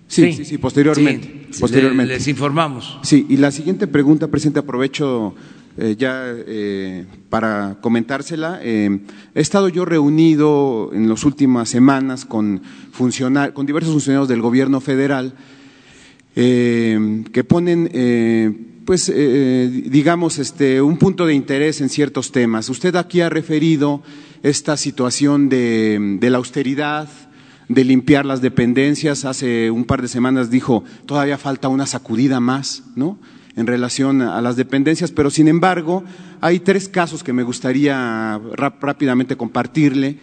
Sí, 0.10 0.34
sí, 0.34 0.43
sí, 0.43 0.58
posteriormente. 0.58 1.47
posteriormente. 1.58 2.13
les 2.15 2.28
informamos. 2.28 2.99
Sí, 3.04 3.25
y 3.30 3.38
la 3.38 3.52
siguiente 3.52 3.88
pregunta, 3.88 4.28
presidente, 4.28 4.60
aprovecho 4.60 5.36
eh, 5.82 5.96
ya 5.98 6.26
eh, 6.28 7.06
para 7.30 7.78
comentársela. 7.80 8.60
Eh, 8.62 9.00
he 9.34 9.39
estado 9.39 9.70
yo 9.70 9.86
reunido 9.86 10.92
en 10.94 11.08
las 11.08 11.24
últimas 11.24 11.70
semanas 11.70 12.26
con, 12.26 12.62
con 13.54 13.65
diversos 13.65 13.94
funcionarios 13.94 14.28
del 14.28 14.42
gobierno 14.42 14.82
federal 14.82 15.34
que 16.36 17.46
ponen, 17.48 17.89
pues, 18.86 19.12
digamos, 19.12 20.38
este, 20.38 20.82
un 20.82 20.98
punto 20.98 21.26
de 21.26 21.34
interés 21.34 21.82
en 21.82 21.89
ciertos 21.89 22.32
temas. 22.32 22.70
Usted 22.70 22.96
aquí 22.96 23.20
ha 23.20 23.30
referido 23.30 24.02
esta 24.42 24.78
situación 24.78 25.50
de, 25.50 26.18
de 26.20 26.30
la 26.30 26.38
austeridad 26.38 27.10
de 27.68 27.84
limpiar 27.84 28.26
las 28.26 28.42
dependencias. 28.42 29.26
Hace 29.26 29.70
un 29.70 29.84
par 29.84 30.02
de 30.02 30.08
semanas 30.08 30.50
dijo, 30.50 30.86
todavía 31.06 31.38
falta 31.38 31.68
una 31.68 31.86
sacudida 31.86 32.39
más, 32.39 32.84
¿no? 32.96 33.18
En 33.55 33.67
relación 33.67 34.21
a 34.21 34.41
las 34.41 34.55
dependencias, 34.55 35.12
pero 35.12 35.29
sin 35.29 35.47
embargo, 35.47 36.03
hay 36.39 36.59
tres 36.59 36.88
casos 36.88 37.23
que 37.23 37.33
me 37.33 37.43
gustaría 37.43 38.39
rápidamente 38.55 39.35
compartirle. 39.35 40.17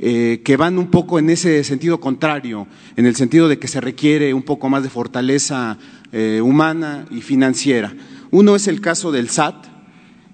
Eh, 0.00 0.42
que 0.44 0.56
van 0.56 0.78
un 0.78 0.92
poco 0.92 1.18
en 1.18 1.28
ese 1.28 1.64
sentido 1.64 1.98
contrario, 1.98 2.68
en 2.96 3.04
el 3.04 3.16
sentido 3.16 3.48
de 3.48 3.58
que 3.58 3.66
se 3.66 3.80
requiere 3.80 4.32
un 4.32 4.44
poco 4.44 4.68
más 4.68 4.84
de 4.84 4.90
fortaleza 4.90 5.76
eh, 6.12 6.40
humana 6.40 7.04
y 7.10 7.20
financiera. 7.20 7.92
Uno 8.30 8.54
es 8.54 8.68
el 8.68 8.80
caso 8.80 9.10
del 9.10 9.28
SAT. 9.28 9.56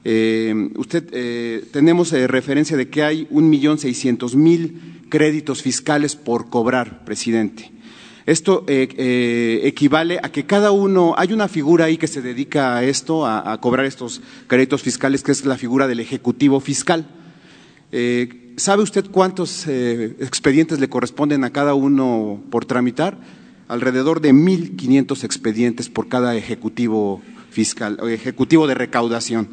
Eh, 0.04 0.68
usted 0.76 1.70
tenemos 1.70 2.12
referencia 2.12 2.76
de 2.76 2.90
que 2.90 3.04
hay 3.04 3.26
un 3.30 3.48
millón 3.48 3.78
seiscientos 3.78 4.36
mil 4.36 5.00
créditos 5.08 5.62
fiscales 5.62 6.14
por 6.14 6.50
cobrar, 6.50 7.02
presidente. 7.06 7.70
Esto 8.26 8.64
eh, 8.68 8.88
eh, 8.96 9.60
equivale 9.64 10.18
a 10.22 10.30
que 10.30 10.46
cada 10.46 10.70
uno, 10.70 11.14
hay 11.18 11.32
una 11.32 11.46
figura 11.46 11.84
ahí 11.84 11.98
que 11.98 12.06
se 12.06 12.22
dedica 12.22 12.76
a 12.76 12.84
esto, 12.84 13.26
a, 13.26 13.60
cobrar 13.60 13.84
estos 13.84 14.22
créditos 14.46 14.82
fiscales, 14.82 15.22
que 15.22 15.32
es 15.32 15.44
la 15.44 15.58
figura 15.58 15.86
del 15.86 16.00
Ejecutivo 16.00 16.60
Fiscal. 16.60 17.06
Eh, 17.92 18.54
¿Sabe 18.56 18.82
usted 18.82 19.10
cuántos 19.10 19.66
expedientes 19.66 20.78
le 20.78 20.88
corresponden 20.88 21.44
a 21.44 21.50
cada 21.50 21.74
uno 21.74 22.40
por 22.50 22.64
tramitar? 22.64 23.18
Alrededor 23.66 24.20
de 24.20 24.32
1.500 24.32 25.24
expedientes 25.24 25.88
por 25.88 26.08
cada 26.08 26.36
Ejecutivo 26.36 27.20
Fiscal, 27.50 27.98
Ejecutivo 28.08 28.66
de 28.66 28.74
recaudación. 28.74 29.48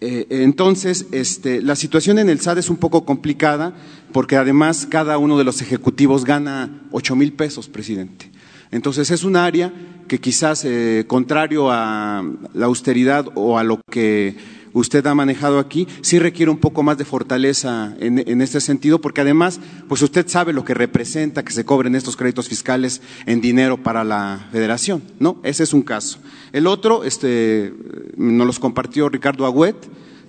Eh, 0.00 0.26
entonces, 0.30 1.06
este, 1.12 1.60
la 1.60 1.76
situación 1.76 2.18
en 2.18 2.30
el 2.30 2.40
SAD 2.40 2.58
es 2.58 2.70
un 2.70 2.78
poco 2.78 3.04
complicada 3.04 3.74
porque 4.12 4.36
además 4.36 4.86
cada 4.88 5.18
uno 5.18 5.36
de 5.36 5.44
los 5.44 5.60
ejecutivos 5.60 6.24
gana 6.24 6.82
ocho 6.90 7.16
mil 7.16 7.32
pesos, 7.32 7.68
presidente. 7.68 8.30
Entonces 8.70 9.10
es 9.10 9.24
un 9.24 9.36
área 9.36 9.72
que 10.08 10.18
quizás, 10.18 10.64
eh, 10.64 11.04
contrario 11.06 11.70
a 11.70 12.24
la 12.54 12.66
austeridad 12.66 13.26
o 13.34 13.58
a 13.58 13.64
lo 13.64 13.80
que 13.90 14.36
usted 14.72 15.06
ha 15.06 15.14
manejado 15.14 15.58
aquí, 15.58 15.86
sí 16.00 16.18
requiere 16.18 16.50
un 16.50 16.58
poco 16.58 16.82
más 16.82 16.98
de 16.98 17.04
fortaleza 17.04 17.94
en, 18.00 18.40
este 18.40 18.60
sentido, 18.60 19.00
porque 19.00 19.20
además, 19.20 19.60
pues 19.88 20.02
usted 20.02 20.26
sabe 20.28 20.52
lo 20.52 20.64
que 20.64 20.74
representa 20.74 21.44
que 21.44 21.52
se 21.52 21.64
cobren 21.64 21.94
estos 21.94 22.16
créditos 22.16 22.48
fiscales 22.48 23.02
en 23.26 23.40
dinero 23.40 23.82
para 23.82 24.04
la 24.04 24.48
federación, 24.52 25.02
¿no? 25.18 25.38
Ese 25.42 25.64
es 25.64 25.72
un 25.72 25.82
caso. 25.82 26.18
El 26.52 26.66
otro, 26.66 27.04
este, 27.04 27.72
nos 28.16 28.46
los 28.46 28.58
compartió 28.58 29.08
Ricardo 29.08 29.46
Agüet, 29.46 29.76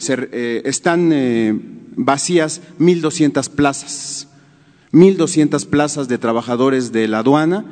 eh, 0.07 0.61
están 0.65 1.11
eh, 1.13 1.59
vacías 1.95 2.61
1.200 2.79 3.49
plazas, 3.49 4.27
1.200 4.91 5.67
plazas 5.67 6.07
de 6.07 6.17
trabajadores 6.17 6.91
de 6.91 7.07
la 7.07 7.19
aduana 7.19 7.65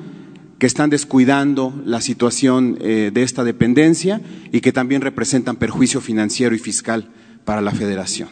que 0.60 0.68
están 0.68 0.90
descuidando 0.90 1.74
la 1.86 2.02
situación 2.02 2.78
eh, 2.82 3.12
de 3.14 3.24
esta 3.24 3.46
dependencia 3.46 4.22
y 4.52 4.60
que 4.60 4.74
también 4.74 5.02
representan 5.02 5.56
perjuicio 5.56 6.02
financiero 6.02 6.54
y 6.54 6.60
fiscal 6.60 7.08
para 7.46 7.62
la 7.62 7.72
federación. 7.72 8.28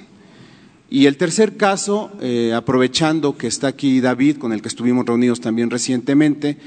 Y 0.89 1.05
el 1.05 1.15
tercer 1.15 1.55
caso, 1.55 2.11
eh, 2.21 2.53
aprovechando 2.53 3.37
que 3.37 3.47
está 3.47 3.67
aquí 3.67 4.01
David, 4.01 4.37
con 4.37 4.51
el 4.51 4.61
que 4.61 4.67
estuvimos 4.67 5.05
reunidos 5.05 5.39
también 5.39 5.69
recientemente, 5.69 6.57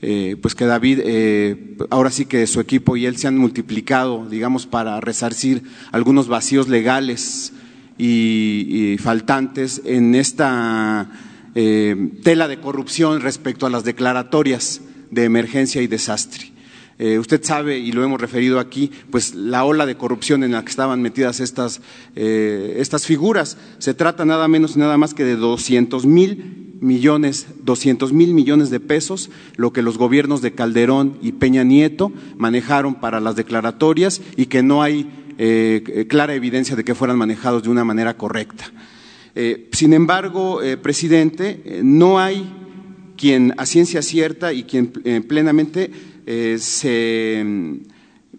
eh, 0.00 0.36
pues 0.40 0.54
que 0.54 0.64
David, 0.64 1.00
ahora 1.90 2.10
sí 2.10 2.24
que 2.24 2.46
su 2.46 2.60
equipo 2.60 2.96
y 2.96 3.04
él 3.04 3.16
se 3.16 3.26
han 3.26 3.36
multiplicado, 3.36 4.26
digamos, 4.30 4.66
para 4.66 5.00
resarcir 5.00 5.64
algunos 5.92 6.28
vacíos 6.28 6.68
legales 6.68 7.52
y 7.98 8.96
faltantes 8.98 9.82
en 9.84 10.14
esta 10.14 11.10
tela 11.52 12.48
de 12.48 12.60
corrupción 12.60 13.20
respecto 13.20 13.66
a 13.66 13.70
las 13.70 13.84
declaratorias 13.84 14.80
de 15.10 15.24
emergencia 15.24 15.82
y 15.82 15.86
desastre. 15.86 16.52
Eh, 17.02 17.18
usted 17.18 17.42
sabe, 17.42 17.78
y 17.78 17.92
lo 17.92 18.04
hemos 18.04 18.20
referido 18.20 18.60
aquí, 18.60 18.90
pues 19.10 19.34
la 19.34 19.64
ola 19.64 19.86
de 19.86 19.96
corrupción 19.96 20.44
en 20.44 20.52
la 20.52 20.62
que 20.62 20.68
estaban 20.68 21.00
metidas 21.00 21.40
estas, 21.40 21.80
eh, 22.14 22.76
estas 22.76 23.06
figuras. 23.06 23.56
Se 23.78 23.94
trata 23.94 24.26
nada 24.26 24.48
menos 24.48 24.76
y 24.76 24.80
nada 24.80 24.98
más 24.98 25.14
que 25.14 25.24
de 25.24 25.36
200 25.36 26.04
mil 26.04 26.76
millones, 26.82 27.46
200 27.62 28.12
mil 28.12 28.34
millones 28.34 28.68
de 28.68 28.80
pesos, 28.80 29.30
lo 29.56 29.72
que 29.72 29.80
los 29.80 29.96
gobiernos 29.96 30.42
de 30.42 30.52
Calderón 30.52 31.16
y 31.22 31.32
Peña 31.32 31.64
Nieto 31.64 32.12
manejaron 32.36 32.96
para 32.96 33.18
las 33.18 33.34
declaratorias 33.34 34.20
y 34.36 34.44
que 34.44 34.62
no 34.62 34.82
hay 34.82 35.10
eh, 35.38 36.06
clara 36.06 36.34
evidencia 36.34 36.76
de 36.76 36.84
que 36.84 36.94
fueran 36.94 37.16
manejados 37.16 37.62
de 37.62 37.70
una 37.70 37.82
manera 37.82 38.18
correcta. 38.18 38.70
sin 39.72 39.94
embargo, 39.94 40.60
presidente, 40.82 41.80
no 41.82 42.18
hay 42.18 42.59
quien 43.20 43.52
a 43.58 43.66
ciencia 43.66 44.00
cierta 44.00 44.54
y 44.54 44.64
quien 44.64 44.94
eh, 45.04 45.20
plenamente 45.20 45.90
eh, 46.24 46.56
se 46.58 47.42
mm, 47.44 47.74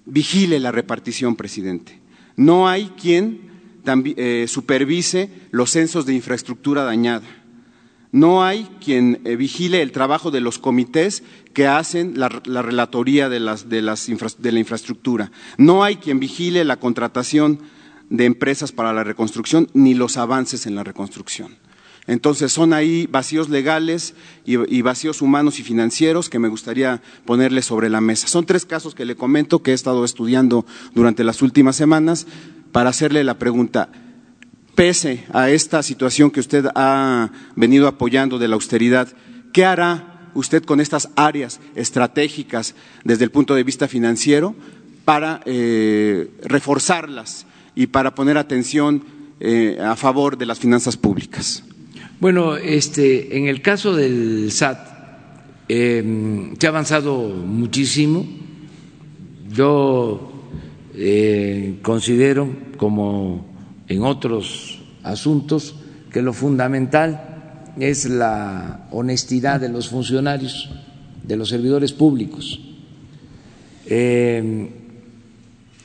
vigile 0.05 0.59
la 0.59 0.71
repartición, 0.71 1.35
presidente. 1.35 1.99
No 2.35 2.67
hay 2.67 2.87
quien 2.99 3.41
eh, 3.85 4.45
supervise 4.47 5.29
los 5.51 5.69
censos 5.69 6.07
de 6.07 6.15
infraestructura 6.15 6.83
dañada. 6.83 7.27
No 8.11 8.43
hay 8.43 8.67
quien 8.83 9.21
vigile 9.37 9.83
el 9.83 9.91
trabajo 9.91 10.31
de 10.31 10.41
los 10.41 10.57
comités 10.57 11.23
que 11.53 11.67
hacen 11.67 12.19
la, 12.19 12.27
relatoría 12.27 13.29
de, 13.29 13.39
la 13.39 14.59
infraestructura. 14.59 15.31
No 15.57 15.83
hay 15.83 15.95
quien 15.97 16.19
vigile 16.19 16.65
la 16.65 16.77
contratación 16.77 17.59
de 18.09 18.25
empresas 18.25 18.73
para 18.73 18.91
la 18.91 19.05
reconstrucción 19.05 19.69
ni 19.73 19.93
los 19.93 20.17
avances 20.17 20.65
en 20.65 20.75
la 20.75 20.83
reconstrucción. 20.83 21.55
Entonces 22.11 22.51
son 22.51 22.73
ahí 22.73 23.07
vacíos 23.09 23.47
legales 23.47 24.15
y, 24.45 24.81
vacíos 24.81 25.21
humanos 25.21 25.61
y 25.61 25.63
financieros 25.63 26.27
que 26.27 26.39
me 26.39 26.49
gustaría 26.49 27.01
ponerle 27.23 27.61
sobre 27.61 27.89
la 27.89 28.01
mesa. 28.01 28.27
Son 28.27 28.45
tres 28.45 28.65
casos 28.65 28.93
que 28.93 29.05
le 29.05 29.15
comento 29.15 29.63
que 29.63 29.71
he 29.71 29.73
estado 29.73 30.03
estudiando 30.03 30.65
durante 30.93 31.23
las 31.23 31.41
últimas 31.41 31.77
semanas 31.77 32.27
para 32.73 32.89
hacerle 32.89 33.23
la 33.23 33.39
pregunta. 33.39 33.87
Pese 34.75 35.23
a 35.31 35.51
esta 35.51 35.81
situación 35.83 36.31
que 36.31 36.41
usted 36.41 36.65
ha 36.75 37.31
venido 37.55 37.87
apoyando 37.87 38.39
de 38.39 38.49
la 38.49 38.55
austeridad, 38.55 39.07
¿qué 39.53 39.63
hará 39.63 40.31
usted 40.33 40.65
con 40.65 40.81
estas 40.81 41.07
áreas 41.15 41.61
estratégicas 41.75 42.75
desde 43.05 43.23
el 43.23 43.31
punto 43.31 43.55
de 43.55 43.63
vista 43.63 43.87
financiero 43.87 44.53
para 45.05 45.39
eh, 45.45 46.29
reforzarlas 46.43 47.45
y 47.73 47.87
para 47.87 48.13
poner 48.15 48.37
atención 48.37 49.01
eh, 49.39 49.77
a 49.81 49.95
favor 49.95 50.37
de 50.37 50.45
las 50.45 50.59
finanzas 50.59 50.97
públicas? 50.97 51.63
Bueno, 52.21 52.55
este, 52.55 53.35
en 53.35 53.47
el 53.47 53.63
caso 53.63 53.95
del 53.95 54.51
SAT 54.51 54.77
em, 55.67 56.55
se 56.55 56.67
ha 56.67 56.69
avanzado 56.69 57.17
muchísimo. 57.29 58.27
Yo 59.51 60.31
eh, 60.93 61.79
considero, 61.81 62.47
como 62.77 63.47
en 63.87 64.03
otros 64.03 64.83
asuntos, 65.01 65.73
que 66.13 66.21
lo 66.21 66.31
fundamental 66.31 67.71
es 67.79 68.05
la 68.05 68.87
honestidad 68.91 69.59
de 69.59 69.69
los 69.69 69.89
funcionarios, 69.89 70.69
de 71.23 71.35
los 71.35 71.49
servidores 71.49 71.91
públicos. 71.91 72.61
Em, 73.87 74.69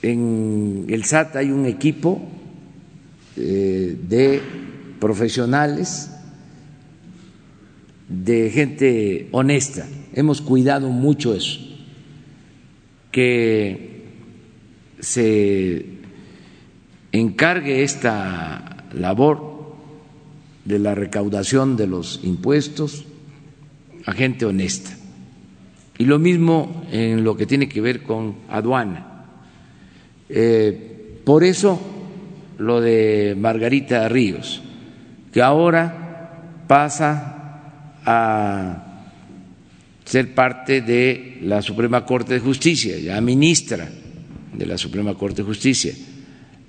en 0.02 0.84
el 0.86 1.02
SAT 1.04 1.36
hay 1.36 1.50
un 1.50 1.64
equipo 1.64 2.20
eh, 3.38 3.96
de 4.06 4.42
profesionales 5.00 6.10
de 8.08 8.50
gente 8.50 9.28
honesta. 9.32 9.86
Hemos 10.12 10.40
cuidado 10.40 10.88
mucho 10.88 11.34
eso, 11.34 11.60
que 13.10 14.04
se 15.00 15.86
encargue 17.12 17.82
esta 17.82 18.86
labor 18.92 19.74
de 20.64 20.78
la 20.78 20.94
recaudación 20.94 21.76
de 21.76 21.86
los 21.86 22.20
impuestos 22.24 23.04
a 24.04 24.12
gente 24.12 24.44
honesta. 24.44 24.96
Y 25.98 26.04
lo 26.04 26.18
mismo 26.18 26.84
en 26.92 27.24
lo 27.24 27.36
que 27.36 27.46
tiene 27.46 27.68
que 27.68 27.80
ver 27.80 28.02
con 28.02 28.36
aduana. 28.48 29.24
Eh, 30.28 31.20
por 31.24 31.44
eso 31.44 31.80
lo 32.58 32.80
de 32.80 33.36
Margarita 33.38 34.08
Ríos, 34.08 34.62
que 35.32 35.42
ahora 35.42 36.64
pasa 36.66 37.35
a 38.06 39.02
ser 40.04 40.34
parte 40.34 40.80
de 40.80 41.38
la 41.42 41.60
Suprema 41.60 42.06
Corte 42.06 42.34
de 42.34 42.40
Justicia, 42.40 42.96
ya 42.98 43.20
ministra 43.20 43.88
de 44.52 44.66
la 44.66 44.78
Suprema 44.78 45.14
Corte 45.14 45.42
de 45.42 45.48
Justicia. 45.48 45.92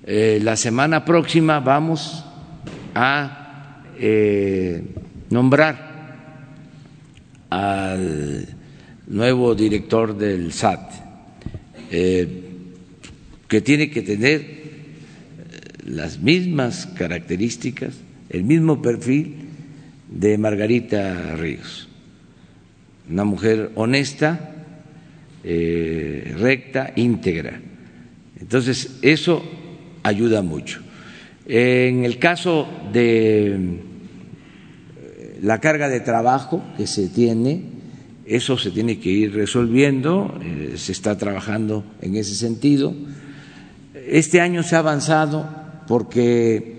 Eh, 0.04 0.40
la 0.42 0.56
semana 0.56 1.04
próxima 1.04 1.60
vamos 1.60 2.24
a 2.94 3.84
eh, 3.98 4.82
nombrar 5.30 5.86
al 7.50 8.46
nuevo 9.06 9.54
director 9.54 10.18
del 10.18 10.52
SAT, 10.52 10.92
eh, 11.92 12.42
que 13.46 13.60
tiene 13.60 13.90
que 13.90 14.02
tener 14.02 14.58
las 15.86 16.18
mismas 16.18 16.86
características, 16.86 17.94
el 18.28 18.44
mismo 18.44 18.82
perfil 18.82 19.47
de 20.10 20.38
Margarita 20.38 21.36
Ríos, 21.36 21.88
una 23.10 23.24
mujer 23.24 23.72
honesta, 23.74 24.54
eh, 25.44 26.34
recta, 26.38 26.92
íntegra. 26.96 27.60
Entonces, 28.40 28.98
eso 29.02 29.42
ayuda 30.02 30.42
mucho. 30.42 30.80
En 31.46 32.04
el 32.04 32.18
caso 32.18 32.68
de 32.92 33.46
eh, 33.46 33.58
la 35.42 35.60
carga 35.60 35.88
de 35.88 36.00
trabajo 36.00 36.62
que 36.76 36.86
se 36.86 37.08
tiene, 37.08 37.62
eso 38.26 38.58
se 38.58 38.70
tiene 38.70 38.98
que 38.98 39.10
ir 39.10 39.34
resolviendo, 39.34 40.38
eh, 40.42 40.74
se 40.76 40.92
está 40.92 41.16
trabajando 41.16 41.84
en 42.02 42.16
ese 42.16 42.34
sentido. 42.34 42.94
Este 44.06 44.40
año 44.40 44.62
se 44.62 44.76
ha 44.76 44.80
avanzado 44.80 45.48
porque 45.86 46.76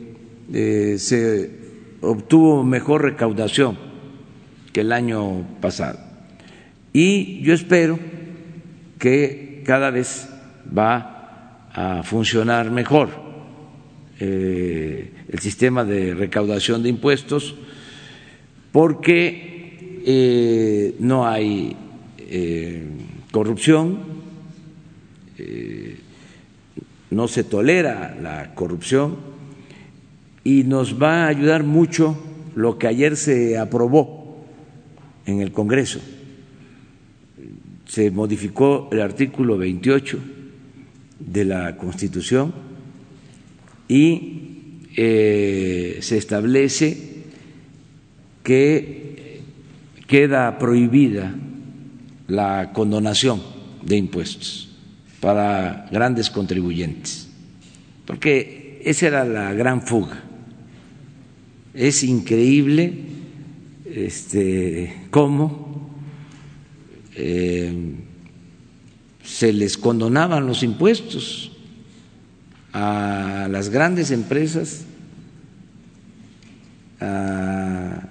se 0.97 1.58
obtuvo 2.01 2.63
mejor 2.63 3.03
recaudación 3.03 3.77
que 4.71 4.81
el 4.81 4.91
año 4.91 5.45
pasado. 5.61 5.99
Y 6.93 7.41
yo 7.41 7.53
espero 7.53 7.99
que 8.97 9.63
cada 9.65 9.91
vez 9.91 10.29
va 10.75 11.67
a 11.73 12.03
funcionar 12.03 12.71
mejor 12.71 13.09
eh, 14.19 15.13
el 15.29 15.39
sistema 15.39 15.85
de 15.85 16.13
recaudación 16.13 16.83
de 16.83 16.89
impuestos 16.89 17.55
porque 18.71 20.01
eh, 20.05 20.95
no 20.99 21.27
hay 21.27 21.75
eh, 22.17 22.87
corrupción, 23.31 24.19
no 27.11 27.27
se 27.29 27.45
tolera 27.45 28.17
la 28.21 28.53
corrupción 28.53 29.28
y 30.49 30.63
nos 30.63 30.99
va 30.99 31.25
a 31.25 31.27
ayudar 31.27 31.63
mucho 31.63 32.17
lo 32.55 32.79
que 32.79 32.87
ayer 32.87 33.15
se 33.17 33.55
aprobó 33.59 34.43
en 35.27 35.41
el 35.41 35.51
Congreso. 35.51 35.99
Se 37.85 38.09
modificó 38.09 38.89
el 38.91 39.01
artículo 39.01 39.59
28 39.59 40.17
de 41.19 41.45
la 41.45 41.77
Constitución 41.77 42.51
y 43.87 44.87
eh, 44.97 45.99
se 46.01 46.17
establece 46.17 46.97
que 48.41 49.41
queda 50.07 50.57
prohibida 50.57 51.35
la 52.27 52.71
condonación 52.73 53.39
de 53.83 53.97
impuestos 53.97 54.75
para 55.19 55.87
grandes 55.91 56.31
contribuyentes, 56.31 57.29
porque 58.07 58.81
esa 58.83 59.05
era 59.05 59.25
la 59.25 59.53
gran 59.53 59.83
fuga. 59.83 60.23
Es 61.73 62.03
increíble 62.03 62.93
este, 63.85 65.07
cómo 65.11 65.89
eh, 67.15 67.95
se 69.23 69.53
les 69.53 69.77
condonaban 69.77 70.47
los 70.47 70.63
impuestos 70.63 71.51
a 72.73 73.47
las 73.49 73.69
grandes 73.69 74.11
empresas, 74.11 74.85
a 76.99 78.09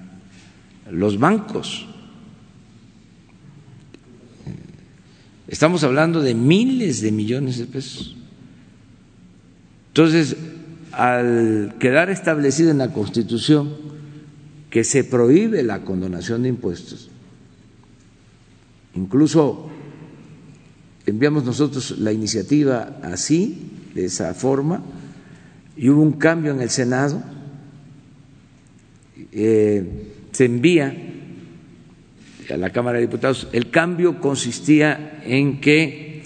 los 0.90 1.18
bancos. 1.18 1.86
Estamos 5.48 5.82
hablando 5.82 6.20
de 6.20 6.34
miles 6.34 7.00
de 7.00 7.10
millones 7.10 7.58
de 7.58 7.66
pesos. 7.66 8.16
Entonces, 9.88 10.36
al 10.98 11.76
quedar 11.78 12.10
establecido 12.10 12.72
en 12.72 12.78
la 12.78 12.92
Constitución 12.92 13.72
que 14.68 14.82
se 14.82 15.04
prohíbe 15.04 15.62
la 15.62 15.84
condonación 15.84 16.42
de 16.42 16.48
impuestos, 16.48 17.08
incluso 18.96 19.70
enviamos 21.06 21.44
nosotros 21.44 22.00
la 22.00 22.10
iniciativa 22.10 22.98
así, 23.04 23.70
de 23.94 24.06
esa 24.06 24.34
forma, 24.34 24.82
y 25.76 25.88
hubo 25.88 26.02
un 26.02 26.14
cambio 26.14 26.50
en 26.50 26.60
el 26.60 26.68
Senado, 26.68 27.22
eh, 29.30 29.84
se 30.32 30.46
envía 30.46 30.96
a 32.50 32.56
la 32.56 32.70
Cámara 32.70 32.98
de 32.98 33.06
Diputados, 33.06 33.46
el 33.52 33.70
cambio 33.70 34.20
consistía 34.20 35.22
en 35.24 35.60
que 35.60 36.24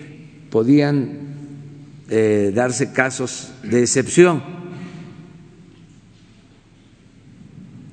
podían 0.49 1.19
eh, 2.09 2.53
darse 2.55 2.95
casos 2.95 3.53
de 3.63 3.81
excepción, 3.81 4.62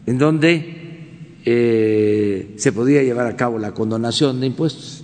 en 0.09 0.17
donde 0.17 1.37
eh, 1.45 2.55
se 2.57 2.71
podía 2.71 3.03
llevar 3.03 3.27
a 3.27 3.35
cabo 3.35 3.59
la 3.59 3.75
condonación 3.75 4.39
de 4.39 4.47
impuestos. 4.47 5.03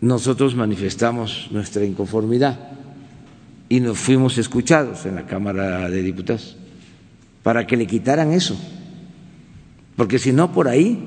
Nosotros 0.00 0.56
manifestamos 0.56 1.46
nuestra 1.52 1.84
inconformidad 1.84 2.72
y 3.68 3.78
nos 3.78 3.96
fuimos 3.98 4.38
escuchados 4.38 5.06
en 5.06 5.14
la 5.14 5.24
Cámara 5.24 5.88
de 5.88 6.02
Diputados 6.02 6.56
para 7.44 7.64
que 7.64 7.76
le 7.76 7.86
quitaran 7.86 8.32
eso 8.32 8.58
porque 9.94 10.18
si 10.18 10.32
no 10.32 10.50
por 10.50 10.66
ahí 10.66 10.98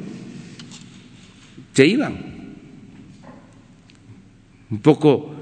se 1.74 1.86
iban. 1.86 2.32
Un 4.70 4.80
poco 4.80 5.34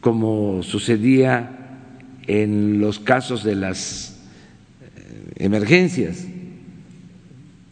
como 0.00 0.62
sucedía 0.62 1.57
en 2.28 2.80
los 2.80 3.00
casos 3.00 3.42
de 3.42 3.56
las 3.56 4.20
eh, 4.80 5.44
emergencias. 5.44 6.24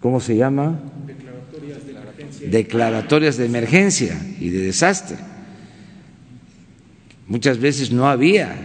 ¿Cómo 0.00 0.20
se 0.20 0.36
llama? 0.36 0.80
Declaratorias 1.06 1.86
de 1.86 1.92
emergencia. 1.92 2.48
Declaratorias 2.50 3.36
de 3.36 3.46
emergencia 3.46 4.34
y 4.40 4.48
de 4.48 4.58
desastre. 4.58 5.16
Muchas 7.28 7.58
veces 7.58 7.92
no 7.92 8.08
había 8.08 8.56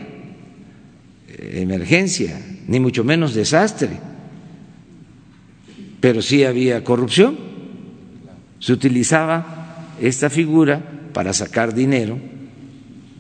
eh, 1.27 1.59
emergencia, 1.61 2.41
ni 2.67 2.79
mucho 2.79 3.03
menos 3.03 3.35
desastre 3.35 4.11
pero 6.01 6.21
sí 6.21 6.43
había 6.43 6.83
corrupción. 6.83 7.37
Se 8.59 8.73
utilizaba 8.73 9.95
esta 10.01 10.29
figura 10.29 10.81
para 11.13 11.31
sacar 11.31 11.73
dinero. 11.73 12.17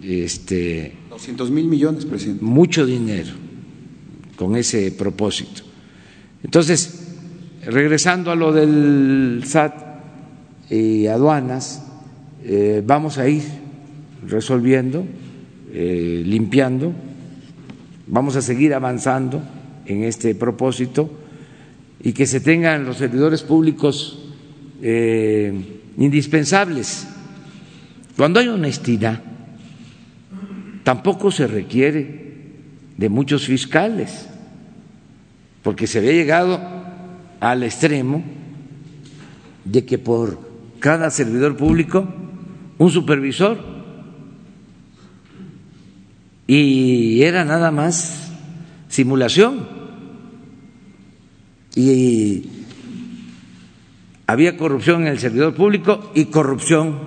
Este, 0.03 0.93
200 1.21 1.51
mil 1.51 1.67
millones, 1.67 2.05
presidente. 2.05 2.43
Mucho 2.43 2.83
dinero 2.83 3.29
con 4.35 4.55
ese 4.55 4.91
propósito. 4.91 5.61
Entonces, 6.43 7.09
regresando 7.63 8.31
a 8.31 8.35
lo 8.35 8.51
del 8.51 9.43
SAT 9.45 9.73
y 10.71 11.05
aduanas, 11.05 11.83
eh, 12.43 12.81
vamos 12.83 13.19
a 13.19 13.29
ir 13.29 13.43
resolviendo, 14.27 15.05
eh, 15.71 16.23
limpiando, 16.25 16.91
vamos 18.07 18.35
a 18.35 18.41
seguir 18.41 18.73
avanzando 18.73 19.43
en 19.85 20.03
este 20.03 20.33
propósito 20.33 21.11
y 22.01 22.13
que 22.13 22.25
se 22.25 22.39
tengan 22.39 22.83
los 22.83 22.97
servidores 22.97 23.43
públicos 23.43 24.23
eh, 24.81 25.53
indispensables. 25.99 27.05
Cuando 28.17 28.39
hay 28.39 28.47
honestidad, 28.47 29.30
tampoco 30.83 31.31
se 31.31 31.47
requiere 31.47 32.31
de 32.97 33.09
muchos 33.09 33.45
fiscales, 33.45 34.27
porque 35.63 35.87
se 35.87 35.99
había 35.99 36.11
llegado 36.11 36.59
al 37.39 37.63
extremo 37.63 38.23
de 39.65 39.85
que 39.85 39.97
por 39.97 40.39
cada 40.79 41.09
servidor 41.09 41.55
público 41.57 42.07
un 42.77 42.91
supervisor 42.91 43.59
y 46.47 47.21
era 47.21 47.45
nada 47.45 47.71
más 47.71 48.31
simulación 48.89 49.67
y 51.75 52.49
había 54.27 54.57
corrupción 54.57 55.01
en 55.01 55.07
el 55.09 55.19
servidor 55.19 55.53
público 55.53 56.11
y 56.15 56.25
corrupción, 56.25 56.99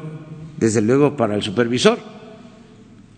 desde 0.58 0.82
luego, 0.82 1.16
para 1.16 1.34
el 1.34 1.42
supervisor. 1.42 2.13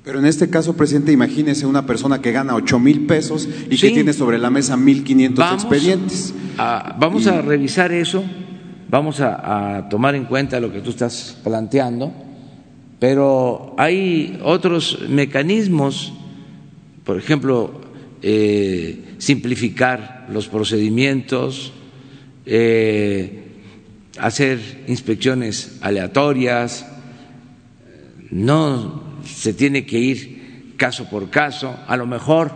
Pero 0.07 0.21
en 0.21 0.27
este 0.27 0.49
caso, 0.49 0.77
presidente, 0.77 1.11
imagínese 1.11 1.67
una 1.67 1.85
persona 1.85 2.23
que 2.23 2.31
gana 2.31 2.55
ocho 2.55 2.79
mil 2.79 3.07
pesos 3.07 3.49
y 3.69 3.77
que 3.77 3.91
tiene 3.91 4.13
sobre 4.13 4.39
la 4.39 4.51
mesa 4.51 4.77
mil 4.77 5.03
quinientos 5.03 5.45
expedientes. 5.53 6.33
vamos 6.57 7.27
a 7.27 7.43
revisar 7.43 7.91
eso, 7.91 8.23
vamos 8.89 9.21
a, 9.21 9.89
tomar 9.91 10.15
en 10.15 10.27
cuenta 10.27 10.61
lo 10.61 10.73
que 10.73 10.81
tú 10.81 10.91
estás 10.91 11.37
planteando, 11.43 12.13
pero 13.01 13.75
hay 13.79 14.39
otros 14.45 15.01
mecanismos, 15.09 16.13
por 17.03 17.19
ejemplo, 17.19 17.81
eh, 18.23 19.17
simplificar 19.19 20.29
los 20.31 20.47
procedimientos, 20.47 21.73
eh, 22.47 23.43
hacer 24.21 24.85
inspecciones 24.87 25.79
aleatorias, 25.81 26.87
no 28.31 29.06
se 29.27 29.53
tiene 29.53 29.85
que 29.85 29.99
ir 29.99 30.74
caso 30.77 31.09
por 31.09 31.31
caso, 31.31 31.77
a 31.87 31.97
lo 31.97 32.07
mejor, 32.07 32.53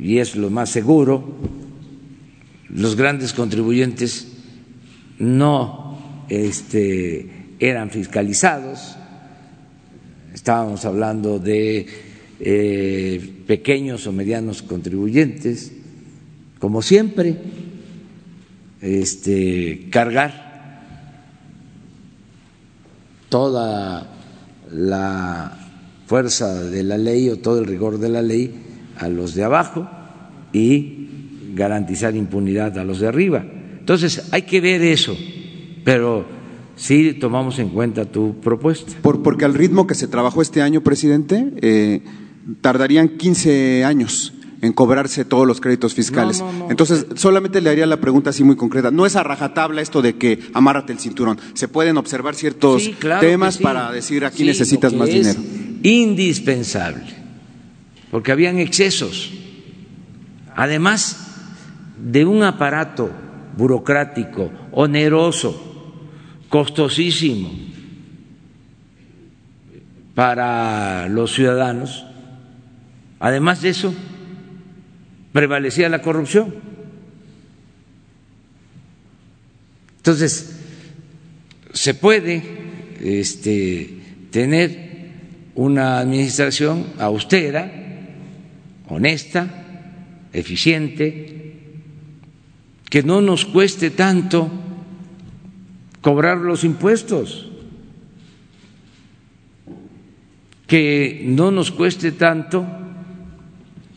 y 0.00 0.18
es 0.18 0.36
lo 0.36 0.50
más 0.50 0.70
seguro, 0.70 1.36
los 2.70 2.96
grandes 2.96 3.32
contribuyentes 3.32 4.28
no 5.18 6.24
este, 6.28 7.30
eran 7.58 7.90
fiscalizados, 7.90 8.96
estábamos 10.34 10.84
hablando 10.84 11.38
de 11.38 11.86
eh, 12.40 13.32
pequeños 13.46 14.06
o 14.06 14.12
medianos 14.12 14.62
contribuyentes, 14.62 15.72
como 16.58 16.82
siempre, 16.82 17.36
este, 18.80 19.88
cargar 19.90 20.46
toda 23.28 24.15
la 24.72 25.56
fuerza 26.06 26.62
de 26.62 26.82
la 26.82 26.98
ley 26.98 27.28
o 27.28 27.38
todo 27.38 27.58
el 27.58 27.66
rigor 27.66 27.98
de 27.98 28.08
la 28.08 28.22
ley 28.22 28.54
a 28.96 29.08
los 29.08 29.34
de 29.34 29.44
abajo 29.44 29.88
y 30.52 31.08
garantizar 31.54 32.14
impunidad 32.14 32.78
a 32.78 32.84
los 32.84 33.00
de 33.00 33.08
arriba. 33.08 33.44
Entonces, 33.78 34.28
hay 34.32 34.42
que 34.42 34.60
ver 34.60 34.82
eso, 34.82 35.16
pero 35.84 36.24
sí 36.76 37.14
tomamos 37.14 37.58
en 37.58 37.70
cuenta 37.70 38.04
tu 38.04 38.40
propuesta. 38.40 38.92
Por, 39.02 39.22
porque 39.22 39.44
al 39.44 39.54
ritmo 39.54 39.86
que 39.86 39.94
se 39.94 40.08
trabajó 40.08 40.42
este 40.42 40.62
año, 40.62 40.82
presidente, 40.82 41.52
eh, 41.60 42.02
tardarían 42.60 43.16
15 43.16 43.84
años 43.84 44.32
en 44.60 44.72
cobrarse 44.72 45.24
todos 45.24 45.46
los 45.46 45.60
créditos 45.60 45.94
fiscales. 45.94 46.42
Entonces, 46.70 47.06
solamente 47.14 47.60
le 47.60 47.70
haría 47.70 47.86
la 47.86 48.00
pregunta 48.00 48.30
así 48.30 48.42
muy 48.44 48.56
concreta. 48.56 48.90
No 48.90 49.06
es 49.06 49.16
a 49.16 49.22
rajatabla 49.22 49.82
esto 49.82 50.02
de 50.02 50.16
que 50.16 50.40
amárrate 50.54 50.92
el 50.92 50.98
cinturón. 50.98 51.38
Se 51.54 51.68
pueden 51.68 51.96
observar 51.96 52.34
ciertos 52.34 52.90
temas 53.20 53.58
para 53.58 53.90
decir 53.92 54.24
aquí 54.24 54.44
necesitas 54.44 54.92
más 54.92 55.08
dinero. 55.08 55.40
Indispensable, 55.82 57.04
porque 58.10 58.32
habían 58.32 58.58
excesos. 58.58 59.32
Además 60.54 61.26
de 62.02 62.24
un 62.24 62.42
aparato 62.42 63.10
burocrático, 63.56 64.50
oneroso, 64.72 66.02
costosísimo, 66.48 67.52
para 70.14 71.08
los 71.08 71.34
ciudadanos. 71.34 72.06
Además 73.20 73.60
de 73.60 73.68
eso, 73.68 73.94
prevalecía 75.36 75.90
la 75.90 76.00
corrupción. 76.00 76.54
Entonces, 79.98 80.56
se 81.74 81.92
puede 81.92 82.42
este, 83.02 83.98
tener 84.30 85.10
una 85.54 85.98
administración 85.98 86.86
austera, 86.98 87.70
honesta, 88.88 89.46
eficiente, 90.32 91.52
que 92.88 93.02
no 93.02 93.20
nos 93.20 93.44
cueste 93.44 93.90
tanto 93.90 94.50
cobrar 96.00 96.38
los 96.38 96.64
impuestos, 96.64 97.50
que 100.66 101.24
no 101.26 101.50
nos 101.50 101.72
cueste 101.72 102.12
tanto 102.12 102.85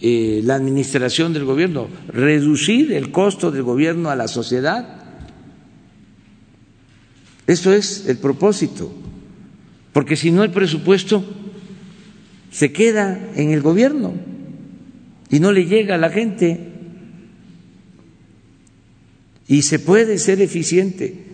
eh, 0.01 0.41
la 0.45 0.55
administración 0.55 1.33
del 1.33 1.43
gobierno, 1.43 1.89
reducir 2.07 2.93
el 2.93 3.11
costo 3.11 3.51
del 3.51 3.63
gobierno 3.63 4.09
a 4.09 4.15
la 4.15 4.29
sociedad. 4.29 5.03
Eso 7.47 7.73
es 7.73 8.05
el 8.07 8.17
propósito, 8.17 8.93
porque 9.91 10.15
si 10.15 10.31
no 10.31 10.45
el 10.45 10.51
presupuesto 10.51 11.25
se 12.49 12.71
queda 12.71 13.31
en 13.35 13.51
el 13.51 13.61
gobierno 13.61 14.13
y 15.29 15.41
no 15.41 15.51
le 15.51 15.65
llega 15.65 15.95
a 15.95 15.97
la 15.97 16.09
gente 16.09 16.69
y 19.49 19.63
se 19.63 19.79
puede 19.79 20.17
ser 20.17 20.41
eficiente 20.41 21.25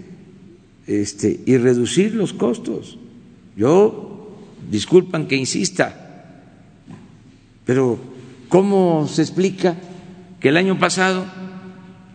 este, 0.87 1.39
y 1.45 1.57
reducir 1.57 2.15
los 2.15 2.33
costos. 2.33 2.97
Yo, 3.55 4.31
disculpan 4.71 5.27
que 5.27 5.35
insista, 5.35 6.33
pero 7.65 8.14
¿Cómo 8.55 9.05
se 9.09 9.21
explica 9.21 9.75
que 10.39 10.47
el 10.47 10.55
año 10.55 10.79
pasado 10.79 11.25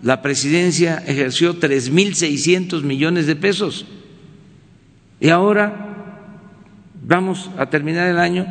la 0.02 0.22
presidencia 0.22 0.96
ejerció 1.06 1.60
3.600 1.60 2.82
millones 2.82 3.26
de 3.26 3.36
pesos 3.36 3.84
y 5.20 5.28
ahora 5.28 6.46
vamos 7.06 7.50
a 7.58 7.68
terminar 7.68 8.08
el 8.08 8.18
año 8.18 8.46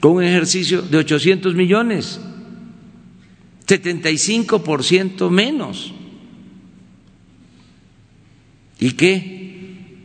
con 0.00 0.12
un 0.12 0.24
ejercicio 0.24 0.82
de 0.82 0.98
800 0.98 1.54
millones, 1.54 2.20
75% 3.66 5.30
menos? 5.30 5.94
¿Y 8.78 8.92
qué? 8.92 9.96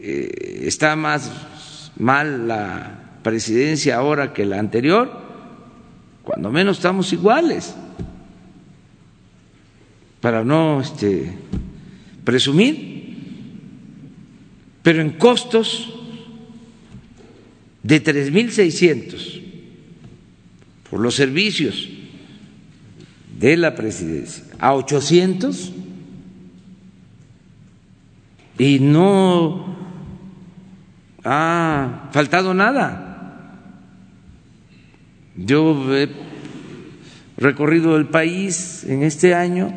Eh, 0.00 0.64
¿Está 0.66 0.96
más 0.96 1.92
mal 1.96 2.46
la 2.46 3.20
presidencia 3.22 3.96
ahora 3.96 4.34
que 4.34 4.44
la 4.44 4.58
anterior? 4.58 5.21
Cuando 6.22 6.50
menos 6.50 6.76
estamos 6.78 7.12
iguales, 7.12 7.74
para 10.20 10.44
no 10.44 10.80
este, 10.80 11.32
presumir, 12.24 12.92
pero 14.82 15.00
en 15.00 15.10
costos 15.10 15.92
de 17.82 18.02
3.600 18.02 19.42
por 20.88 21.00
los 21.00 21.14
servicios 21.14 21.88
de 23.38 23.56
la 23.56 23.74
presidencia 23.74 24.44
a 24.60 24.74
800 24.74 25.72
y 28.58 28.78
no 28.78 29.76
ha 31.24 32.10
faltado 32.12 32.54
nada. 32.54 33.11
Yo 35.36 35.96
he 35.96 36.08
recorrido 37.38 37.96
el 37.96 38.06
país 38.06 38.84
en 38.84 39.02
este 39.02 39.34
año, 39.34 39.72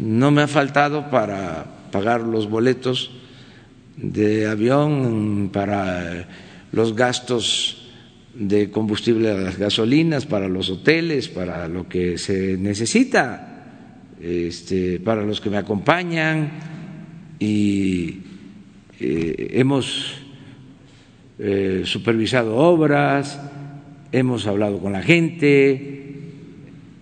no 0.00 0.30
me 0.30 0.42
ha 0.42 0.48
faltado 0.48 1.10
para 1.10 1.88
pagar 1.90 2.20
los 2.20 2.48
boletos 2.48 3.10
de 3.96 4.46
avión, 4.46 5.50
para 5.52 6.28
los 6.72 6.94
gastos 6.94 7.90
de 8.34 8.70
combustible 8.70 9.30
a 9.30 9.34
las 9.34 9.58
gasolinas, 9.58 10.26
para 10.26 10.48
los 10.48 10.70
hoteles, 10.70 11.28
para 11.28 11.68
lo 11.68 11.88
que 11.88 12.18
se 12.18 12.56
necesita, 12.56 14.10
este, 14.20 15.00
para 15.00 15.22
los 15.22 15.40
que 15.40 15.50
me 15.50 15.56
acompañan. 15.56 16.50
Y 17.40 18.20
eh, 19.00 19.50
hemos 19.54 20.14
eh, 21.38 21.82
supervisado 21.84 22.56
obras 22.56 23.38
hemos 24.14 24.46
hablado 24.46 24.78
con 24.78 24.92
la 24.92 25.02
gente, 25.02 26.14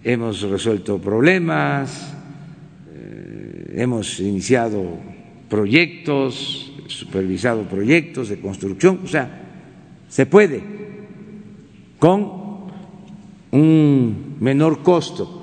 hemos 0.02 0.40
resuelto 0.40 0.98
problemas, 0.98 2.14
eh, 2.90 3.74
hemos 3.76 4.18
iniciado 4.18 4.96
proyectos, 5.50 6.72
supervisado 6.86 7.64
proyectos 7.64 8.30
de 8.30 8.40
construcción, 8.40 9.00
o 9.04 9.06
sea, 9.06 9.42
se 10.08 10.24
puede 10.24 10.62
con 11.98 12.70
un 13.50 14.36
menor 14.40 14.82
costo, 14.82 15.42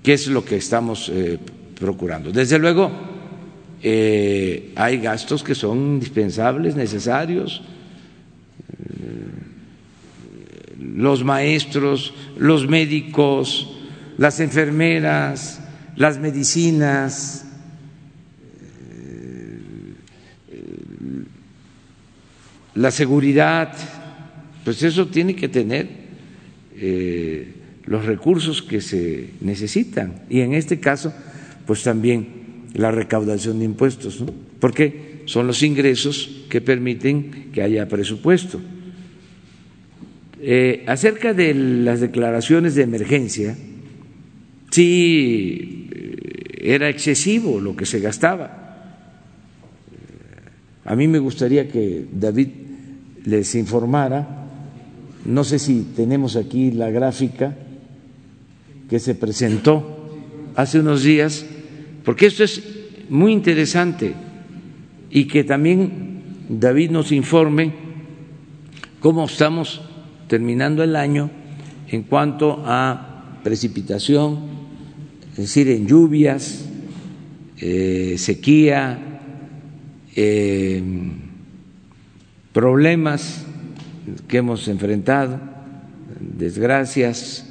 que 0.00 0.12
es 0.12 0.28
lo 0.28 0.44
que 0.44 0.56
estamos 0.58 1.08
eh, 1.08 1.40
procurando. 1.76 2.30
Desde 2.30 2.56
luego, 2.60 2.88
eh, 3.82 4.70
hay 4.76 4.98
gastos 4.98 5.42
que 5.42 5.56
son 5.56 5.78
indispensables, 5.78 6.76
necesarios, 6.76 7.62
los 10.80 11.24
maestros, 11.24 12.14
los 12.38 12.66
médicos, 12.68 13.70
las 14.16 14.40
enfermeras, 14.40 15.60
las 15.96 16.18
medicinas, 16.18 17.44
la 22.74 22.90
seguridad, 22.90 23.74
pues 24.64 24.82
eso 24.82 25.06
tiene 25.08 25.36
que 25.36 25.48
tener 25.48 25.88
eh, 26.76 27.54
los 27.84 28.06
recursos 28.06 28.62
que 28.62 28.80
se 28.80 29.30
necesitan 29.40 30.22
y 30.30 30.40
en 30.40 30.54
este 30.54 30.80
caso, 30.80 31.12
pues 31.66 31.82
también 31.82 32.28
la 32.74 32.90
recaudación 32.90 33.58
de 33.58 33.66
impuestos, 33.66 34.24
porque 34.60 35.22
son 35.26 35.46
los 35.46 35.62
ingresos 35.62 36.44
que 36.48 36.60
permiten 36.60 37.50
que 37.52 37.62
haya 37.62 37.86
presupuesto. 37.88 38.60
Eh, 40.42 40.84
acerca 40.86 41.34
de 41.34 41.52
las 41.52 42.00
declaraciones 42.00 42.74
de 42.74 42.82
emergencia, 42.82 43.56
sí 44.70 45.88
eh, 45.92 46.16
era 46.62 46.88
excesivo 46.88 47.60
lo 47.60 47.76
que 47.76 47.84
se 47.84 48.00
gastaba. 48.00 48.56
A 50.86 50.96
mí 50.96 51.06
me 51.08 51.18
gustaría 51.18 51.68
que 51.68 52.06
David 52.10 52.48
les 53.26 53.54
informara, 53.54 54.46
no 55.26 55.44
sé 55.44 55.58
si 55.58 55.88
tenemos 55.94 56.36
aquí 56.36 56.70
la 56.70 56.90
gráfica 56.90 57.54
que 58.88 58.98
se 58.98 59.14
presentó 59.14 60.16
hace 60.56 60.80
unos 60.80 61.02
días, 61.02 61.44
porque 62.02 62.26
esto 62.26 62.44
es 62.44 62.62
muy 63.10 63.32
interesante 63.32 64.14
y 65.10 65.26
que 65.26 65.44
también 65.44 66.22
David 66.48 66.92
nos 66.92 67.12
informe 67.12 67.74
cómo 69.00 69.26
estamos 69.26 69.82
terminando 70.30 70.84
el 70.84 70.94
año 70.94 71.28
en 71.88 72.04
cuanto 72.04 72.62
a 72.64 73.40
precipitación, 73.42 74.38
es 75.32 75.38
decir, 75.38 75.68
en 75.68 75.88
lluvias, 75.88 76.66
eh, 77.58 78.14
sequía, 78.16 78.96
eh, 80.14 80.82
problemas 82.52 83.44
que 84.28 84.36
hemos 84.36 84.68
enfrentado, 84.68 85.40
desgracias, 86.20 87.46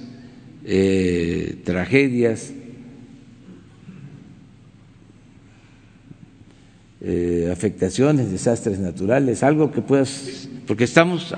eh, 0.64 1.58
tragedias, 1.66 2.54
afectaciones, 7.52 8.32
desastres 8.32 8.80
naturales, 8.80 9.42
algo 9.42 9.72
que 9.72 9.82
puedas, 9.82 10.48
porque 10.68 10.84
estamos 10.84 11.34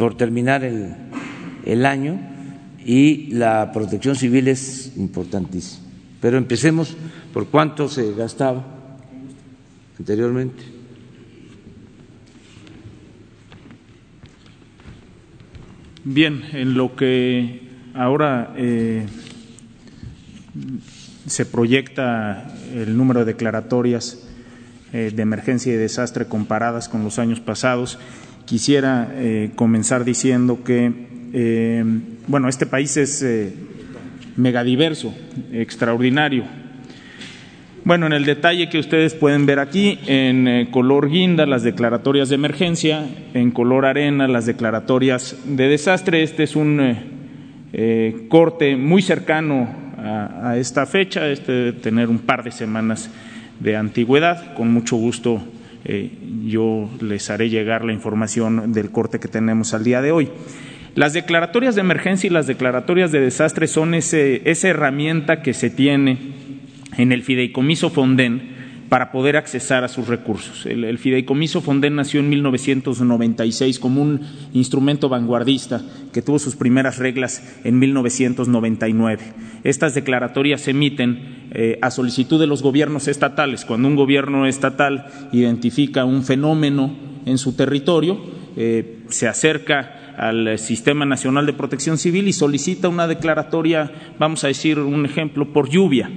por 0.00 0.16
terminar 0.16 0.64
el, 0.64 0.94
el 1.66 1.84
año 1.84 2.18
y 2.82 3.26
la 3.32 3.70
protección 3.70 4.16
civil 4.16 4.48
es 4.48 4.96
importantísima. 4.96 5.86
Pero 6.22 6.38
empecemos 6.38 6.96
por 7.34 7.48
cuánto 7.48 7.86
se 7.86 8.14
gastaba 8.14 8.64
anteriormente. 9.98 10.62
Bien, 16.02 16.44
en 16.54 16.72
lo 16.72 16.96
que 16.96 17.68
ahora 17.92 18.54
eh, 18.56 19.04
se 21.26 21.44
proyecta 21.44 22.50
el 22.74 22.96
número 22.96 23.20
de 23.20 23.26
declaratorias 23.26 24.26
eh, 24.94 25.12
de 25.14 25.22
emergencia 25.22 25.74
y 25.74 25.76
desastre 25.76 26.24
comparadas 26.24 26.88
con 26.88 27.04
los 27.04 27.18
años 27.18 27.38
pasados 27.40 27.98
quisiera 28.46 29.12
comenzar 29.54 30.04
diciendo 30.04 30.62
que, 30.64 30.92
bueno, 32.26 32.48
este 32.48 32.66
país 32.66 32.96
es 32.96 33.24
megadiverso, 34.36 35.14
extraordinario. 35.52 36.44
Bueno, 37.82 38.06
en 38.06 38.12
el 38.12 38.26
detalle 38.26 38.68
que 38.68 38.78
ustedes 38.78 39.14
pueden 39.14 39.46
ver 39.46 39.58
aquí, 39.58 39.98
en 40.06 40.46
eh, 40.46 40.68
color 40.70 41.08
guinda 41.08 41.46
las 41.46 41.62
declaratorias 41.62 42.28
de 42.28 42.34
emergencia, 42.34 43.08
en 43.32 43.50
color 43.50 43.86
arena 43.86 44.28
las 44.28 44.44
declaratorias 44.44 45.36
de 45.46 45.66
desastre. 45.66 46.22
Este 46.22 46.42
es 46.42 46.56
un 46.56 46.78
eh, 46.80 47.02
eh, 47.72 48.26
corte 48.28 48.76
muy 48.76 49.00
cercano 49.00 49.68
a, 49.96 50.56
esta 50.56 50.84
fecha, 50.84 51.28
este 51.28 51.52
de 51.52 51.72
tener 51.72 52.08
un 52.10 52.18
par 52.18 52.44
de 52.44 52.50
semanas 52.50 53.10
de 53.60 53.76
antigüedad. 53.76 54.54
Con 54.54 54.70
mucho 54.72 54.96
gusto 54.96 55.42
yo 56.44 56.88
les 57.00 57.30
haré 57.30 57.48
llegar 57.48 57.84
la 57.84 57.92
información 57.92 58.72
del 58.72 58.90
corte 58.90 59.18
que 59.18 59.28
tenemos 59.28 59.74
al 59.74 59.84
día 59.84 60.02
de 60.02 60.12
hoy. 60.12 60.28
Las 60.94 61.12
declaratorias 61.12 61.74
de 61.74 61.82
emergencia 61.82 62.26
y 62.26 62.32
las 62.32 62.46
declaratorias 62.46 63.12
de 63.12 63.20
desastre 63.20 63.66
son 63.68 63.94
esa 63.94 64.68
herramienta 64.68 65.42
que 65.42 65.54
se 65.54 65.70
tiene 65.70 66.18
en 66.96 67.12
el 67.12 67.22
fideicomiso 67.22 67.90
Fonden 67.90 68.59
para 68.90 69.12
poder 69.12 69.36
accesar 69.36 69.84
a 69.84 69.88
sus 69.88 70.08
recursos. 70.08 70.66
El, 70.66 70.98
fideicomiso 70.98 71.60
Fonden 71.60 71.94
nació 71.94 72.18
en 72.18 72.28
1996 72.28 73.78
como 73.78 74.02
un 74.02 74.20
instrumento 74.52 75.08
vanguardista 75.08 75.80
que 76.12 76.22
tuvo 76.22 76.40
sus 76.40 76.56
primeras 76.56 76.98
reglas 76.98 77.60
en 77.62 77.78
1999. 77.78 79.22
Estas 79.62 79.94
declaratorias 79.94 80.62
se 80.62 80.72
emiten 80.72 81.46
eh, 81.52 81.78
a 81.80 81.92
solicitud 81.92 82.40
de 82.40 82.48
los 82.48 82.62
gobiernos 82.64 83.06
estatales. 83.06 83.64
Cuando 83.64 83.86
un 83.86 83.94
gobierno 83.94 84.44
estatal 84.46 85.06
identifica 85.30 86.04
un 86.04 86.24
fenómeno 86.24 86.92
en 87.26 87.38
su 87.38 87.52
territorio, 87.54 88.20
eh, 88.56 89.04
se 89.08 89.28
acerca 89.28 90.14
al 90.18 90.58
Sistema 90.58 91.06
Nacional 91.06 91.46
de 91.46 91.52
Protección 91.52 91.96
Civil 91.96 92.26
y 92.26 92.32
solicita 92.32 92.88
una 92.88 93.06
declaratoria, 93.06 93.92
vamos 94.18 94.42
a 94.42 94.48
decir 94.48 94.80
un 94.80 95.06
ejemplo, 95.06 95.52
por 95.52 95.70
lluvia. 95.70 96.10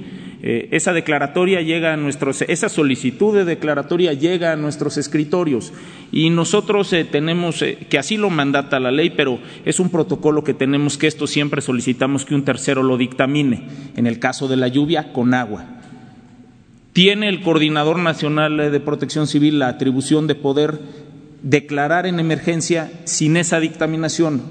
Eh, 0.45 0.67
esa 0.71 0.91
declaratoria 0.91 1.61
llega 1.61 1.93
a 1.93 1.97
nuestros, 1.97 2.41
esa 2.41 2.67
solicitud 2.67 3.33
de 3.33 3.45
declaratoria 3.45 4.11
llega 4.11 4.51
a 4.51 4.57
nuestros 4.57 4.97
escritorios 4.97 5.71
y 6.11 6.31
nosotros 6.31 6.91
eh, 6.91 7.05
tenemos 7.05 7.61
eh, 7.61 7.77
que 7.89 7.97
así 7.97 8.17
lo 8.17 8.29
mandata 8.29 8.81
la 8.81 8.91
ley, 8.91 9.09
pero 9.11 9.39
es 9.63 9.79
un 9.79 9.89
protocolo 9.89 10.43
que 10.43 10.53
tenemos 10.53 10.97
que 10.97 11.07
esto 11.07 11.27
siempre 11.27 11.61
solicitamos 11.61 12.25
que 12.25 12.35
un 12.35 12.43
tercero 12.43 12.83
lo 12.83 12.97
dictamine. 12.97 13.69
En 13.95 14.05
el 14.05 14.19
caso 14.19 14.49
de 14.49 14.57
la 14.57 14.67
lluvia, 14.67 15.13
con 15.13 15.33
agua. 15.33 15.63
Tiene 16.91 17.29
el 17.29 17.41
Coordinador 17.41 17.97
Nacional 17.97 18.69
de 18.69 18.79
Protección 18.81 19.27
Civil 19.27 19.59
la 19.59 19.69
atribución 19.69 20.27
de 20.27 20.35
poder 20.35 20.77
declarar 21.41 22.05
en 22.05 22.19
emergencia 22.19 22.91
sin 23.05 23.37
esa 23.37 23.61
dictaminación. 23.61 24.41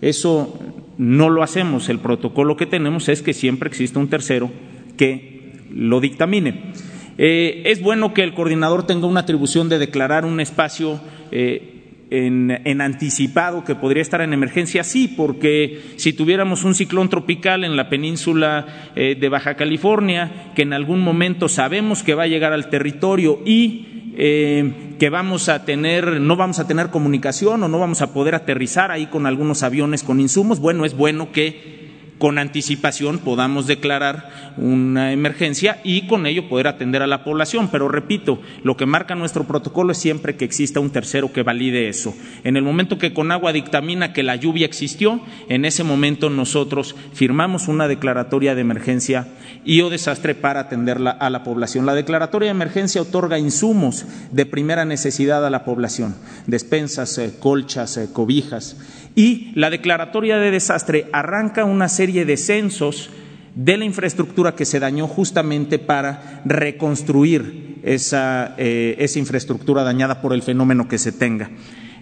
Eso 0.00 0.58
no 0.98 1.30
lo 1.30 1.44
hacemos. 1.44 1.88
El 1.88 2.00
protocolo 2.00 2.56
que 2.56 2.66
tenemos 2.66 3.08
es 3.08 3.22
que 3.22 3.32
siempre 3.32 3.68
existe 3.68 4.00
un 4.00 4.08
tercero 4.08 4.50
que 4.98 5.38
lo 5.70 6.00
dictamine. 6.00 6.72
Eh, 7.16 7.62
es 7.66 7.80
bueno 7.80 8.14
que 8.14 8.22
el 8.22 8.34
coordinador 8.34 8.86
tenga 8.86 9.06
una 9.06 9.20
atribución 9.20 9.68
de 9.68 9.78
declarar 9.78 10.24
un 10.24 10.40
espacio 10.40 11.00
eh, 11.32 11.74
en, 12.10 12.80
anticipado 12.80 13.64
que 13.64 13.74
podría 13.74 14.02
estar 14.02 14.20
en 14.20 14.32
emergencia, 14.32 14.84
sí, 14.84 15.08
porque 15.08 15.82
si 15.96 16.12
tuviéramos 16.12 16.64
un 16.64 16.74
ciclón 16.74 17.08
tropical 17.08 17.64
en 17.64 17.76
la 17.76 17.88
península 17.88 18.92
eh, 18.94 19.16
de 19.18 19.28
Baja 19.28 19.56
California, 19.56 20.52
que 20.54 20.62
en 20.62 20.72
algún 20.72 21.00
momento 21.00 21.48
sabemos 21.48 22.02
que 22.02 22.14
va 22.14 22.22
a 22.22 22.28
llegar 22.28 22.52
al 22.52 22.70
territorio 22.70 23.40
y 23.44 23.86
que 24.18 25.10
vamos 25.12 25.48
a 25.48 25.64
tener, 25.64 26.20
no 26.20 26.34
vamos 26.34 26.58
a 26.58 26.66
tener 26.66 26.88
comunicación 26.88 27.62
o 27.62 27.68
no 27.68 27.78
vamos 27.78 28.02
a 28.02 28.12
poder 28.12 28.34
aterrizar 28.34 28.90
ahí 28.90 29.06
con 29.06 29.26
algunos 29.26 29.62
aviones 29.62 30.02
con 30.02 30.18
insumos, 30.18 30.58
bueno, 30.58 30.84
es 30.84 30.96
bueno 30.96 31.30
que 31.30 31.77
con 32.18 32.38
anticipación 32.38 33.18
podamos 33.18 33.66
declarar 33.66 34.54
una 34.56 35.12
emergencia 35.12 35.80
y 35.84 36.06
con 36.06 36.26
ello 36.26 36.48
poder 36.48 36.66
atender 36.66 37.02
a 37.02 37.06
la 37.06 37.24
población. 37.24 37.68
Pero 37.70 37.88
repito, 37.88 38.40
lo 38.62 38.76
que 38.76 38.86
marca 38.86 39.14
nuestro 39.14 39.44
protocolo 39.44 39.92
es 39.92 39.98
siempre 39.98 40.36
que 40.36 40.44
exista 40.44 40.80
un 40.80 40.90
tercero 40.90 41.32
que 41.32 41.42
valide 41.42 41.88
eso. 41.88 42.14
En 42.44 42.56
el 42.56 42.62
momento 42.62 42.98
que 42.98 43.14
Conagua 43.14 43.52
dictamina 43.52 44.12
que 44.12 44.22
la 44.22 44.36
lluvia 44.36 44.66
existió, 44.66 45.20
en 45.48 45.64
ese 45.64 45.84
momento 45.84 46.30
nosotros 46.30 46.96
firmamos 47.12 47.68
una 47.68 47.88
declaratoria 47.88 48.54
de 48.54 48.60
emergencia 48.60 49.28
y 49.64 49.80
o 49.80 49.90
desastre 49.90 50.34
para 50.34 50.60
atenderla 50.60 51.10
a 51.10 51.30
la 51.30 51.44
población. 51.44 51.86
La 51.86 51.94
declaratoria 51.94 52.48
de 52.48 52.52
emergencia 52.52 53.02
otorga 53.02 53.38
insumos 53.38 54.04
de 54.32 54.46
primera 54.46 54.84
necesidad 54.84 55.46
a 55.46 55.50
la 55.50 55.64
población, 55.64 56.16
despensas, 56.46 57.16
eh, 57.18 57.34
colchas, 57.38 57.96
eh, 57.96 58.08
cobijas 58.12 58.76
y 59.18 59.50
la 59.54 59.68
declaratoria 59.68 60.38
de 60.38 60.52
desastre 60.52 61.06
arranca 61.12 61.64
una 61.64 61.88
serie 61.88 62.24
de 62.24 62.36
censos 62.36 63.10
de 63.56 63.76
la 63.76 63.84
infraestructura 63.84 64.54
que 64.54 64.64
se 64.64 64.78
dañó 64.78 65.08
justamente 65.08 65.80
para 65.80 66.40
reconstruir 66.44 67.80
esa, 67.82 68.54
eh, 68.58 69.04
infraestructura 69.16 69.82
dañada 69.82 70.22
por 70.22 70.34
el 70.34 70.42
fenómeno 70.42 70.86
que 70.86 70.98
se 70.98 71.10
tenga. 71.10 71.50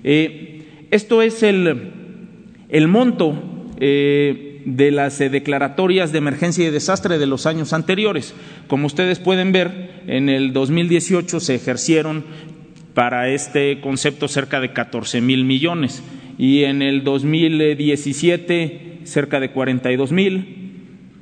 Eh, 0.05 0.89
esto 0.91 1.23
es 1.23 1.43
el, 1.43 1.89
monto 2.87 3.73
eh, 3.81 4.61
de 4.67 4.91
las 4.91 5.19
declaratorias 5.19 6.13
de 6.13 6.19
emergencia 6.19 6.65
y 6.65 6.67
de 6.67 6.73
desastre 6.73 7.17
de 7.17 7.25
los 7.25 7.47
años 7.47 7.73
anteriores. 7.73 8.35
Como 8.67 8.87
ustedes 8.89 9.21
pueden 9.21 9.53
ver, 9.53 10.03
en 10.07 10.29
el 10.29 10.53
2018 10.53 11.41
se 11.41 11.55
ejercieron 11.55 12.27
para 12.93 13.31
este 13.31 13.81
concepto 13.81 14.29
cerca 14.29 14.61
de 14.61 14.75
14 14.75 15.23
mil 15.23 15.47
millones 15.47 16.03
y 16.39 16.65
en 16.65 16.83
el 16.83 17.05
2017 17.05 19.01
cerca 19.05 19.41
de 19.41 19.51
42 19.51 20.13
mil 20.13 20.67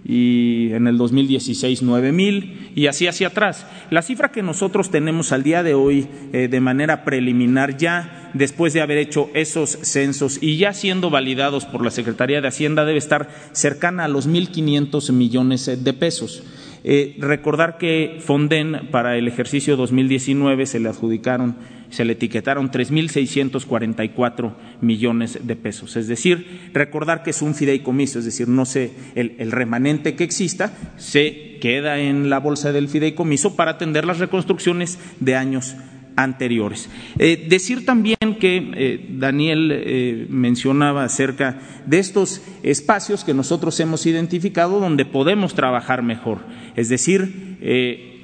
y 0.06 0.72
en 0.72 0.86
el 0.86 0.98
2016 0.98 1.82
nueve 1.82 2.12
mil 2.12 2.70
y 2.74 2.88
así 2.88 3.06
hacia 3.06 3.28
atrás. 3.28 3.66
La 3.90 4.02
cifra 4.02 4.30
que 4.30 4.42
nosotros 4.42 4.90
tenemos 4.90 5.32
al 5.32 5.42
día 5.42 5.62
de 5.62 5.74
hoy 5.74 6.06
eh, 6.32 6.48
de 6.48 6.60
manera 6.60 7.04
preliminar 7.04 7.76
ya 7.78 8.30
después 8.34 8.72
de 8.74 8.82
haber 8.82 8.98
hecho 8.98 9.30
esos 9.32 9.70
censos 9.70 10.42
y 10.42 10.58
ya 10.58 10.74
siendo 10.74 11.08
validados 11.08 11.64
por 11.64 11.82
la 11.82 11.90
Secretaría 11.90 12.40
de 12.40 12.48
Hacienda 12.48 12.84
debe 12.84 12.98
estar 12.98 13.30
cercana 13.52 14.04
a 14.04 14.08
los 14.08 14.28
1.500 14.28 15.12
millones 15.12 15.84
de 15.84 15.92
pesos. 15.94 16.42
Eh, 16.86 17.16
recordar 17.18 17.78
que 17.78 18.18
Fonden 18.20 18.90
para 18.90 19.16
el 19.16 19.26
ejercicio 19.26 19.76
2019 19.76 20.66
se 20.66 20.80
le 20.80 20.90
adjudicaron 20.90 21.56
se 21.94 22.04
le 22.04 22.14
etiquetaron 22.14 22.72
3.644 22.72 24.52
millones 24.80 25.38
de 25.42 25.54
pesos. 25.54 25.94
Es 25.96 26.08
decir, 26.08 26.70
recordar 26.72 27.22
que 27.22 27.30
es 27.30 27.40
un 27.40 27.54
fideicomiso, 27.54 28.18
es 28.18 28.24
decir, 28.24 28.48
no 28.48 28.64
sé, 28.64 28.90
el, 29.14 29.52
remanente 29.52 30.16
que 30.16 30.24
exista 30.24 30.72
se 30.96 31.58
queda 31.60 32.00
en 32.00 32.30
la 32.30 32.40
bolsa 32.40 32.72
del 32.72 32.88
fideicomiso 32.88 33.54
para 33.54 33.72
atender 33.72 34.04
las 34.04 34.18
reconstrucciones 34.18 34.98
de 35.20 35.36
años 35.36 35.76
anteriores. 36.16 36.90
Eh, 37.18 37.46
decir 37.48 37.86
también 37.86 38.16
que 38.40 38.72
eh, 38.74 39.06
Daniel 39.10 39.70
eh, 39.72 40.26
mencionaba 40.28 41.04
acerca 41.04 41.60
de 41.86 42.00
estos 42.00 42.42
espacios 42.64 43.22
que 43.22 43.34
nosotros 43.34 43.78
hemos 43.78 44.04
identificado 44.06 44.80
donde 44.80 45.04
podemos 45.04 45.54
trabajar 45.54 46.02
mejor, 46.02 46.40
es 46.74 46.88
decir, 46.88 47.54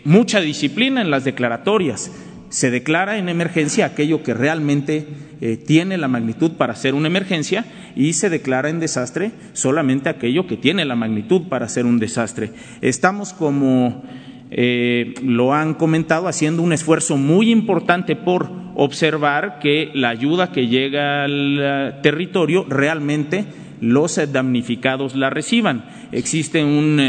mucha 0.05 0.41
disciplina 0.41 1.01
en 1.01 1.11
las 1.11 1.25
declaratorias, 1.25 2.11
se 2.51 2.71
declara 2.71 3.17
en 3.17 3.29
emergencia 3.29 3.87
aquello 3.87 4.23
que 4.23 4.35
realmente 4.35 5.07
eh, 5.41 5.57
tiene 5.57 5.97
la 5.97 6.09
magnitud 6.09 6.53
para 6.53 6.75
ser 6.75 6.95
una 6.95 7.07
emergencia 7.07 7.65
y 7.97 8.13
se 8.13 8.29
declara 8.29 8.69
en 8.69 8.81
desastre 8.81 9.31
solamente 9.53 10.09
aquello 10.09 10.47
que 10.47 10.57
tiene 10.57 10.85
la 10.85 10.97
magnitud 10.97 11.49
para 11.49 11.69
ser 11.69 11.87
un 11.87 11.99
desastre. 11.99 12.51
Estamos 12.83 13.33
como 13.33 14.03
eh, 14.51 15.15
lo 15.23 15.55
han 15.55 15.75
comentado, 15.75 16.27
haciendo 16.27 16.63
un 16.63 16.73
esfuerzo 16.73 17.17
muy 17.17 17.51
importante 17.53 18.17
por 18.17 18.51
observar 18.75 19.61
que 19.61 19.91
la 19.95 20.09
ayuda 20.09 20.51
que 20.51 20.67
llega 20.67 21.25
al 21.25 21.59
eh, 21.61 21.93
territorio 22.03 22.67
realmente 22.69 23.45
los 23.81 24.21
damnificados 24.33 25.15
la 25.15 25.31
reciban. 25.31 25.85
Existe 26.11 26.65
un 26.65 27.01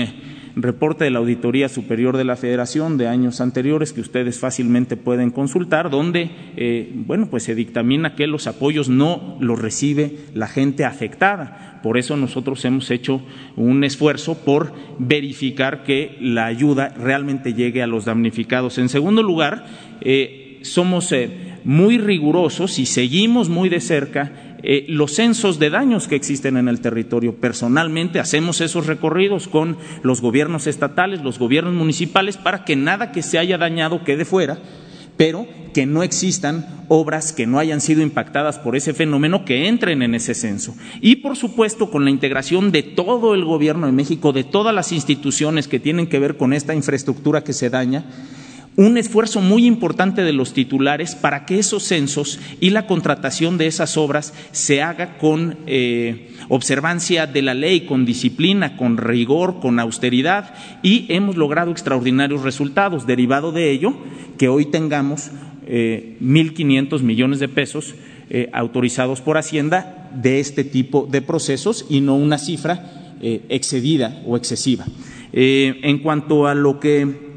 reporte 0.56 1.04
de 1.04 1.12
la 1.12 1.20
Auditoría 1.20 1.70
Superior 1.70 2.18
de 2.18 2.24
la 2.24 2.36
Federación 2.36 2.98
de 2.98 3.08
años 3.08 3.42
anteriores 3.42 3.94
que 3.94 4.02
ustedes 4.02 4.40
fácilmente 4.40 4.98
pueden 4.98 5.32
consultar, 5.32 5.90
donde 5.90 6.32
eh, 6.58 6.92
bueno, 6.94 7.28
pues 7.30 7.44
se 7.44 7.56
dictamina 7.56 8.16
que 8.16 8.28
los 8.28 8.48
apoyos 8.48 8.90
no 8.90 9.38
los 9.40 9.60
recibe 9.60 10.16
la 10.34 10.48
gente 10.48 10.86
afectada. 10.86 11.80
Por 11.84 11.98
eso 11.98 12.16
nosotros 12.18 12.64
hemos 12.66 12.92
hecho 12.92 13.22
un 13.56 13.84
esfuerzo 13.84 14.36
por 14.36 14.74
verificar 15.00 15.84
que 15.84 16.18
la 16.22 16.46
ayuda 16.46 16.90
realmente 16.90 17.54
llegue 17.54 17.82
a 17.82 17.88
los 17.88 18.06
damnificados. 18.06 18.78
En 18.78 18.90
segundo 18.90 19.24
lugar, 19.24 19.66
eh, 20.02 20.60
somos 20.62 21.12
eh, 21.12 21.58
muy 21.64 21.98
rigurosos 21.98 22.80
y 22.80 22.86
seguimos 22.86 23.50
muy 23.50 23.70
de 23.70 23.80
cerca 23.80 24.51
eh, 24.64 24.86
los 24.88 25.14
censos 25.14 25.60
de 25.60 25.70
daños 25.70 26.08
que 26.08 26.16
existen 26.16 26.58
en 26.58 26.68
el 26.68 26.82
territorio. 26.82 27.36
Personalmente 27.36 28.20
hacemos 28.20 28.62
esos 28.62 28.88
recorridos 28.88 29.48
con 29.48 29.78
los 30.04 30.22
gobiernos 30.22 30.68
estatales, 30.68 31.22
los 31.22 31.40
gobiernos 31.40 31.74
municipales, 31.74 32.38
para 32.38 32.66
que 32.66 32.76
nada 32.76 33.12
que 33.12 33.24
se 33.24 33.38
haya 33.38 33.58
dañado 33.58 34.04
quede 34.04 34.26
fuera 34.26 34.60
pero 35.22 35.48
que 35.74 35.86
no 35.86 36.02
existan 36.02 36.86
obras 36.88 37.32
que 37.32 37.46
no 37.46 37.60
hayan 37.60 37.80
sido 37.80 38.02
impactadas 38.02 38.58
por 38.58 38.76
ese 38.76 38.96
fenómeno 38.96 39.46
que 39.46 39.68
entren 39.68 40.02
en 40.02 40.16
ese 40.16 40.34
censo. 40.34 40.76
Y, 41.00 41.18
por 41.18 41.38
supuesto, 41.38 41.92
con 41.92 42.06
la 42.06 42.10
integración 42.10 42.72
de 42.72 42.82
todo 42.82 43.36
el 43.36 43.46
Gobierno 43.46 43.86
de 43.86 43.94
México, 43.94 44.34
de 44.34 44.44
todas 44.44 44.74
las 44.74 44.92
instituciones 44.92 45.68
que 45.68 45.80
tienen 45.80 46.08
que 46.08 46.18
ver 46.18 46.38
con 46.38 46.54
esta 46.54 46.74
infraestructura 46.74 47.44
que 47.44 47.54
se 47.54 47.70
daña, 47.70 48.06
un 48.82 48.98
esfuerzo 48.98 49.42
muy 49.42 49.68
importante 49.68 50.24
de 50.24 50.34
los 50.34 50.54
titulares 50.54 51.14
para 51.14 51.46
que 51.46 51.60
esos 51.60 51.84
censos 51.84 52.40
y 52.60 52.72
la 52.72 52.88
contratación 52.88 53.60
de 53.60 53.68
esas 53.68 53.96
obras 53.96 54.34
se 54.52 54.82
haga 54.82 55.20
con 55.20 55.58
eh, 55.68 56.30
observancia 56.50 57.28
de 57.28 57.44
la 57.44 57.54
ley, 57.54 57.82
con 57.82 58.06
disciplina, 58.06 58.78
con 58.78 58.98
rigor, 58.98 59.60
con 59.60 59.80
austeridad 59.80 60.56
y 60.82 61.06
hemos 61.10 61.38
logrado 61.38 61.70
extraordinarios 61.70 62.42
resultados. 62.42 63.06
Derivado 63.06 63.52
de 63.52 63.70
ello, 63.70 63.94
que 64.40 64.48
hoy 64.48 64.66
tengamos 64.66 65.30
eh, 65.68 66.18
1.500 66.20 67.04
millones 67.04 67.40
de 67.40 67.50
pesos 67.50 67.94
eh, 68.32 68.50
autorizados 68.52 69.22
por 69.22 69.38
Hacienda 69.38 70.10
de 70.16 70.40
este 70.40 70.64
tipo 70.64 71.08
de 71.10 71.22
procesos 71.22 71.86
y 71.88 72.02
no 72.02 72.16
una 72.16 72.40
cifra 72.40 73.16
eh, 73.22 73.42
excedida 73.50 74.24
o 74.26 74.38
excesiva. 74.38 74.86
en 75.34 76.00
cuanto 76.00 76.48
a 76.48 76.56
lo 76.56 76.80
que 76.80 77.31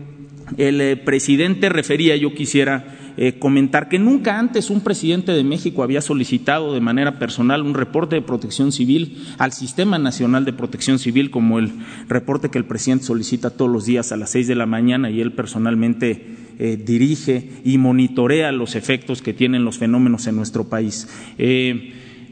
el 0.57 0.81
eh, 0.81 0.97
presidente 0.97 1.69
refería, 1.69 2.17
yo 2.17 2.35
quisiera 2.35 3.13
eh, 3.17 3.39
comentar 3.39 3.89
que 3.89 3.99
nunca 3.99 4.39
antes 4.39 4.71
un 4.71 4.81
presidente 4.81 5.33
de 5.33 5.45
México 5.45 5.85
había 5.85 6.01
solicitado 6.01 6.75
de 6.75 6.81
manera 6.81 7.19
personal 7.19 7.63
un 7.63 7.75
reporte 7.75 8.17
de 8.17 8.23
protección 8.23 8.73
civil 8.73 9.25
al 9.39 9.53
Sistema 9.53 9.99
Nacional 9.99 10.45
de 10.45 10.53
Protección 10.53 10.99
Civil, 10.99 11.31
como 11.31 11.59
el 11.61 11.73
reporte 12.09 12.51
que 12.51 12.59
el 12.59 12.65
presidente 12.65 13.05
solicita 13.05 13.51
todos 13.51 13.71
los 13.71 13.87
días 13.87 14.11
a 14.11 14.17
las 14.17 14.31
seis 14.31 14.49
de 14.49 14.57
la 14.57 14.67
mañana 14.67 15.11
y 15.11 15.21
él 15.21 15.33
personalmente 15.33 16.27
eh, 16.59 16.77
dirige 16.77 17.51
y 17.65 17.79
monitorea 17.79 18.51
los 18.51 18.75
efectos 18.75 19.23
que 19.23 19.33
tienen 19.33 19.65
los 19.65 19.79
fenómenos 19.79 20.27
en 20.27 20.37
nuestro 20.37 20.69
país. 20.69 21.09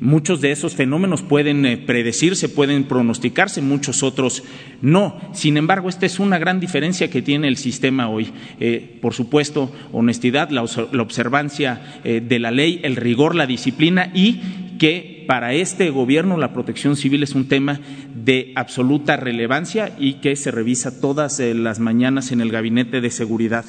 Muchos 0.03 0.41
de 0.41 0.51
esos 0.51 0.75
fenómenos 0.75 1.23
pueden 1.23 1.65
eh, 1.65 1.77
predecirse, 1.77 2.49
pueden 2.49 2.83
pronosticarse, 2.89 3.63
muchos 3.63 4.03
otros 4.03 4.43
no. 4.81 5.21
Sin 5.33 5.57
embargo, 5.57 5.89
esta 5.89 6.07
es 6.07 6.19
una 6.19 6.41
gran 6.41 6.59
diferencia 6.59 7.09
que 7.09 7.23
tiene 7.23 7.47
el 7.47 7.57
sistema 7.57 8.09
hoy. 8.09 8.33
Eh, 8.59 8.99
por 9.01 9.15
supuesto, 9.15 9.71
honestidad, 9.93 10.51
la, 10.51 10.65
observancia 10.65 12.01
eh, 12.03 12.21
de 12.21 12.41
la 12.41 12.51
ley, 12.51 12.81
el 12.83 12.97
rigor, 12.97 13.37
la 13.37 13.47
disciplina 13.47 14.11
y 14.13 14.41
que 14.81 15.25
para 15.29 15.55
este 15.55 15.91
gobierno 15.91 16.37
la 16.37 16.53
protección 16.53 16.97
civil 16.97 17.23
es 17.23 17.37
un 17.37 17.47
tema 17.47 17.79
de 18.13 18.51
absoluta 18.57 19.17
relevancia 19.17 19.95
y 20.01 20.15
que 20.15 20.35
se 20.35 20.51
revisa 20.51 21.01
todas 21.01 21.39
las 21.39 21.79
mañanas 21.79 22.33
en 22.33 22.41
el 22.41 22.51
Gabinete 22.51 23.01
de 23.01 23.11
Seguridad 23.13 23.67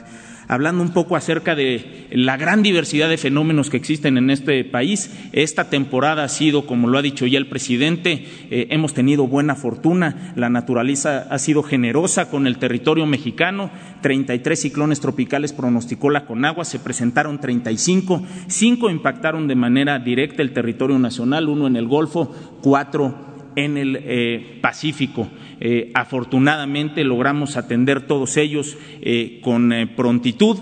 hablando 0.47 0.83
un 0.83 0.93
poco 0.93 1.15
acerca 1.15 1.55
de 1.55 2.07
la 2.11 2.37
gran 2.37 2.63
diversidad 2.63 3.09
de 3.09 3.17
fenómenos 3.17 3.69
que 3.69 3.77
existen 3.77 4.17
en 4.17 4.29
este 4.29 4.63
país. 4.63 5.11
Esta 5.31 5.69
temporada 5.69 6.23
ha 6.23 6.29
sido, 6.29 6.65
como 6.65 6.87
lo 6.87 6.97
ha 6.97 7.01
dicho 7.01 7.25
ya 7.25 7.37
el 7.37 7.47
presidente, 7.47 8.25
eh, 8.49 8.67
hemos 8.69 8.93
tenido 8.93 9.27
buena 9.27 9.55
fortuna, 9.55 10.33
la 10.35 10.49
naturaleza 10.49 11.27
ha 11.29 11.39
sido 11.39 11.63
generosa 11.63 12.29
con 12.29 12.47
el 12.47 12.57
territorio 12.57 13.05
mexicano, 13.05 13.71
33 14.01 14.59
ciclones 14.59 14.99
tropicales 14.99 15.53
pronosticó 15.53 16.09
la 16.09 16.25
Conagua, 16.25 16.65
se 16.65 16.79
presentaron 16.79 17.39
35, 17.39 18.23
cinco 18.47 18.89
impactaron 18.89 19.47
de 19.47 19.55
manera 19.55 19.99
directa 19.99 20.41
el 20.41 20.53
territorio 20.53 20.99
nacional, 20.99 21.49
uno 21.49 21.67
en 21.67 21.75
el 21.75 21.87
Golfo, 21.87 22.33
cuatro 22.61 23.32
en 23.55 23.77
el 23.77 23.99
eh, 24.01 24.57
Pacífico. 24.61 25.27
Eh, 25.59 25.91
afortunadamente 25.93 27.03
logramos 27.03 27.55
atender 27.57 28.01
todos 28.01 28.37
ellos 28.37 28.77
eh, 29.01 29.39
con 29.41 29.71
prontitud, 29.95 30.57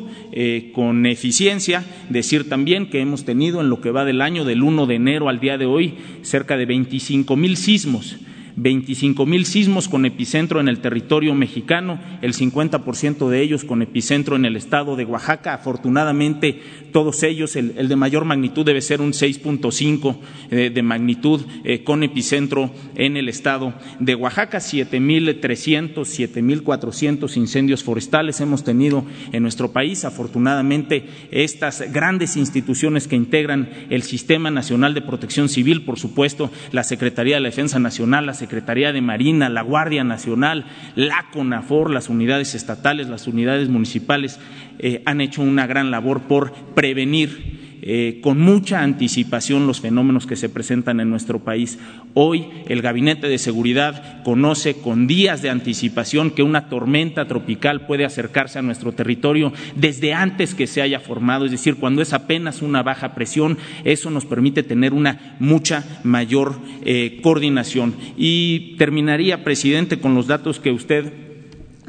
con 0.74 1.06
eficiencia. 1.06 1.84
Decir 2.10 2.48
también 2.48 2.89
que 2.89 3.02
hemos 3.02 3.26
tenido 3.26 3.62
en 3.62 3.70
lo 3.70 3.82
que 3.82 3.92
va 3.92 4.06
del 4.06 4.22
año, 4.22 4.46
del 4.46 4.64
1 4.64 4.86
de 4.86 4.96
enero 4.96 5.28
al 5.28 5.39
día 5.39 5.58
de 5.58 5.66
hoy, 5.66 5.96
cerca 6.22 6.56
de 6.58 6.66
25 6.66 7.36
mil 7.36 7.58
sismos 7.58 8.18
25 8.62 9.26
mil 9.26 9.47
sismos 9.47 9.89
con 9.89 10.05
epicentro 10.05 10.59
en 10.59 10.68
el 10.68 10.82
territorio 10.82 11.34
mexicano, 11.34 11.99
el 12.22 12.36
50% 12.36 13.28
de 13.28 13.41
ellos 13.41 13.64
con 13.64 13.82
epicentro 13.82 14.36
en 14.36 14.45
el 14.45 14.55
estado 14.55 14.95
de 14.95 15.03
Oaxaca. 15.03 15.55
Afortunadamente, 15.55 16.62
todos 16.91 17.24
ellos, 17.24 17.55
el, 17.55 17.88
de 17.88 17.95
mayor 17.95 18.24
magnitud 18.24 18.64
debe 18.64 18.82
ser 18.82 19.01
un 19.01 19.14
6.5 19.14 20.18
eh, 20.51 20.70
de 20.72 20.84
magnitud 20.84 21.41
eh, 21.64 21.84
con 21.84 22.03
epicentro 22.03 22.70
en 22.95 23.18
el 23.18 23.30
estado 23.30 23.74
de 23.99 24.14
Oaxaca. 24.14 24.59
7.300, 24.59 25.95
7.400 25.95 27.38
incendios 27.38 27.84
forestales 27.84 28.41
hemos 28.41 28.64
tenido 28.64 29.03
en 29.32 29.41
nuestro 29.41 29.72
país. 29.72 30.05
Afortunadamente, 30.05 31.05
estas 31.32 31.91
grandes 31.91 32.38
instituciones 32.38 33.07
que 33.07 33.16
integran 33.16 33.70
el 33.89 34.03
Sistema 34.03 34.51
Nacional 34.51 34.93
de 34.93 35.01
Protección 35.01 35.49
Civil, 35.49 35.84
por 35.84 35.97
supuesto, 35.97 36.51
la 36.72 36.84
Secretaría 36.84 37.38
de 37.38 37.41
la 37.41 37.49
Defensa 37.49 37.80
Nacional, 37.80 38.28
la 38.28 38.36
Secretaría 38.36 38.51
de 38.91 39.02
Marina, 39.02 39.49
la 39.49 39.62
Guardia 39.62 40.04
Nacional, 40.04 40.66
la 40.95 41.26
CONAFOR, 41.32 41.89
las 41.89 42.10
unidades 42.10 42.56
estatales, 42.56 43.08
las 43.08 43.28
unidades 43.28 43.70
municipales, 43.70 44.39
eh, 44.80 45.02
han 45.06 45.22
hecho 45.22 45.41
una 45.41 45.68
gran 45.68 45.91
labor 45.91 46.22
por 46.22 46.54
prevenir 46.76 47.61
eh, 47.82 48.20
con 48.22 48.40
mucha 48.40 48.82
anticipación 48.82 49.68
los 49.68 49.82
fenómenos 49.82 50.28
que 50.28 50.36
se 50.36 50.50
presentan 50.50 51.00
en 51.00 51.10
nuestro 51.10 51.40
país. 51.40 51.80
Hoy 52.14 52.48
el 52.68 52.82
Gabinete 52.82 53.28
de 53.28 53.38
Seguridad 53.38 54.24
conoce 54.24 54.76
con 54.76 55.08
días 55.08 55.42
de 55.42 55.50
anticipación 55.50 56.32
que 56.32 56.44
una 56.44 56.70
tormenta 56.70 57.28
tropical 57.28 57.88
puede 57.88 58.06
acercarse 58.06 58.60
a 58.60 58.62
nuestro 58.62 58.92
territorio 58.92 59.52
desde 59.76 60.14
antes 60.14 60.54
que 60.54 60.68
se 60.68 60.82
haya 60.82 61.00
formado, 61.00 61.46
es 61.46 61.52
decir, 61.52 61.76
cuando 61.76 62.02
es 62.02 62.14
apenas 62.14 62.62
una 62.62 62.84
baja 62.84 63.16
presión, 63.16 63.58
eso 63.84 64.10
nos 64.12 64.26
permite 64.26 64.64
tener 64.64 64.94
una 64.94 65.36
mucha 65.40 65.84
mayor 66.04 66.60
eh, 66.84 67.20
coordinación. 67.24 67.96
Y 68.18 68.76
terminaría, 68.78 69.44
presidente, 69.44 70.00
con 70.00 70.16
los 70.16 70.28
datos 70.28 70.60
que 70.60 70.72
usted 70.72 71.31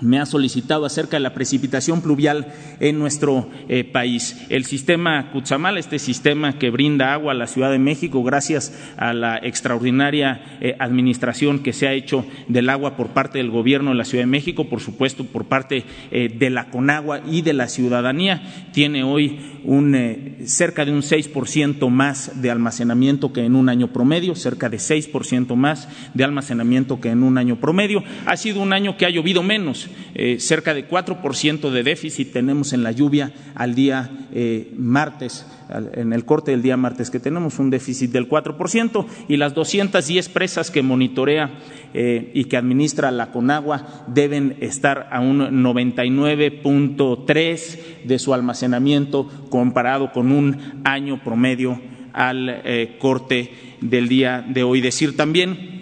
me 0.03 0.19
ha 0.19 0.27
solicitado 0.27 0.85
acerca 0.85 1.17
de 1.17 1.23
la 1.23 1.35
precipitación 1.35 2.03
pluvial 2.03 2.53
en 2.81 2.99
nuestro 2.99 3.49
eh, 3.69 3.85
país. 3.85 4.45
El 4.49 4.65
sistema 4.65 5.31
Cuchamal, 5.31 5.79
este 5.79 5.99
sistema 5.99 6.59
que 6.59 6.71
brinda 6.71 7.15
agua 7.15 7.33
a 7.33 7.37
la 7.37 7.47
Ciudad 7.47 7.71
de 7.71 7.79
México, 7.79 8.23
gracias 8.23 8.77
a 8.97 9.13
la 9.13 9.39
extraordinaria 9.39 10.59
eh, 10.61 10.77
administración 10.79 11.61
que 11.61 11.73
se 11.73 11.87
ha 11.87 11.93
hecho 11.93 12.27
del 12.49 12.69
agua 12.69 12.97
por 12.97 13.09
parte 13.09 13.39
del 13.39 13.51
Gobierno 13.51 13.91
de 13.91 13.97
la 13.97 14.05
Ciudad 14.05 14.25
de 14.25 14.31
México, 14.31 14.69
por 14.69 14.81
supuesto 14.81 15.25
por 15.25 15.47
parte 15.47 15.85
eh, 16.11 16.29
de 16.29 16.51
la 16.51 16.71
Conagua 16.71 17.21
y 17.27 17.43
de 17.43 17.53
la 17.53 17.69
ciudadanía, 17.69 18.43
tiene 18.73 19.05
hoy 19.05 19.39
un, 19.65 19.97
cerca 20.45 20.85
de 20.85 20.93
un 20.93 21.03
6% 21.03 21.89
más 21.89 22.43
de 22.43 22.51
almacenamiento 22.51 23.33
que 23.33 23.45
en 23.45 23.55
un 23.55 23.69
año 23.69 23.93
promedio, 23.93 24.35
cerca 24.35 24.69
de 24.69 24.79
6% 24.79 25.55
más 25.55 25.89
de 26.15 26.25
almacenamiento 26.25 27.01
que 27.01 27.11
en 27.11 27.23
un 27.23 27.39
año 27.39 27.57
promedio. 27.61 28.03
Ha 28.27 28.37
sido 28.37 28.61
un 28.61 28.73
año 28.73 28.97
que 28.97 29.07
ha 29.07 29.11
llovido 29.11 29.43
menos 29.43 29.89
eh, 30.15 30.39
cerca 30.41 30.75
de 30.75 30.89
4% 30.89 31.71
de 31.71 31.83
déficit 31.83 32.33
tenemos 32.33 32.73
en 32.73 32.83
la 32.83 32.93
lluvia 32.93 33.33
al 33.55 33.75
día 33.75 34.11
eh, 34.33 34.73
martes, 34.77 35.47
en 35.95 36.13
el 36.13 36.25
corte 36.25 36.51
del 36.51 36.63
día 36.63 36.77
martes, 36.77 37.11
que 37.11 37.21
tenemos 37.21 37.59
un 37.59 37.71
déficit 37.71 38.11
del 38.11 38.29
4%, 38.29 39.07
y 39.29 39.39
las 39.39 39.55
210 39.55 40.29
presas 40.29 40.71
que 40.71 40.83
monitorea 40.83 41.59
eh, 41.95 42.31
y 42.35 42.45
que 42.45 42.57
administra 42.57 43.11
la 43.11 43.33
Conagua 43.33 44.05
deben 44.07 44.57
estar 44.61 45.09
a 45.11 45.21
un 45.21 45.65
99.3 45.65 47.79
de 48.05 48.19
su 48.19 48.35
almacenamiento 48.35 49.29
comparado 49.49 50.13
con 50.13 50.33
un 50.33 50.83
año 50.85 51.23
promedio 51.23 51.81
al 52.13 52.63
corte 52.99 53.51
del 53.81 54.09
día 54.09 54.45
de 54.47 54.63
hoy. 54.63 54.83
Decir 54.83 55.17
también 55.17 55.82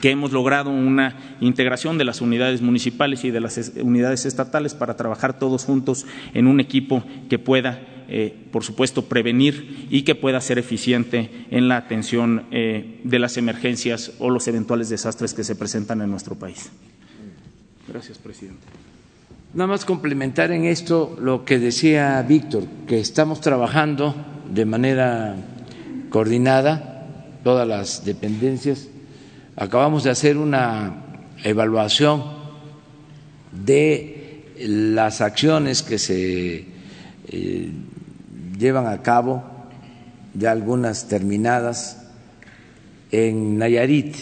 que 0.00 0.10
hemos 0.10 0.32
logrado 0.32 0.70
una 0.70 1.36
integración 1.40 1.98
de 1.98 2.04
las 2.04 2.20
unidades 2.20 2.62
municipales 2.62 3.24
y 3.24 3.30
de 3.30 3.40
las 3.40 3.72
unidades 3.80 4.26
estatales 4.26 4.74
para 4.74 4.96
trabajar 4.96 5.38
todos 5.38 5.64
juntos 5.64 6.06
en 6.34 6.46
un 6.46 6.60
equipo 6.60 7.02
que 7.28 7.38
pueda, 7.38 7.80
eh, 8.08 8.34
por 8.52 8.64
supuesto, 8.64 9.06
prevenir 9.06 9.86
y 9.90 10.02
que 10.02 10.14
pueda 10.14 10.40
ser 10.40 10.58
eficiente 10.58 11.46
en 11.50 11.68
la 11.68 11.76
atención 11.76 12.44
eh, 12.50 13.00
de 13.04 13.18
las 13.18 13.36
emergencias 13.36 14.12
o 14.18 14.30
los 14.30 14.46
eventuales 14.48 14.88
desastres 14.88 15.34
que 15.34 15.44
se 15.44 15.56
presentan 15.56 16.00
en 16.00 16.10
nuestro 16.10 16.36
país. 16.36 16.70
Gracias, 17.88 18.18
presidente. 18.18 18.66
Nada 19.54 19.68
más 19.68 19.84
complementar 19.84 20.50
en 20.50 20.64
esto 20.64 21.16
lo 21.20 21.44
que 21.44 21.58
decía 21.58 22.22
Víctor, 22.22 22.64
que 22.86 23.00
estamos 23.00 23.40
trabajando 23.42 24.14
de 24.50 24.64
manera 24.64 25.36
coordinada 26.08 27.06
todas 27.44 27.68
las 27.68 28.04
dependencias 28.04 28.88
acabamos 29.56 30.04
de 30.04 30.10
hacer 30.10 30.36
una 30.36 31.02
evaluación 31.44 32.22
de 33.50 34.44
las 34.58 35.20
acciones 35.20 35.82
que 35.82 35.98
se 35.98 36.64
eh, 37.28 37.70
llevan 38.58 38.86
a 38.86 39.02
cabo, 39.02 39.42
ya 40.34 40.52
algunas 40.52 41.08
terminadas, 41.08 41.98
en 43.10 43.58
Nayarit, 43.58 44.16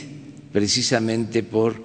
precisamente 0.52 1.44
por 1.44 1.76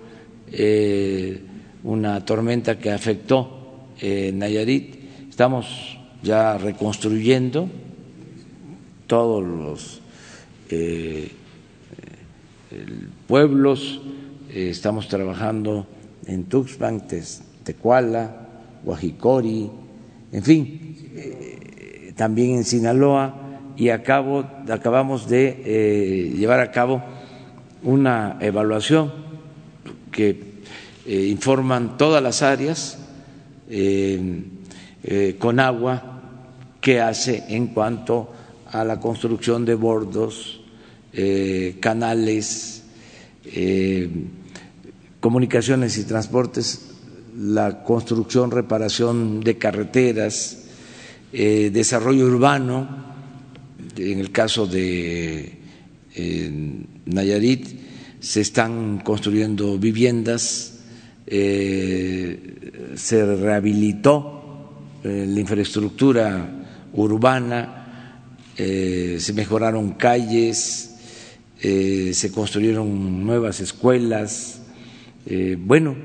eh, 0.51 1.39
una 1.83 2.25
tormenta 2.25 2.79
que 2.79 2.91
afectó 2.91 3.91
eh, 4.01 4.31
Nayarit. 4.33 4.95
Estamos 5.29 5.99
ya 6.23 6.57
reconstruyendo 6.57 7.69
todos 9.05 9.43
los 9.43 10.01
pueblos, 13.27 14.01
eh, 14.49 14.69
estamos 14.69 15.07
trabajando 15.07 15.87
en 16.25 16.45
Tuxpan, 16.45 17.03
Tecuala, 17.63 18.47
Guajicori, 18.83 19.69
en 20.31 20.43
fin, 20.43 20.97
eh, 21.15 22.13
también 22.15 22.55
en 22.55 22.63
Sinaloa 22.63 23.35
y 23.75 23.89
acabo, 23.89 24.45
acabamos 24.69 25.27
de 25.27 26.33
llevar 26.37 26.59
a 26.59 26.71
cabo 26.71 27.03
una 27.83 28.37
evaluación 28.39 29.11
que 30.11 30.55
informan 31.07 31.97
todas 31.97 32.23
las 32.23 32.41
áreas 32.41 32.97
con 35.39 35.59
agua 35.59 36.15
que 36.85 37.01
hace 37.01 37.43
en 37.49 37.67
cuanto 37.67 38.29
a 38.71 38.83
la 38.83 38.99
construcción 38.99 39.65
de 39.65 39.73
bordos, 39.73 40.54
eh, 41.17 41.77
canales, 41.79 42.83
eh, 43.45 44.09
comunicaciones 45.21 45.97
y 45.97 46.03
transportes, 46.03 46.91
la 47.37 47.83
construcción, 47.83 48.51
reparación 48.51 49.39
de 49.39 49.57
carreteras, 49.57 50.65
eh, 51.31 51.71
desarrollo 51.71 52.25
urbano, 52.25 53.15
en 53.95 54.19
el 54.19 54.33
caso 54.33 54.67
de 54.67 55.53
Nayarit 57.05 57.79
se 58.19 58.41
están 58.41 58.99
construyendo 58.99 59.79
viviendas, 59.79 60.79
se 61.25 62.37
rehabilitó 63.01 64.73
la 65.01 65.39
infraestructura 65.39 66.89
urbana, 66.91 68.11
se 68.57 69.33
mejoraron 69.33 69.91
calles, 69.93 70.94
eh, 71.67 72.13
se 72.13 72.31
construyeron 72.31 73.25
nuevas 73.25 73.59
escuelas, 73.59 74.61
eh, 75.25 75.57
bueno, 75.59 75.95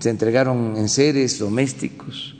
se 0.00 0.10
entregaron 0.10 0.76
enseres 0.76 1.38
domésticos 1.38 2.34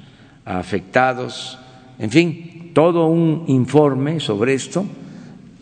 a 0.44 0.58
afectados, 0.58 1.56
en 2.00 2.10
fin, 2.10 2.72
todo 2.74 3.06
un 3.06 3.44
informe 3.46 4.18
sobre 4.18 4.54
esto 4.54 4.84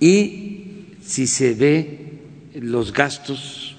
y 0.00 0.86
si 1.02 1.26
se 1.26 1.52
ve 1.52 2.22
los 2.54 2.94
gastos, 2.94 3.76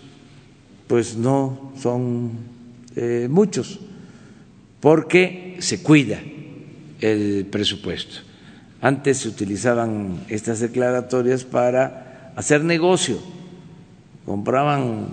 pues 0.85 1.17
no 1.17 1.73
son 1.81 2.33
eh, 2.95 3.27
muchos, 3.31 3.79
porque 4.79 5.57
se 5.57 5.81
cuida 5.81 6.19
el 7.01 7.47
presupuesto. 7.49 8.17
Antes 8.79 9.17
se 9.17 9.29
utilizaban 9.29 10.23
estas 10.29 10.59
declaratorias 10.59 11.45
para 11.45 12.12
hacer 12.35 12.63
negocio. 12.63 13.19
Compraban 14.25 15.07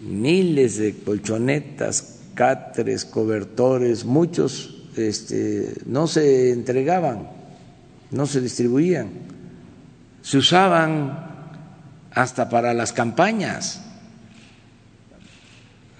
miles 0.00 0.78
de 0.78 0.94
colchonetas, 0.94 2.20
cáteres, 2.34 3.04
cobertores, 3.04 4.04
muchos 4.04 4.76
este, 4.96 5.74
no 5.86 6.06
se 6.06 6.52
entregaban, 6.52 7.28
no 8.10 8.26
se 8.26 8.40
distribuían, 8.40 9.10
se 10.22 10.38
usaban 10.38 11.26
hasta 12.12 12.48
para 12.48 12.72
las 12.74 12.92
campañas, 12.92 13.82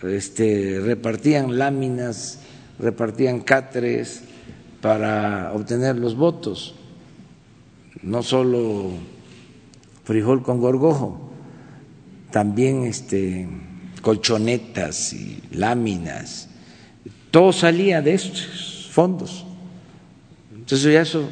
este, 0.03 0.81
repartían 0.83 1.59
láminas, 1.59 2.41
repartían 2.79 3.41
cáteres 3.41 4.23
para 4.81 5.53
obtener 5.53 5.97
los 5.97 6.17
votos, 6.17 6.75
no 8.03 8.23
solo 8.23 8.93
frijol 10.07 10.43
con 10.43 10.61
gorgojo, 10.61 11.21
también 12.31 12.85
este, 12.85 13.49
colchonetas 14.03 15.13
y 15.13 15.43
láminas, 15.51 16.49
todo 17.33 17.53
salía 17.53 18.01
de 18.01 18.15
estos 18.15 18.89
fondos. 18.93 19.45
Entonces 20.55 20.93
ya 20.93 21.03
eso 21.03 21.29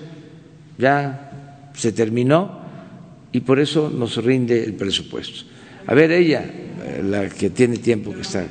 ya 0.77 1.71
se 1.75 1.93
terminó 1.93 2.63
y 3.31 3.41
por 3.41 3.61
eso 3.61 3.91
nos 3.91 4.17
rinde 4.23 4.65
el 4.65 4.75
presupuesto. 4.75 5.47
A 5.87 5.95
ver, 5.95 6.11
ella, 6.11 6.45
la 7.01 7.29
que 7.29 7.51
tiene 7.51 7.77
tiempo 7.77 8.13
que 8.13 8.23
está. 8.23 8.45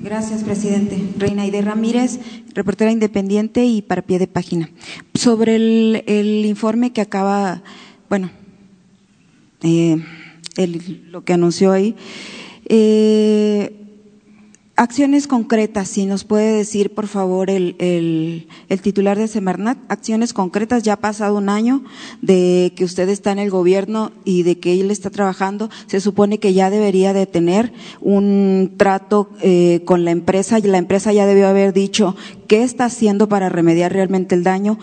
Gracias, 0.00 0.44
presidente. 0.44 0.98
Reina 1.18 1.42
Aide 1.42 1.60
Ramírez, 1.60 2.20
reportera 2.54 2.90
independiente 2.90 3.66
y 3.66 3.82
para 3.82 4.00
pie 4.00 4.18
de 4.18 4.28
página. 4.28 4.70
Sobre 5.14 5.56
el, 5.56 6.04
el 6.06 6.46
informe 6.46 6.92
que 6.92 7.02
acaba, 7.02 7.62
bueno, 8.08 8.30
eh, 9.62 9.96
lo 11.10 11.24
que 11.24 11.32
anunció 11.32 11.72
ahí. 11.72 11.96
Eh, 12.66 13.82
acciones 14.76 15.26
concretas, 15.26 15.88
si 15.88 16.06
nos 16.06 16.24
puede 16.24 16.56
decir, 16.56 16.94
por 16.94 17.06
favor, 17.06 17.50
el, 17.50 17.76
el, 17.78 18.80
titular 18.80 19.18
de 19.18 19.28
Semarnat, 19.28 19.78
acciones 19.88 20.32
concretas, 20.32 20.82
ya 20.82 20.94
ha 20.94 20.96
pasado 20.96 21.36
un 21.36 21.48
año 21.48 21.84
de 22.20 22.72
que 22.74 22.84
usted 22.84 23.08
está 23.08 23.32
en 23.32 23.38
el 23.38 23.50
gobierno 23.50 24.12
y 24.24 24.42
de 24.42 24.58
que 24.58 24.80
él 24.80 24.90
está 24.90 25.10
trabajando, 25.10 25.70
se 25.86 26.00
supone 26.00 26.38
que 26.38 26.54
ya 26.54 26.70
debería 26.70 27.12
de 27.12 27.26
tener 27.26 27.72
un 28.00 28.74
trato 28.76 29.30
eh, 29.42 29.82
con 29.84 30.04
la 30.04 30.10
empresa 30.10 30.58
y 30.58 30.62
la 30.62 30.78
empresa 30.78 31.12
ya 31.12 31.26
debió 31.26 31.48
haber 31.48 31.72
dicho 31.72 32.16
qué 32.52 32.62
está 32.62 32.84
haciendo 32.84 33.30
para 33.30 33.48
remediar 33.48 33.94
realmente 33.94 34.34
el 34.34 34.44
daño. 34.44 34.78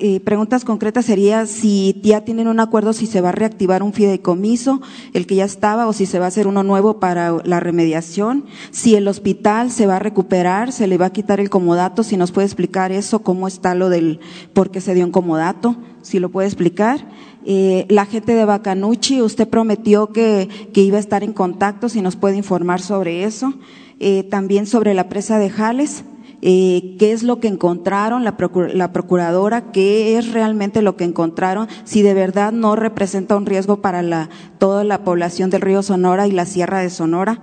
Eh, 0.00 0.18
preguntas 0.18 0.64
concretas 0.64 1.04
sería 1.04 1.46
si 1.46 2.00
ya 2.02 2.22
tienen 2.22 2.48
un 2.48 2.58
acuerdo, 2.58 2.92
si 2.92 3.06
se 3.06 3.20
va 3.20 3.28
a 3.28 3.30
reactivar 3.30 3.84
un 3.84 3.92
fideicomiso, 3.92 4.82
el 5.12 5.28
que 5.28 5.36
ya 5.36 5.44
estaba, 5.44 5.86
o 5.86 5.92
si 5.92 6.04
se 6.04 6.18
va 6.18 6.24
a 6.24 6.28
hacer 6.28 6.48
uno 6.48 6.64
nuevo 6.64 6.98
para 6.98 7.36
la 7.44 7.60
remediación, 7.60 8.46
si 8.72 8.96
el 8.96 9.06
hospital 9.06 9.70
se 9.70 9.86
va 9.86 9.96
a 9.96 9.98
recuperar, 10.00 10.72
se 10.72 10.88
le 10.88 10.98
va 10.98 11.06
a 11.06 11.12
quitar 11.12 11.38
el 11.38 11.48
comodato, 11.48 12.02
si 12.02 12.16
nos 12.16 12.32
puede 12.32 12.46
explicar 12.46 12.90
eso, 12.90 13.20
cómo 13.20 13.46
está 13.46 13.76
lo 13.76 13.88
del 13.88 14.18
por 14.52 14.72
qué 14.72 14.80
se 14.80 14.92
dio 14.92 15.04
un 15.04 15.12
comodato, 15.12 15.76
si 16.02 16.18
lo 16.18 16.28
puede 16.28 16.48
explicar. 16.48 17.06
Eh, 17.46 17.86
la 17.88 18.04
gente 18.04 18.34
de 18.34 18.44
Bacanuchi, 18.44 19.22
usted 19.22 19.46
prometió 19.46 20.08
que, 20.08 20.48
que, 20.72 20.80
iba 20.80 20.96
a 20.96 21.00
estar 21.00 21.22
en 21.22 21.34
contacto, 21.34 21.88
si 21.88 22.02
nos 22.02 22.16
puede 22.16 22.36
informar 22.36 22.80
sobre 22.80 23.22
eso. 23.22 23.54
Eh, 24.00 24.24
también 24.24 24.66
sobre 24.66 24.94
la 24.94 25.08
presa 25.08 25.38
de 25.38 25.48
Jales, 25.48 26.02
eh, 26.44 26.96
qué 26.98 27.12
es 27.12 27.22
lo 27.22 27.38
que 27.38 27.46
encontraron, 27.46 28.24
la, 28.24 28.36
procuradora, 28.36 29.70
qué 29.70 30.18
es 30.18 30.32
realmente 30.32 30.82
lo 30.82 30.96
que 30.96 31.04
encontraron, 31.04 31.68
si 31.84 32.02
de 32.02 32.14
verdad 32.14 32.50
no 32.50 32.74
representa 32.74 33.36
un 33.36 33.46
riesgo 33.46 33.80
para 33.80 34.02
la, 34.02 34.28
toda 34.58 34.82
la 34.82 35.04
población 35.04 35.50
del 35.50 35.60
río 35.60 35.84
Sonora 35.84 36.26
y 36.26 36.32
la 36.32 36.44
sierra 36.44 36.80
de 36.80 36.90
Sonora. 36.90 37.40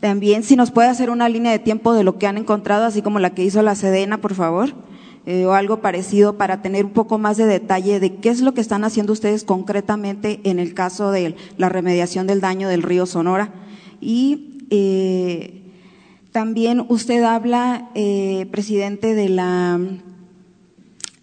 También 0.00 0.44
si 0.44 0.56
nos 0.56 0.70
puede 0.70 0.88
hacer 0.88 1.10
una 1.10 1.28
línea 1.28 1.52
de 1.52 1.58
tiempo 1.58 1.92
de 1.92 2.04
lo 2.04 2.16
que 2.16 2.26
han 2.26 2.38
encontrado, 2.38 2.86
así 2.86 3.02
como 3.02 3.18
la 3.18 3.34
que 3.34 3.44
hizo 3.44 3.60
la 3.60 3.74
Sedena, 3.74 4.22
por 4.22 4.32
favor. 4.32 4.72
Eh, 5.26 5.44
o 5.44 5.52
algo 5.52 5.82
parecido 5.82 6.38
para 6.38 6.62
tener 6.62 6.86
un 6.86 6.92
poco 6.92 7.18
más 7.18 7.36
de 7.36 7.44
detalle 7.44 8.00
de 8.00 8.14
qué 8.14 8.30
es 8.30 8.40
lo 8.40 8.54
que 8.54 8.62
están 8.62 8.82
haciendo 8.82 9.12
ustedes 9.12 9.44
concretamente 9.44 10.40
en 10.44 10.58
el 10.58 10.72
caso 10.72 11.10
de 11.10 11.36
la 11.58 11.68
remediación 11.68 12.26
del 12.26 12.40
daño 12.40 12.66
del 12.66 12.82
río 12.82 13.04
Sonora. 13.04 13.52
Y 14.00 14.64
eh, 14.70 15.57
también 16.32 16.84
usted 16.88 17.22
habla, 17.22 17.90
eh, 17.94 18.46
presidente, 18.50 19.14
de 19.14 19.28
la 19.28 19.80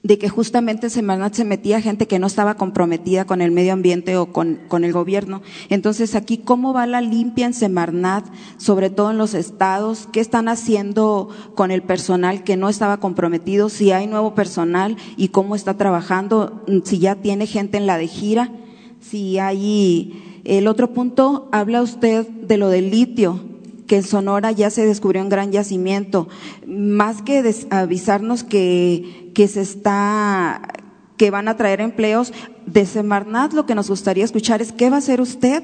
de 0.05 0.19
que 0.19 0.29
justamente 0.29 0.85
en 0.85 0.91
Semarnat 0.91 1.33
se 1.33 1.45
metía 1.45 1.81
gente 1.81 2.05
que 2.05 2.19
no 2.19 2.27
estaba 2.27 2.53
comprometida 2.53 3.25
con 3.25 3.41
el 3.41 3.49
medio 3.49 3.73
ambiente 3.73 4.17
o 4.17 4.27
con, 4.27 4.59
con, 4.67 4.83
el 4.83 4.93
gobierno. 4.93 5.41
Entonces, 5.69 6.13
aquí, 6.13 6.37
¿cómo 6.37 6.73
va 6.73 6.85
la 6.85 7.01
limpia 7.01 7.47
en 7.47 7.55
Semarnat, 7.55 8.23
sobre 8.57 8.91
todo 8.91 9.09
en 9.09 9.17
los 9.17 9.33
estados? 9.33 10.07
¿Qué 10.11 10.19
están 10.19 10.47
haciendo 10.47 11.29
con 11.55 11.71
el 11.71 11.81
personal 11.81 12.43
que 12.43 12.55
no 12.55 12.69
estaba 12.69 12.99
comprometido? 12.99 13.67
Si 13.67 13.91
hay 13.91 14.05
nuevo 14.05 14.35
personal 14.35 14.95
y 15.17 15.29
cómo 15.29 15.55
está 15.55 15.75
trabajando, 15.75 16.63
si 16.83 16.99
ya 16.99 17.15
tiene 17.15 17.47
gente 17.47 17.77
en 17.77 17.87
la 17.87 17.97
de 17.97 18.07
gira, 18.07 18.51
si 19.01 19.39
hay... 19.39 20.21
El 20.43 20.67
otro 20.67 20.93
punto, 20.93 21.49
habla 21.51 21.81
usted 21.81 22.27
de 22.27 22.57
lo 22.57 22.69
del 22.69 22.91
litio 22.91 23.54
que 23.87 23.97
en 23.97 24.03
Sonora 24.03 24.51
ya 24.51 24.69
se 24.69 24.85
descubrió 24.85 25.21
un 25.21 25.29
gran 25.29 25.51
yacimiento. 25.51 26.27
Más 26.67 27.21
que 27.21 27.43
avisarnos 27.69 28.43
que, 28.43 29.31
que 29.33 29.47
se 29.47 29.61
está, 29.61 30.61
que 31.17 31.31
van 31.31 31.47
a 31.47 31.57
traer 31.57 31.81
empleos, 31.81 32.33
de 32.65 32.85
Semarnat 32.85 33.53
lo 33.53 33.65
que 33.65 33.75
nos 33.75 33.89
gustaría 33.89 34.25
escuchar 34.25 34.61
es 34.61 34.71
qué 34.71 34.89
va 34.89 34.97
a 34.97 34.99
hacer 34.99 35.21
usted 35.21 35.63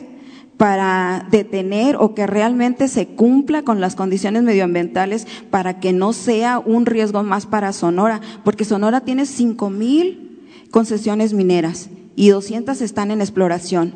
para 0.57 1.27
detener 1.31 1.95
o 1.95 2.13
que 2.13 2.27
realmente 2.27 2.87
se 2.87 3.07
cumpla 3.07 3.63
con 3.63 3.81
las 3.81 3.95
condiciones 3.95 4.43
medioambientales 4.43 5.25
para 5.49 5.79
que 5.79 5.91
no 5.91 6.13
sea 6.13 6.59
un 6.59 6.85
riesgo 6.85 7.23
más 7.23 7.47
para 7.47 7.73
Sonora, 7.73 8.21
porque 8.43 8.63
Sonora 8.63 9.01
tiene 9.01 9.25
cinco 9.25 9.71
mil 9.71 10.45
concesiones 10.69 11.33
mineras 11.33 11.89
y 12.15 12.29
200 12.29 12.79
están 12.81 13.09
en 13.09 13.21
exploración. 13.21 13.95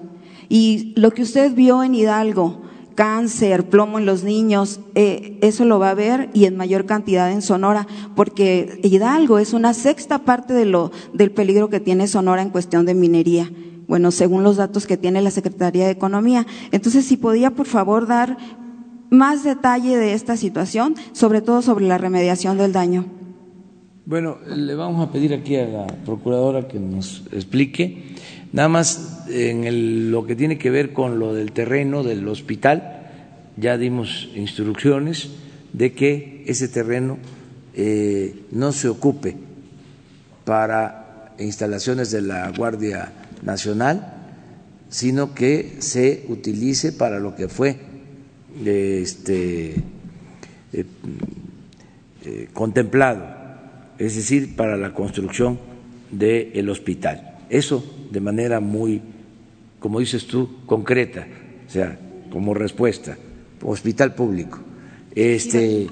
Y 0.49 0.93
lo 0.95 1.11
que 1.11 1.21
usted 1.21 1.53
vio 1.53 1.83
en 1.83 1.93
Hidalgo, 1.93 2.63
cáncer, 2.95 3.69
plomo 3.69 3.99
en 3.99 4.05
los 4.05 4.23
niños, 4.23 4.79
eh, 4.95 5.37
eso 5.41 5.65
lo 5.65 5.79
va 5.79 5.91
a 5.91 5.93
ver 5.93 6.29
y 6.33 6.45
en 6.45 6.57
mayor 6.57 6.85
cantidad 6.85 7.31
en 7.31 7.41
Sonora, 7.41 7.87
porque 8.15 8.79
Hidalgo 8.83 9.37
es 9.37 9.53
una 9.53 9.73
sexta 9.73 10.19
parte 10.19 10.53
de 10.53 10.65
lo, 10.65 10.91
del 11.13 11.31
peligro 11.31 11.69
que 11.69 11.79
tiene 11.79 12.07
Sonora 12.07 12.41
en 12.41 12.49
cuestión 12.49 12.85
de 12.85 12.95
minería. 12.95 13.51
Bueno, 13.87 14.09
según 14.11 14.43
los 14.43 14.57
datos 14.57 14.87
que 14.87 14.97
tiene 14.97 15.21
la 15.21 15.29
Secretaría 15.29 15.85
de 15.85 15.91
Economía. 15.91 16.47
Entonces, 16.71 17.05
si 17.05 17.17
podía, 17.17 17.51
por 17.51 17.67
favor, 17.67 18.07
dar 18.07 18.37
más 19.11 19.43
detalle 19.43 19.97
de 19.97 20.13
esta 20.13 20.37
situación, 20.37 20.95
sobre 21.11 21.41
todo 21.41 21.61
sobre 21.61 21.85
la 21.85 21.99
remediación 21.99 22.57
del 22.57 22.73
daño. 22.73 23.05
Bueno, 24.07 24.37
le 24.47 24.75
vamos 24.75 25.07
a 25.07 25.11
pedir 25.11 25.33
aquí 25.33 25.55
a 25.55 25.67
la 25.67 25.87
procuradora 25.87 26.67
que 26.67 26.79
nos 26.79 27.23
explique. 27.31 28.14
Nada 28.55 28.69
más 28.69 29.25
en 29.27 30.11
lo 30.11 30.25
que 30.25 30.33
tiene 30.33 30.57
que 30.57 30.69
ver 30.69 30.93
con 30.93 31.19
lo 31.19 31.33
del 31.33 31.51
terreno 31.51 32.03
del 32.03 32.25
hospital, 32.25 33.01
ya 33.57 33.77
dimos 33.77 34.29
instrucciones 34.33 35.31
de 35.73 35.91
que 35.91 36.45
ese 36.47 36.69
terreno 36.69 37.17
eh, 37.73 38.33
no 38.51 38.71
se 38.71 38.87
ocupe 38.87 39.35
para 40.45 41.33
instalaciones 41.37 42.11
de 42.11 42.21
la 42.21 42.49
Guardia 42.51 43.11
Nacional, 43.43 44.13
sino 44.87 45.33
que 45.33 45.75
se 45.79 46.23
utilice 46.29 46.93
para 46.93 47.19
lo 47.19 47.35
que 47.35 47.49
fue 47.49 47.75
este, 48.63 49.71
eh, 50.71 50.85
eh, 52.23 52.47
contemplado, 52.53 53.25
es 53.99 54.15
decir, 54.15 54.55
para 54.55 54.77
la 54.77 54.93
construcción 54.93 55.59
del 56.09 56.69
hospital. 56.69 57.34
Eso 57.49 57.83
de 58.11 58.19
manera 58.19 58.59
muy, 58.59 59.01
como 59.79 59.99
dices 59.99 60.25
tú, 60.27 60.49
concreta, 60.65 61.27
o 61.67 61.71
sea, 61.71 61.97
como 62.31 62.53
respuesta, 62.53 63.17
hospital 63.63 64.13
público. 64.13 64.59
Este, 65.13 65.87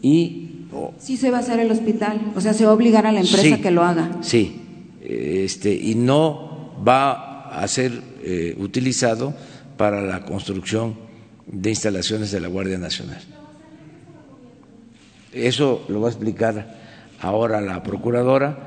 y. 0.00 0.66
sí 0.98 1.16
se 1.16 1.30
va 1.30 1.38
a 1.38 1.40
hacer 1.40 1.60
el 1.60 1.70
hospital, 1.70 2.32
o 2.34 2.40
sea, 2.40 2.54
se 2.54 2.64
va 2.64 2.70
a 2.70 2.74
obligar 2.74 3.06
a 3.06 3.12
la 3.12 3.20
empresa 3.20 3.60
que 3.60 3.70
lo 3.70 3.82
haga. 3.82 4.18
Sí, 4.22 4.60
este, 5.02 5.74
y 5.74 5.94
no 5.94 6.72
va 6.86 7.50
a 7.50 7.66
ser 7.68 7.92
eh, 8.22 8.54
utilizado 8.58 9.34
para 9.76 10.02
la 10.02 10.24
construcción 10.24 10.94
de 11.46 11.70
instalaciones 11.70 12.30
de 12.30 12.40
la 12.40 12.48
Guardia 12.48 12.78
Nacional. 12.78 13.20
Eso 15.32 15.84
lo 15.88 16.00
va 16.00 16.08
a 16.08 16.10
explicar 16.10 16.76
ahora 17.20 17.60
la 17.60 17.82
procuradora, 17.82 18.58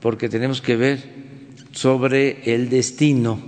porque 0.00 0.28
tenemos 0.28 0.60
que 0.60 0.76
ver 0.76 1.21
sobre 1.72 2.54
el 2.54 2.68
destino 2.68 3.38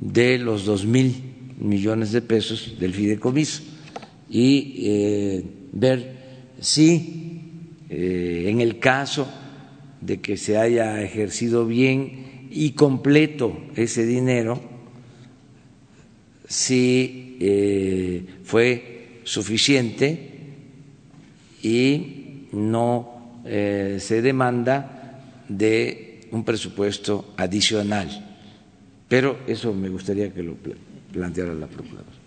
de 0.00 0.38
los 0.38 0.64
dos 0.64 0.84
mil 0.84 1.14
millones 1.58 2.12
de 2.12 2.22
pesos 2.22 2.76
del 2.78 2.92
fideicomiso 2.92 3.62
y 4.28 4.74
eh, 4.84 5.44
ver 5.72 6.16
si 6.60 7.40
eh, 7.88 8.46
en 8.48 8.60
el 8.60 8.78
caso 8.78 9.28
de 10.00 10.20
que 10.20 10.36
se 10.36 10.58
haya 10.58 11.00
ejercido 11.02 11.66
bien 11.66 12.48
y 12.50 12.72
completo 12.72 13.56
ese 13.76 14.04
dinero, 14.04 14.60
si 16.48 17.36
eh, 17.40 18.24
fue 18.42 19.20
suficiente 19.24 20.30
y 21.62 22.46
no 22.52 23.10
se 23.44 24.22
demanda 24.22 25.20
de 25.48 26.11
un 26.32 26.44
presupuesto 26.44 27.32
adicional. 27.36 28.08
Pero 29.08 29.38
eso 29.46 29.72
me 29.72 29.88
gustaría 29.88 30.32
que 30.32 30.42
lo 30.42 30.56
planteara 31.12 31.54
la 31.54 31.66
Procuradora. 31.66 32.22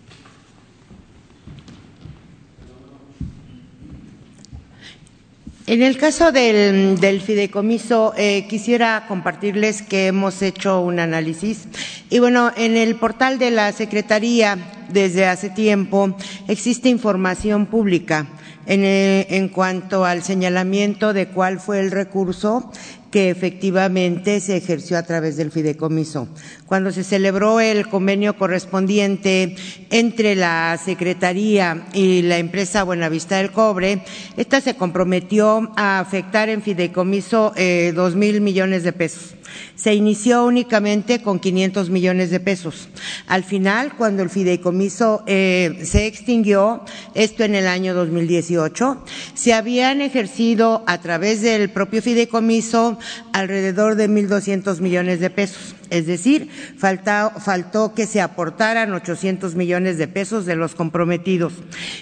En 5.66 5.82
el 5.82 5.98
caso 5.98 6.30
del, 6.30 7.20
fideicomiso, 7.20 8.14
eh, 8.16 8.46
quisiera 8.48 9.06
compartirles 9.08 9.82
que 9.82 10.06
hemos 10.06 10.40
hecho 10.42 10.80
un 10.80 11.00
análisis 11.00 11.66
y 12.08 12.20
bueno, 12.20 12.52
en 12.56 12.76
el 12.76 12.94
portal 12.94 13.40
de 13.40 13.50
la 13.50 13.72
Secretaría 13.72 14.56
desde 14.90 15.26
hace 15.26 15.50
tiempo 15.50 16.16
existe 16.46 16.88
información 16.88 17.66
pública 17.66 18.28
en, 18.66 18.84
en 18.84 19.48
cuanto 19.48 20.04
al 20.04 20.22
señalamiento 20.22 21.12
de 21.12 21.26
cuál 21.26 21.58
fue 21.58 21.80
el 21.80 21.90
recurso 21.90 22.70
que 23.16 23.30
efectivamente 23.30 24.40
se 24.40 24.58
ejerció 24.58 24.98
a 24.98 25.02
través 25.02 25.38
del 25.38 25.50
fideicomiso. 25.50 26.28
Cuando 26.66 26.92
se 26.92 27.02
celebró 27.02 27.60
el 27.60 27.88
convenio 27.88 28.36
correspondiente 28.36 29.56
entre 29.88 30.34
la 30.36 30.78
Secretaría 30.84 31.86
y 31.94 32.20
la 32.20 32.36
empresa 32.36 32.84
Buenavista 32.84 33.38
del 33.38 33.52
Cobre, 33.52 34.02
esta 34.36 34.60
se 34.60 34.76
comprometió 34.76 35.72
a 35.76 35.98
afectar 35.98 36.50
en 36.50 36.60
fideicomiso 36.60 37.54
eh, 37.56 37.94
dos 37.96 38.16
mil 38.16 38.42
millones 38.42 38.82
de 38.82 38.92
pesos 38.92 39.35
se 39.74 39.94
inició 39.94 40.44
únicamente 40.44 41.22
con 41.22 41.38
500 41.38 41.90
millones 41.90 42.30
de 42.30 42.40
pesos. 42.40 42.88
Al 43.26 43.44
final, 43.44 43.96
cuando 43.96 44.22
el 44.22 44.30
fideicomiso 44.30 45.22
eh, 45.26 45.80
se 45.84 46.06
extinguió, 46.06 46.84
esto 47.14 47.44
en 47.44 47.54
el 47.54 47.66
año 47.66 47.94
2018, 47.94 49.04
se 49.34 49.52
habían 49.54 50.00
ejercido 50.00 50.82
a 50.86 51.00
través 51.00 51.42
del 51.42 51.70
propio 51.70 52.02
fideicomiso 52.02 52.98
alrededor 53.32 53.96
de 53.96 54.08
1.200 54.08 54.80
millones 54.80 55.20
de 55.20 55.30
pesos. 55.30 55.74
Es 55.90 56.06
decir, 56.06 56.50
faltó 56.78 57.94
que 57.94 58.06
se 58.06 58.20
aportaran 58.20 58.92
800 58.92 59.54
millones 59.54 59.98
de 59.98 60.08
pesos 60.08 60.46
de 60.46 60.56
los 60.56 60.74
comprometidos. 60.74 61.52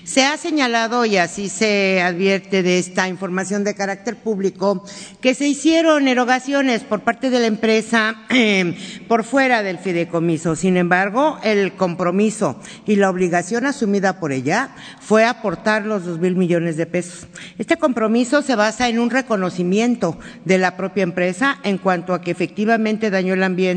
Se 0.04 0.24
ha 0.24 0.36
señalado, 0.36 1.04
y 1.04 1.16
así 1.16 1.48
se 1.48 2.02
advierte 2.02 2.62
de 2.62 2.78
esta 2.78 3.08
información 3.08 3.64
de 3.64 3.74
carácter 3.74 4.16
público, 4.16 4.84
que 5.20 5.34
se 5.34 5.46
hicieron 5.46 6.08
erogaciones 6.08 6.82
por 6.82 7.00
parte 7.00 7.30
de 7.30 7.40
la 7.40 7.46
empresa 7.46 8.16
em, 8.30 8.74
por 9.08 9.24
fuera 9.24 9.62
del 9.62 9.78
fideicomiso. 9.78 10.56
Sin 10.56 10.76
embargo, 10.76 11.38
el 11.42 11.74
compromiso 11.74 12.60
y 12.86 12.96
la 12.96 13.10
obligación 13.10 13.66
asumida 13.66 14.18
por 14.18 14.32
ella 14.32 14.70
fue 15.00 15.24
aportar 15.24 15.84
los 15.84 16.04
dos 16.04 16.18
mil 16.18 16.36
millones 16.36 16.76
de 16.76 16.86
pesos. 16.86 17.26
Este 17.58 17.76
compromiso 17.76 18.42
se 18.42 18.56
basa 18.56 18.88
en 18.88 18.98
un 18.98 19.10
reconocimiento 19.10 20.18
de 20.44 20.58
la 20.58 20.76
propia 20.76 21.02
empresa 21.02 21.58
en 21.62 21.78
cuanto 21.78 22.14
a 22.14 22.20
que 22.20 22.30
efectivamente 22.30 23.10
dañó 23.10 23.34
el 23.34 23.42
ambiente 23.42 23.73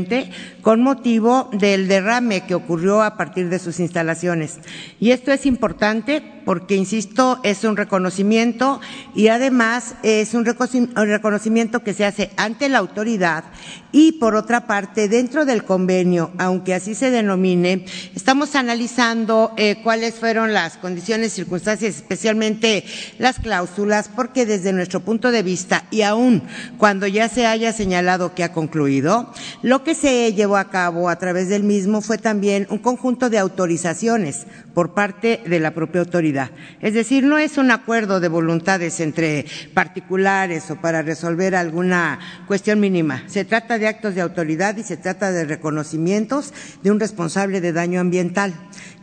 con 0.62 0.82
motivo 0.82 1.48
del 1.52 1.88
derrame 1.88 2.42
que 2.42 2.54
ocurrió 2.54 3.02
a 3.02 3.16
partir 3.16 3.48
de 3.48 3.58
sus 3.58 3.80
instalaciones. 3.80 4.58
Y 5.00 5.10
esto 5.10 5.32
es 5.32 5.46
importante 5.46 6.22
porque, 6.48 6.76
insisto, 6.76 7.40
es 7.42 7.62
un 7.64 7.76
reconocimiento 7.76 8.80
y 9.14 9.28
además 9.28 9.96
es 10.02 10.32
un 10.32 10.46
reconocimiento 10.46 11.80
que 11.80 11.92
se 11.92 12.06
hace 12.06 12.30
ante 12.38 12.70
la 12.70 12.78
autoridad 12.78 13.44
y, 13.92 14.12
por 14.12 14.34
otra 14.34 14.66
parte, 14.66 15.08
dentro 15.08 15.44
del 15.44 15.64
convenio, 15.64 16.30
aunque 16.38 16.72
así 16.72 16.94
se 16.94 17.10
denomine, 17.10 17.84
estamos 18.14 18.54
analizando 18.54 19.52
eh, 19.58 19.76
cuáles 19.82 20.14
fueron 20.14 20.54
las 20.54 20.78
condiciones, 20.78 21.34
circunstancias, 21.34 21.96
especialmente 21.96 22.82
las 23.18 23.38
cláusulas, 23.40 24.08
porque 24.08 24.46
desde 24.46 24.72
nuestro 24.72 25.00
punto 25.00 25.30
de 25.30 25.42
vista, 25.42 25.84
y 25.90 26.00
aún 26.00 26.44
cuando 26.78 27.06
ya 27.06 27.28
se 27.28 27.44
haya 27.44 27.74
señalado 27.74 28.34
que 28.34 28.44
ha 28.44 28.54
concluido, 28.54 29.34
lo 29.60 29.84
que 29.84 29.94
se 29.94 30.32
llevó 30.32 30.56
a 30.56 30.70
cabo 30.70 31.10
a 31.10 31.16
través 31.16 31.50
del 31.50 31.64
mismo 31.64 32.00
fue 32.00 32.16
también 32.16 32.66
un 32.70 32.78
conjunto 32.78 33.28
de 33.28 33.38
autorizaciones 33.38 34.46
por 34.72 34.94
parte 34.94 35.42
de 35.44 35.60
la 35.60 35.74
propia 35.74 36.02
autoridad. 36.02 36.37
Es 36.80 36.94
decir, 36.94 37.24
no 37.24 37.38
es 37.38 37.58
un 37.58 37.70
acuerdo 37.70 38.20
de 38.20 38.28
voluntades 38.28 39.00
entre 39.00 39.46
particulares 39.74 40.70
o 40.70 40.76
para 40.76 41.02
resolver 41.02 41.54
alguna 41.54 42.18
cuestión 42.46 42.80
mínima. 42.80 43.22
Se 43.26 43.44
trata 43.44 43.78
de 43.78 43.88
actos 43.88 44.14
de 44.14 44.20
autoridad 44.20 44.76
y 44.76 44.82
se 44.82 44.96
trata 44.96 45.32
de 45.32 45.44
reconocimientos 45.44 46.52
de 46.82 46.90
un 46.90 47.00
responsable 47.00 47.60
de 47.60 47.72
daño 47.72 48.00
ambiental 48.00 48.54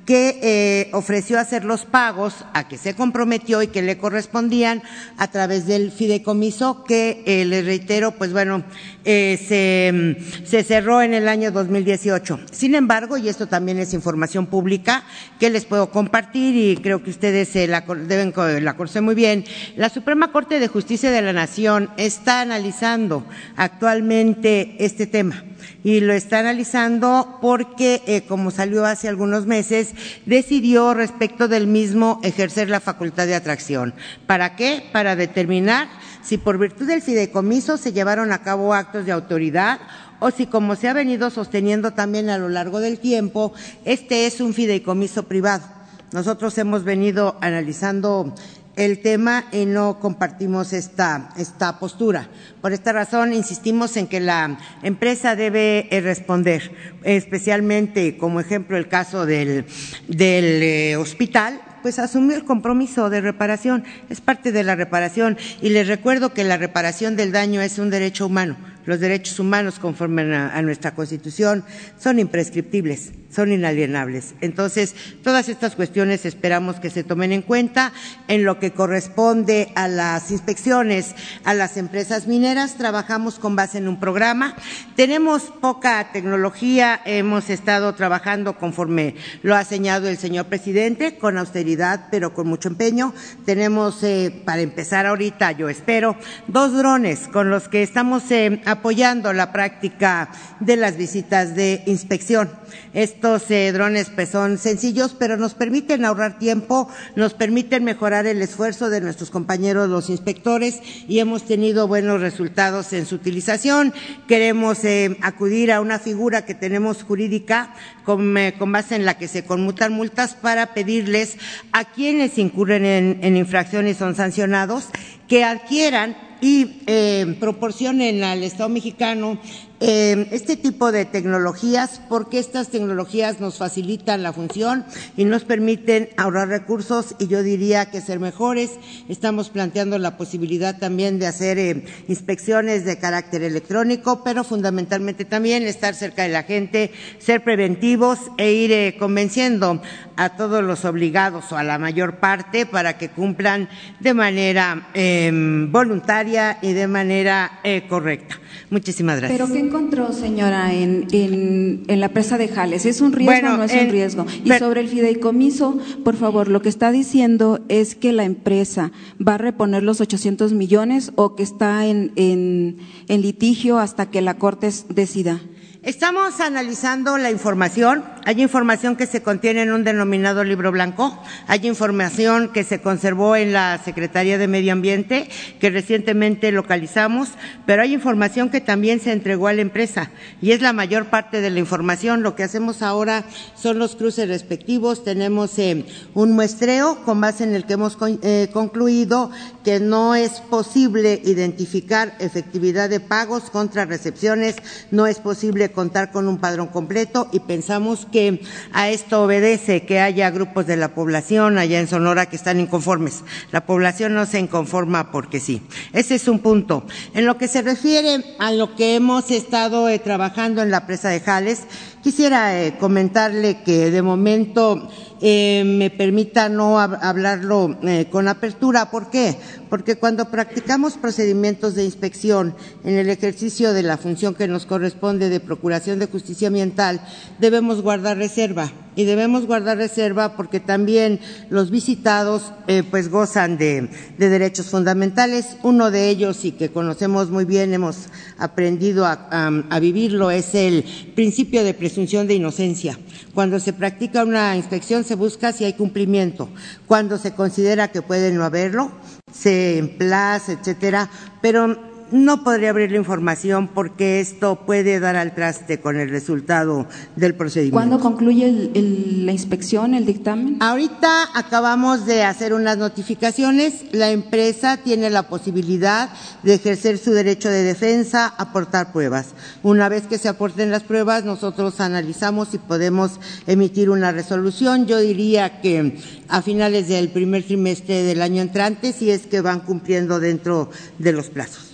que 0.06 0.40
eh, 0.42 0.90
ofreció 0.94 1.40
hacer 1.40 1.66
los 1.66 1.86
pagos 1.86 2.46
a 2.54 2.68
que 2.68 2.78
se 2.78 2.94
comprometió 2.94 3.62
y 3.64 3.68
que 3.68 3.82
le 3.82 3.98
correspondían 3.98 4.84
a 5.18 5.30
través 5.30 5.66
del 5.66 5.92
fideicomiso 5.92 6.84
que, 6.84 7.24
eh, 7.26 7.44
le 7.46 7.64
reitero, 7.64 8.12
pues 8.12 8.32
bueno, 8.32 8.64
eh, 9.04 9.40
se, 9.48 10.46
se, 10.46 10.64
cerró 10.64 11.02
en 11.02 11.14
el 11.14 11.28
año 11.28 11.52
2018. 11.52 12.40
Sin 12.52 12.76
embargo, 12.76 13.18
y 13.18 13.30
esto 13.30 13.48
también 13.48 13.80
es 13.80 13.94
información 13.94 14.46
pública 14.46 15.04
que 15.40 15.50
les 15.50 15.66
puedo 15.66 15.90
compartir 15.90 16.56
y 16.56 16.78
creo 16.78 17.04
que 17.04 17.10
ustedes 17.10 17.56
la, 17.68 17.82
deben 17.82 18.34
la 18.64 18.76
conocer 18.76 19.02
muy 19.02 19.16
bien, 19.16 19.44
la 19.76 19.90
Suprema 19.90 20.32
Corte 20.32 20.60
de 20.60 20.68
Justicia 20.68 21.10
de 21.10 21.22
la 21.22 21.34
Nación 21.34 21.90
está 21.98 22.42
analizando 22.42 23.26
actualmente 23.56 24.76
este 24.80 25.08
tema 25.08 25.44
y 25.84 26.00
lo 26.00 26.14
está 26.14 26.40
analizando 26.40 27.40
porque, 27.42 28.02
eh, 28.08 28.24
como 28.28 28.52
salió 28.52 28.86
hace 28.86 29.08
algunos 29.08 29.46
meses, 29.46 29.94
decidió 30.26 30.94
respecto 30.94 31.48
del 31.48 31.68
mismo 31.68 32.20
ejercer 32.24 32.70
la 32.70 32.80
facultad 32.80 33.28
de 33.28 33.36
atracción. 33.36 33.94
¿Para 34.28 34.56
qué? 34.56 34.84
Para 34.92 35.16
determinar 35.16 35.88
si 36.26 36.40
por 36.40 36.58
virtud 36.58 36.88
del 36.88 37.04
fideicomiso 37.04 37.78
se 37.78 37.94
llevaron 37.94 38.32
a 38.32 38.42
cabo 38.42 38.74
actos 38.74 39.06
de 39.06 39.12
autoridad 39.12 39.80
o 40.20 40.32
si, 40.32 40.48
como 40.48 40.76
se 40.76 40.88
ha 40.88 40.94
venido 40.94 41.30
sosteniendo 41.30 41.92
también 41.92 42.30
a 42.30 42.38
lo 42.38 42.50
largo 42.50 42.80
del 42.80 43.00
tiempo, 43.00 43.54
este 43.84 44.26
es 44.26 44.42
un 44.42 44.54
fideicomiso 44.54 45.24
privado 45.24 45.66
Nosotros 46.14 46.58
hemos 46.58 46.84
venido 46.84 47.38
analizando 47.42 48.34
el 48.76 49.00
tema 49.00 49.46
y 49.52 49.66
no 49.66 50.00
compartimos 50.00 50.74
esta, 50.74 51.30
esta 51.38 51.80
postura. 51.80 52.30
Por 52.62 52.74
esta 52.74 52.92
razón, 52.94 53.34
insistimos 53.34 53.98
en 53.98 54.08
que 54.08 54.20
la 54.20 54.58
empresa 54.84 55.36
debe 55.36 55.88
eh, 55.92 56.02
responder, 56.02 56.72
especialmente 57.04 58.18
como 58.18 58.40
ejemplo 58.40 58.78
el 58.78 58.88
caso 58.88 59.26
del, 59.26 59.66
del 60.08 60.64
eh, 60.64 60.96
hospital, 60.98 61.62
pues 61.82 62.00
asumió 62.00 62.36
el 62.36 62.46
compromiso 62.46 63.12
de 63.12 63.22
reparación, 63.22 63.84
es 64.10 64.20
parte 64.20 64.52
de 64.52 64.64
la 64.64 64.76
reparación. 64.76 65.38
Y 65.62 65.70
les 65.70 65.88
recuerdo 65.88 66.34
que 66.34 66.44
la 66.44 66.58
reparación 66.58 67.16
del 67.16 67.32
daño 67.32 67.62
es 67.62 67.78
un 67.78 67.92
derecho 67.92 68.26
humano. 68.26 68.56
Los 68.86 69.00
derechos 69.00 69.40
humanos, 69.40 69.80
conforme 69.80 70.36
a, 70.36 70.62
nuestra 70.62 70.94
Constitución, 70.96 71.64
son 71.98 72.20
imprescriptibles 72.20 73.12
son 73.36 73.52
inalienables. 73.52 74.34
Entonces, 74.40 74.96
todas 75.22 75.50
estas 75.50 75.76
cuestiones 75.76 76.26
esperamos 76.26 76.78
que 76.78 76.90
se 76.90 77.04
tomen 77.04 77.34
en 77.34 77.42
cuenta 77.42 77.92
en 78.30 78.46
lo 78.46 78.60
que 78.60 78.72
corresponde 78.72 79.74
a 79.76 79.90
las 79.90 80.32
inspecciones 80.32 81.16
a 81.44 81.54
las 81.54 81.76
empresas 81.76 82.28
mineras. 82.28 82.78
Trabajamos 82.78 83.38
con 83.38 83.56
base 83.56 83.78
en 83.80 83.90
un 83.90 84.00
programa. 84.00 84.56
Tenemos 84.96 85.44
poca 85.60 86.12
tecnología, 86.14 87.02
hemos 87.06 87.50
estado 87.50 87.94
trabajando 87.94 88.58
conforme 88.58 89.16
lo 89.44 89.56
ha 89.56 89.66
señalado 89.66 90.08
el 90.08 90.18
señor 90.18 90.46
presidente, 90.46 91.18
con 91.18 91.38
austeridad, 91.38 92.08
pero 92.12 92.34
con 92.34 92.48
mucho 92.48 92.70
empeño. 92.70 93.14
Tenemos, 93.46 94.02
eh, 94.04 94.44
para 94.46 94.62
empezar 94.62 95.06
ahorita, 95.06 95.52
yo 95.52 95.68
espero, 95.68 96.16
dos 96.48 96.74
drones 96.74 97.28
con 97.28 97.50
los 97.50 97.68
que 97.68 97.84
estamos 97.84 98.32
eh, 98.32 98.62
apoyando 98.76 99.34
la 99.34 99.52
práctica 99.52 100.30
de 100.60 100.76
las 100.76 100.98
visitas 100.98 101.56
de 101.56 101.84
inspección. 101.86 102.50
Estos 102.94 103.50
eh, 103.52 103.72
drones 103.72 104.10
pues, 104.10 104.30
son 104.30 104.58
sencillos, 104.58 105.16
pero 105.18 105.38
nos 105.38 105.54
permiten 105.54 106.06
ahorrar 106.06 106.40
tiempo, 106.40 106.88
nos 107.16 107.34
permiten 107.34 107.84
mejorar 107.84 108.26
el 108.26 108.42
esfuerzo 108.42 108.90
de 108.90 109.02
nuestros 109.02 109.30
compañeros 109.30 109.90
los 109.90 110.10
inspectores 110.10 110.80
y 111.08 111.20
hemos 111.20 111.44
tenido 111.44 111.88
buenos 111.88 112.22
resultados 112.22 112.94
en 112.94 113.06
su 113.06 113.16
utilización. 113.16 113.94
Queremos 114.28 114.84
eh, 114.86 115.18
acudir 115.22 115.72
a 115.72 115.82
una 115.82 116.00
figura 116.00 116.46
que 116.46 116.56
tenemos 116.56 117.04
jurídica 117.04 117.74
con, 118.04 118.38
eh, 118.38 118.56
con, 118.58 118.72
base 118.72 118.96
en 118.96 119.06
la 119.06 119.18
que 119.18 119.28
se 119.28 119.46
conmutan 119.46 119.94
multas 119.94 120.36
para 120.36 120.74
pedirles 120.74 121.38
a 121.72 121.86
quienes 121.86 122.38
incurren 122.38 122.86
en, 122.86 123.20
en 123.22 123.38
infracciones 123.38 123.96
y 123.96 124.00
son 124.00 124.16
sancionados 124.16 124.86
que 125.28 125.44
adquieran 125.44 126.16
y 126.42 126.82
eh, 126.88 127.36
proporcionen 127.40 128.24
al 128.24 128.44
Estado 128.44 128.70
mexicano 128.70 129.38
eh, 129.80 130.28
este 130.32 130.56
tipo 130.58 130.92
de 130.92 131.06
tecnologías 131.06 132.02
porque 132.08 132.40
estas 132.40 132.70
tecnologías 132.70 133.40
nos 133.40 133.58
facilitan 133.58 134.24
la 134.24 134.34
función 134.34 134.86
y 135.18 135.26
nos 135.26 135.44
permiten 135.44 136.10
ahorrar 136.18 136.48
recursos 136.48 137.16
y 137.20 137.28
yo 137.28 137.44
diría 137.44 137.92
que 137.92 138.02
ser 138.02 138.20
mejores. 138.20 138.72
Estamos 139.10 139.50
planteando 139.50 139.98
la 139.98 140.18
posibilidad 140.18 140.78
también 140.78 141.20
de 141.20 141.28
hacer 141.28 141.58
eh, 141.60 141.86
inspecciones 142.08 142.86
de 142.86 142.98
carácter 142.98 143.44
electrónico, 143.44 144.24
pero 144.24 144.44
fundamentalmente 144.44 145.26
también 145.26 145.64
estar 145.64 145.94
cerca 145.94 146.24
de 146.24 146.30
la 146.30 146.44
gente, 146.44 146.92
ser 147.20 147.44
preventivos 147.44 148.20
e 148.38 148.52
ir 148.52 148.72
eh, 148.72 148.96
convenciendo 148.98 149.82
a 150.18 150.30
todos 150.30 150.64
los 150.64 150.86
obligados 150.86 151.52
o 151.52 151.58
a 151.58 151.64
la 151.64 151.78
mayor 151.78 152.18
parte 152.18 152.66
para 152.66 152.98
que 152.98 153.10
cumplan 153.10 153.70
de 154.00 154.14
manera 154.14 154.88
eh, 154.94 155.32
voluntaria 155.70 156.58
y 156.62 156.74
de 156.74 156.88
manera 156.88 157.60
eh, 157.64 157.86
correcta. 157.88 158.40
Muchísimas 158.70 159.20
gracias. 159.20 159.40
¿Pero 159.40 159.54
qué 159.54 159.60
encontró, 159.66 160.14
señora, 160.14 160.74
en, 160.74 161.08
en, 161.12 161.84
en 161.88 162.00
la 162.00 162.10
presa 162.10 162.38
de 162.38 162.48
Jales? 162.48 162.86
¿Es 162.86 163.02
un 163.02 163.12
riesgo 163.12 163.32
Bueno, 163.34 163.54
o 163.56 163.58
no 163.58 163.64
es 163.64 163.74
un 163.74 163.90
riesgo? 163.90 164.26
Y 164.44 164.50
pero- 164.50 164.66
sobre 164.66 164.82
el 164.82 164.88
fideicomiso, 164.88 165.78
por 166.04 166.16
favor, 166.16 166.48
lo 166.48 166.62
que 166.62 166.70
está 166.70 166.92
diciendo 166.92 167.60
es 167.70 167.96
que 167.96 168.14
la 168.14 168.24
empresa 168.24 168.92
va 169.26 169.36
a 169.36 169.38
reponer 169.38 169.84
los 169.84 170.02
800 170.02 170.54
millones 170.54 171.12
o 171.16 171.36
que 171.36 171.44
está 171.44 171.86
en, 171.86 172.12
en, 172.16 172.78
litigio 173.22 173.80
hasta 173.80 174.10
que 174.10 174.22
la 174.22 174.36
Corte 174.38 174.70
decida. 174.90 175.42
Estamos 175.86 176.40
analizando 176.40 177.16
la 177.20 177.30
información. 177.30 178.04
Hay 178.26 178.42
información 178.42 178.96
que 178.96 179.06
se 179.06 179.22
contiene 179.22 179.62
en 179.62 179.72
un 179.72 179.84
denominado 179.84 180.44
libro 180.44 180.72
blanco. 180.72 181.16
Hay 181.46 181.68
información 181.68 182.52
que 182.52 182.64
se 182.64 182.82
conservó 182.82 183.36
en 183.36 183.54
la 183.54 183.80
Secretaría 183.86 184.40
de 184.40 184.48
Medio 184.48 184.74
Ambiente, 184.74 185.30
que 185.60 185.70
recientemente 185.70 186.52
localizamos, 186.52 187.30
pero 187.68 187.84
hay 187.84 187.94
información 187.94 188.50
que 188.50 188.62
también 188.62 189.00
se 189.00 189.12
entregó 189.12 189.48
a 189.48 189.54
la 189.54 189.62
empresa 189.62 190.10
y 190.42 190.54
es 190.54 190.62
la 190.64 190.74
mayor 190.74 191.06
parte 191.12 191.40
de 191.40 191.52
la 191.52 191.60
información. 191.60 192.24
Lo 192.24 192.36
que 192.36 192.42
hacemos 192.42 192.82
ahora 192.82 193.24
son 193.56 193.78
los 193.78 193.96
cruces 193.96 194.28
respectivos. 194.28 195.04
Tenemos 195.04 195.60
eh, 195.60 195.86
un 196.16 196.32
muestreo 196.32 197.04
con 197.06 197.22
base 197.22 197.44
en 197.44 197.54
el 197.54 197.66
que 197.68 197.74
hemos 197.74 197.96
con- 197.96 198.20
eh, 198.24 198.50
concluido 198.52 199.30
que 199.64 199.80
no 199.80 200.16
es 200.16 200.32
posible 200.50 201.22
identificar 201.26 202.16
efectividad 202.18 202.90
de 202.90 203.00
pagos 203.02 203.52
contra 203.52 203.86
recepciones, 203.86 204.56
no 204.90 205.06
es 205.06 205.20
posible 205.20 205.75
contar 205.76 206.12
con 206.12 206.28
un 206.28 206.40
padrón 206.40 206.68
completo 206.68 207.28
y 207.32 207.42
pensamos 207.42 208.08
que 208.12 208.42
a 208.74 208.90
esto 208.90 209.24
obedece 209.24 209.86
que 209.86 210.00
haya 210.00 210.32
grupos 210.32 210.66
de 210.66 210.78
la 210.78 210.96
población 210.96 211.60
allá 211.60 211.80
en 211.80 211.88
Sonora 211.88 212.26
que 212.26 212.36
están 212.36 212.60
inconformes. 212.60 213.24
La 213.52 213.66
población 213.66 214.16
no 214.16 214.26
se 214.26 214.40
inconforma 214.40 215.12
porque 215.12 215.40
sí. 215.40 215.62
Ese 215.94 216.16
es 216.16 216.28
un 216.28 216.40
punto. 216.40 216.86
En 217.14 217.26
lo 217.26 217.38
que 217.38 217.48
se 217.48 217.62
refiere 217.62 218.24
a 218.40 218.52
lo 218.52 218.76
que 218.76 218.96
hemos 218.96 219.30
estado 219.30 219.88
eh, 219.90 220.00
trabajando 220.00 220.64
en 220.64 220.72
la 220.72 220.88
presa 220.88 221.10
de 221.10 221.20
Jales, 221.20 221.64
quisiera 222.10 222.62
eh, 222.62 222.78
comentarle 222.78 223.64
que 223.66 223.90
de 223.90 224.04
momento 224.04 224.88
eh, 225.22 225.64
me 225.66 225.90
permita 225.90 226.50
no 226.50 226.78
hab- 226.78 227.00
hablarlo 227.02 227.80
eh, 227.82 228.06
con 228.12 228.28
apertura. 228.28 228.92
¿Por 228.92 229.10
qué? 229.10 229.36
Porque 229.72 229.96
cuando 229.96 230.30
practicamos 230.30 230.98
procedimientos 230.98 231.74
de 231.74 231.84
inspección 231.84 232.54
en 232.84 232.94
el 233.00 233.10
ejercicio 233.10 233.74
de 233.74 233.82
la 233.82 233.98
función 233.98 234.36
que 234.36 234.48
nos 234.48 234.68
corresponde 234.68 235.30
de 235.30 235.40
procuración 235.40 235.98
de 235.98 236.06
justicia 236.06 236.50
ambiental, 236.50 237.02
debemos 237.40 237.82
guardar 237.82 238.18
reserva. 238.18 238.72
Y 238.98 239.04
debemos 239.04 239.46
guardar 239.46 239.76
reserva 239.76 240.38
porque 240.38 240.62
también 240.62 241.20
los 241.50 241.70
visitados 241.70 242.54
eh, 242.68 242.82
pues 242.90 243.10
gozan 243.10 243.58
de, 243.58 243.90
de 244.18 244.30
derechos 244.30 244.68
fundamentales. 244.68 245.58
Uno 245.64 245.92
de 245.92 246.08
ellos 246.08 246.46
y 246.46 246.54
que 246.54 246.70
conocemos 246.70 247.30
muy 247.30 247.44
bien, 247.44 247.74
hemos 247.74 248.06
aprendido 248.38 249.06
a 249.06 249.80
vivirlo, 249.82 250.32
es 250.32 250.56
el 250.56 250.86
principio 251.14 251.66
de 251.66 251.74
presunción 251.74 251.95
de 251.96 252.34
inocencia. 252.34 253.00
Cuando 253.34 253.60
se 253.60 253.72
practica 253.72 254.26
una 254.26 254.56
inspección 254.58 255.04
se 255.06 255.16
busca 255.16 255.54
si 255.54 255.64
hay 255.64 255.74
cumplimiento. 255.74 256.50
Cuando 256.88 257.18
se 257.18 257.34
considera 257.34 257.88
que 257.88 258.02
puede 258.02 258.32
no 258.32 258.44
haberlo, 258.44 258.92
se 259.34 259.78
emplaza, 259.78 260.52
etcétera, 260.52 261.10
pero 261.42 261.95
no 262.12 262.44
podría 262.44 262.70
abrir 262.70 262.92
la 262.92 262.98
información 262.98 263.68
porque 263.68 264.20
esto 264.20 264.66
puede 264.66 265.00
dar 265.00 265.16
al 265.16 265.34
traste 265.36 265.80
con 265.80 265.98
el 266.00 266.10
resultado 266.10 266.88
del 267.16 267.34
procedimiento. 267.36 267.76
¿Cuándo 267.76 268.00
concluye 268.00 268.48
el- 268.48 268.72
el- 268.76 269.26
la 269.26 269.32
inspección, 269.32 269.94
el 269.94 270.06
dictamen? 270.06 270.58
Ahorita 270.60 271.30
acabamos 271.34 272.06
de 272.06 272.24
hacer 272.24 272.54
unas 272.54 272.78
notificaciones. 272.78 273.86
La 273.92 274.12
empresa 274.12 274.78
tiene 274.78 275.10
la 275.10 275.24
posibilidad 275.30 276.10
de 276.44 276.54
ejercer 276.56 276.98
su 276.98 277.12
derecho 277.12 277.50
de 277.50 277.64
defensa, 277.64 278.28
aportar 278.38 278.92
pruebas. 278.92 279.28
Una 279.64 279.90
vez 279.90 280.04
que 280.08 280.18
se 280.18 280.30
aporten 280.30 280.72
las 280.72 280.84
pruebas, 280.84 281.24
nosotros 281.26 281.80
analizamos 281.80 282.50
si 282.50 282.58
podemos 282.58 283.20
emitir 283.48 283.90
una 283.90 284.12
resolución. 284.12 284.86
Yo 284.86 285.00
diría 285.00 285.62
que 285.62 285.98
a 286.28 286.42
finales 286.42 286.88
del 286.88 287.10
primer 287.10 287.44
trimestre 287.44 288.04
del 288.04 288.22
año 288.22 288.42
entrante, 288.42 288.94
si 288.94 289.10
es 289.12 289.26
que 289.26 289.42
van 289.42 289.60
cumpliendo 289.62 290.20
dentro 290.20 290.70
de 291.00 291.12
los 291.12 291.30
plazos. 291.30 291.65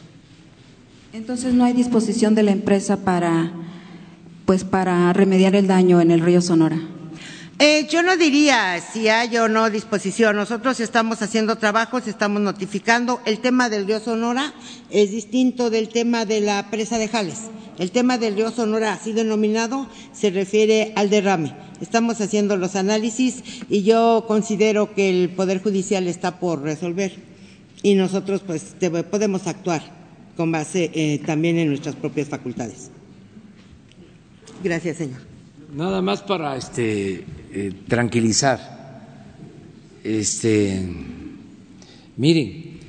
Entonces 1.14 1.54
no 1.54 1.66
hay 1.66 1.74
disposición 1.74 2.36
de 2.36 2.44
la 2.44 2.52
empresa 2.52 2.96
para, 2.96 3.52
pues, 4.46 4.64
para 4.64 5.12
remediar 5.12 5.56
el 5.56 5.68
daño 5.68 6.00
en 6.00 6.10
el 6.10 6.22
río 6.22 6.42
Sonora. 6.42 6.80
Eh, 7.60 7.86
yo 7.92 8.02
no 8.02 8.16
diría 8.16 8.80
si 8.80 9.10
hay 9.10 9.36
o 9.36 9.50
no 9.50 9.70
disposición. 9.70 10.38
Nosotros 10.38 10.80
estamos 10.80 11.22
haciendo 11.22 11.58
trabajos, 11.58 12.08
estamos 12.08 12.42
notificando. 12.42 13.20
El 13.26 13.40
tema 13.40 13.70
del 13.70 13.88
río 13.88 14.00
Sonora 14.00 14.54
es 14.90 15.12
distinto 15.12 15.70
del 15.70 15.90
tema 15.90 16.24
de 16.24 16.40
la 16.40 16.72
presa 16.72 16.98
de 16.98 17.10
Jales. 17.10 17.50
El 17.78 17.92
tema 17.92 18.18
del 18.18 18.36
río 18.36 18.50
Sonora, 18.50 18.94
así 18.94 19.12
denominado, 19.12 19.88
se 20.14 20.30
refiere 20.30 20.94
al 20.96 21.10
derrame. 21.10 21.54
Estamos 21.82 22.22
haciendo 22.22 22.56
los 22.56 22.78
análisis 22.78 23.44
y 23.70 23.84
yo 23.84 24.24
considero 24.30 24.94
que 24.94 25.10
el 25.10 25.30
Poder 25.30 25.62
Judicial 25.62 26.08
está 26.08 26.40
por 26.40 26.62
resolver 26.62 27.12
y 27.84 27.96
nosotros 27.96 28.44
pues 28.46 28.76
podemos 29.10 29.48
actuar 29.48 30.01
con 30.36 30.52
base 30.52 30.92
eh, 30.94 31.20
también 31.26 31.58
en 31.58 31.68
nuestras 31.70 31.96
propias 31.96 32.28
facultades. 32.30 32.90
Gracias, 34.64 34.98
señor. 34.98 35.20
Nada 35.76 36.02
más 36.02 36.22
para 36.22 36.56
este 36.56 37.26
eh, 37.54 37.74
tranquilizar. 37.88 38.60
Este, 40.04 40.82
miren, 42.18 42.80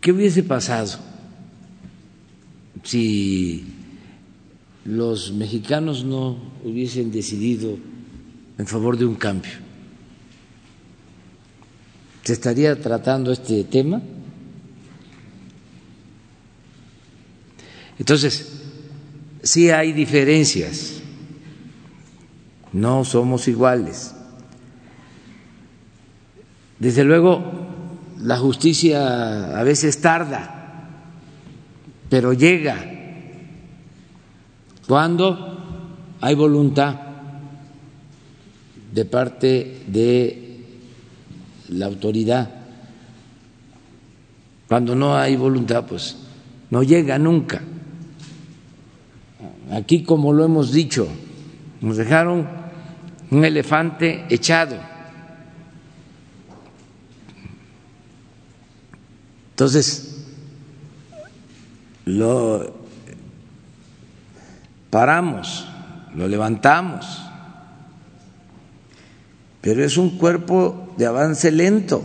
¿qué 0.00 0.12
hubiese 0.12 0.42
pasado 0.42 0.98
si 2.82 3.64
los 4.84 5.32
mexicanos 5.32 6.04
no 6.04 6.38
hubiesen 6.64 7.10
decidido 7.12 7.76
en 8.58 8.66
favor 8.66 8.96
de 8.96 9.04
un 9.04 9.14
cambio? 9.16 9.66
se 12.26 12.32
estaría 12.32 12.74
tratando 12.80 13.30
este 13.30 13.62
tema. 13.62 14.02
Entonces, 17.98 18.62
sí 19.42 19.70
hay 19.70 19.92
diferencias, 19.92 21.00
no 22.72 23.04
somos 23.04 23.48
iguales. 23.48 24.14
Desde 26.78 27.04
luego, 27.04 27.42
la 28.20 28.36
justicia 28.36 29.58
a 29.58 29.62
veces 29.62 30.00
tarda, 30.00 30.90
pero 32.10 32.32
llega 32.32 32.92
cuando 34.86 35.56
hay 36.20 36.34
voluntad 36.34 36.96
de 38.92 39.04
parte 39.04 39.82
de 39.86 40.64
la 41.68 41.86
autoridad. 41.86 42.50
Cuando 44.68 44.94
no 44.94 45.16
hay 45.16 45.36
voluntad, 45.36 45.84
pues 45.86 46.16
no 46.70 46.82
llega 46.82 47.18
nunca. 47.18 47.62
Aquí, 49.70 50.04
como 50.04 50.32
lo 50.32 50.44
hemos 50.44 50.72
dicho, 50.72 51.08
nos 51.80 51.96
dejaron 51.96 52.46
un 53.30 53.44
elefante 53.44 54.24
echado. 54.28 54.76
Entonces, 59.50 60.24
lo 62.04 62.74
paramos, 64.90 65.66
lo 66.14 66.28
levantamos, 66.28 67.22
pero 69.60 69.82
es 69.82 69.96
un 69.96 70.16
cuerpo 70.16 70.94
de 70.96 71.06
avance 71.06 71.50
lento. 71.50 72.04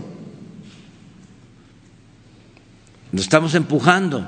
Lo 3.12 3.22
estamos 3.22 3.54
empujando 3.54 4.26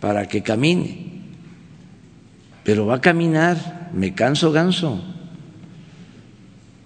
para 0.00 0.26
que 0.28 0.42
camine 0.42 1.11
pero 2.64 2.86
va 2.86 2.96
a 2.96 3.00
caminar, 3.00 3.90
me 3.92 4.14
canso 4.14 4.52
ganso, 4.52 5.02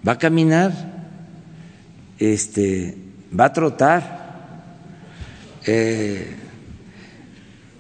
va 0.07 0.13
a 0.13 0.19
caminar, 0.19 0.73
este, 2.19 2.97
va 3.39 3.47
a 3.47 3.53
trotar, 3.53 4.17
eh, 5.67 6.35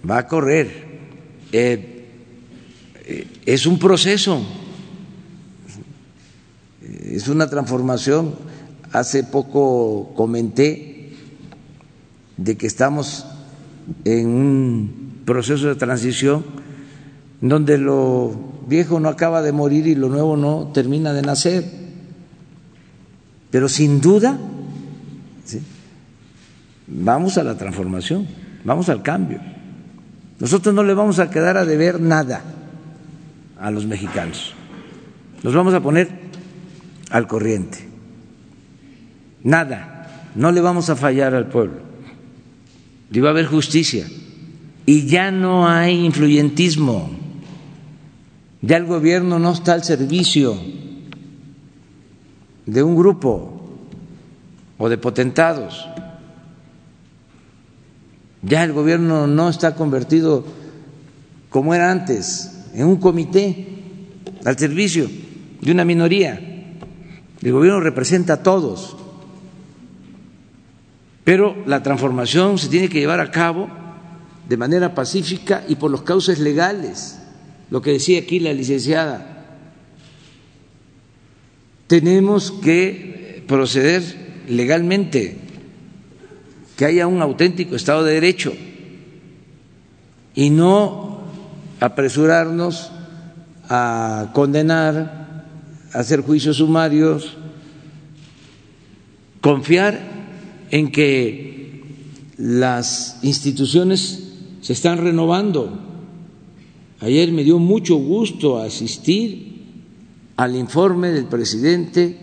va 0.08 0.18
a 0.18 0.26
correr. 0.26 0.84
Eh, 1.52 2.04
eh, 3.06 3.26
es 3.46 3.66
un 3.66 3.78
proceso, 3.78 4.42
es 6.82 7.28
una 7.28 7.48
transformación. 7.48 8.34
Hace 8.92 9.24
poco 9.24 10.12
comenté 10.14 11.12
de 12.36 12.56
que 12.56 12.66
estamos 12.66 13.26
en 14.04 14.28
un 14.28 15.22
proceso 15.24 15.68
de 15.68 15.74
transición 15.76 16.44
donde 17.40 17.78
lo 17.78 18.32
viejo 18.66 19.00
no 19.00 19.08
acaba 19.08 19.42
de 19.42 19.52
morir 19.52 19.86
y 19.86 19.94
lo 19.94 20.08
nuevo 20.08 20.36
no 20.36 20.70
termina 20.72 21.12
de 21.12 21.22
nacer. 21.22 21.64
Pero 23.50 23.68
sin 23.68 24.00
duda, 24.00 24.38
vamos 26.86 27.38
a 27.38 27.44
la 27.44 27.56
transformación, 27.56 28.26
vamos 28.64 28.88
al 28.88 29.02
cambio. 29.02 29.40
Nosotros 30.38 30.74
no 30.74 30.82
le 30.82 30.94
vamos 30.94 31.18
a 31.18 31.30
quedar 31.30 31.56
a 31.56 31.64
deber 31.64 32.00
nada 32.00 32.42
a 33.58 33.70
los 33.70 33.86
mexicanos. 33.86 34.54
Nos 35.42 35.54
vamos 35.54 35.74
a 35.74 35.80
poner 35.80 36.10
al 37.10 37.26
corriente. 37.26 37.88
Nada, 39.42 40.30
no 40.34 40.52
le 40.52 40.60
vamos 40.60 40.90
a 40.90 40.96
fallar 40.96 41.34
al 41.34 41.46
pueblo. 41.46 41.78
Y 43.10 43.20
va 43.20 43.28
a 43.28 43.32
haber 43.32 43.46
justicia. 43.46 44.06
Y 44.84 45.06
ya 45.06 45.30
no 45.30 45.68
hay 45.68 46.04
influyentismo. 46.04 47.25
Ya 48.66 48.78
el 48.78 48.86
gobierno 48.86 49.38
no 49.38 49.52
está 49.52 49.74
al 49.74 49.84
servicio 49.84 50.58
de 52.66 52.82
un 52.82 52.96
grupo 52.96 53.62
o 54.76 54.88
de 54.88 54.98
potentados. 54.98 55.88
Ya 58.42 58.64
el 58.64 58.72
gobierno 58.72 59.28
no 59.28 59.48
está 59.48 59.76
convertido 59.76 60.44
como 61.48 61.74
era 61.74 61.92
antes, 61.92 62.66
en 62.74 62.88
un 62.88 62.96
comité 62.96 63.68
al 64.44 64.58
servicio 64.58 65.08
de 65.60 65.70
una 65.70 65.84
minoría. 65.84 66.34
El 67.42 67.52
gobierno 67.52 67.78
representa 67.78 68.32
a 68.32 68.42
todos. 68.42 68.96
Pero 71.22 71.54
la 71.66 71.84
transformación 71.84 72.58
se 72.58 72.66
tiene 72.66 72.88
que 72.88 72.98
llevar 72.98 73.20
a 73.20 73.30
cabo 73.30 73.68
de 74.48 74.56
manera 74.56 74.92
pacífica 74.92 75.62
y 75.68 75.76
por 75.76 75.92
los 75.92 76.02
cauces 76.02 76.40
legales 76.40 77.20
lo 77.70 77.82
que 77.82 77.92
decía 77.92 78.20
aquí 78.20 78.40
la 78.40 78.52
licenciada. 78.52 79.44
Tenemos 81.86 82.50
que 82.50 83.44
proceder 83.46 84.02
legalmente, 84.48 85.38
que 86.76 86.84
haya 86.84 87.06
un 87.06 87.22
auténtico 87.22 87.76
Estado 87.76 88.04
de 88.04 88.14
Derecho 88.14 88.52
y 90.34 90.50
no 90.50 91.22
apresurarnos 91.80 92.90
a 93.68 94.30
condenar, 94.32 95.44
a 95.92 95.98
hacer 95.98 96.20
juicios 96.20 96.58
sumarios, 96.58 97.36
confiar 99.40 100.00
en 100.70 100.90
que 100.90 101.82
las 102.36 103.18
instituciones 103.22 104.24
se 104.60 104.72
están 104.72 104.98
renovando 104.98 105.85
Ayer 107.00 107.30
me 107.30 107.44
dio 107.44 107.58
mucho 107.58 107.96
gusto 107.96 108.58
asistir 108.58 109.54
al 110.36 110.56
informe 110.56 111.10
del 111.10 111.26
presidente 111.26 112.16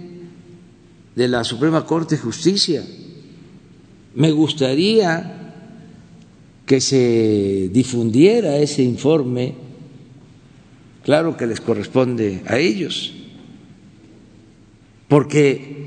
de 1.16 1.28
la 1.28 1.44
Suprema 1.44 1.86
Corte 1.86 2.16
de 2.16 2.22
Justicia. 2.22 2.84
Me 4.16 4.32
gustaría 4.32 5.54
que 6.66 6.82
se 6.82 7.70
difundiera 7.72 8.58
ese 8.58 8.82
informe, 8.84 9.54
claro 11.04 11.38
que 11.38 11.45
les 11.45 11.62
corresponde 11.62 12.41
a 12.48 12.58
ellos, 12.58 13.14
porque 15.08 15.84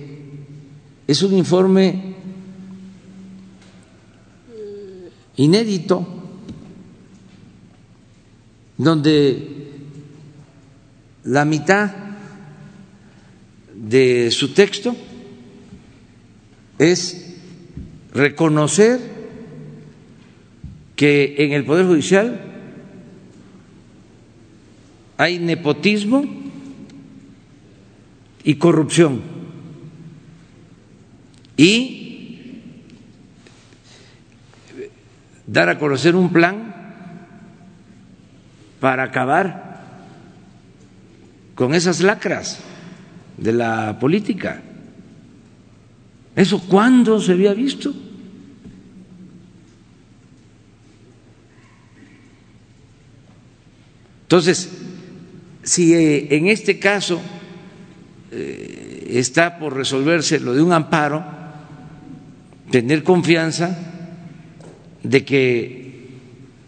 es 1.08 1.22
un 1.22 1.36
informe 1.36 2.14
inédito 5.36 6.15
donde 8.78 9.72
la 11.24 11.44
mitad 11.44 11.94
de 13.74 14.30
su 14.30 14.52
texto 14.52 14.94
es 16.78 17.36
reconocer 18.12 19.00
que 20.94 21.34
en 21.38 21.52
el 21.52 21.64
Poder 21.64 21.86
Judicial 21.86 22.40
hay 25.18 25.38
nepotismo 25.38 26.24
y 28.44 28.54
corrupción. 28.56 29.20
Y 31.56 32.60
dar 35.46 35.68
a 35.68 35.78
conocer 35.78 36.14
un 36.14 36.32
plan 36.32 36.65
para 38.80 39.04
acabar 39.04 39.80
con 41.54 41.74
esas 41.74 42.00
lacras 42.00 42.58
de 43.36 43.52
la 43.52 43.98
política. 43.98 44.62
¿Eso 46.34 46.60
cuándo 46.68 47.20
se 47.20 47.32
había 47.32 47.54
visto? 47.54 47.94
Entonces, 54.22 54.68
si 55.62 55.94
eh, 55.94 56.34
en 56.36 56.48
este 56.48 56.78
caso 56.78 57.20
eh, 58.32 59.08
está 59.12 59.58
por 59.58 59.74
resolverse 59.74 60.40
lo 60.40 60.52
de 60.52 60.62
un 60.62 60.72
amparo, 60.72 61.24
tener 62.70 63.02
confianza 63.02 63.78
de 65.02 65.24
que 65.24 65.85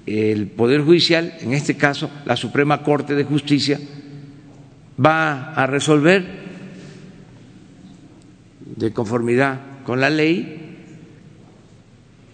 el 0.09 0.47
Poder 0.47 0.83
Judicial, 0.83 1.35
en 1.41 1.53
este 1.53 1.77
caso 1.77 2.11
la 2.25 2.37
Suprema 2.37 2.83
Corte 2.83 3.15
de 3.15 3.25
Justicia, 3.25 3.79
va 5.05 5.53
a 5.55 5.67
resolver 5.67 6.25
de 8.77 8.93
conformidad 8.93 9.61
con 9.85 10.01
la 10.01 10.11
ley 10.11 10.59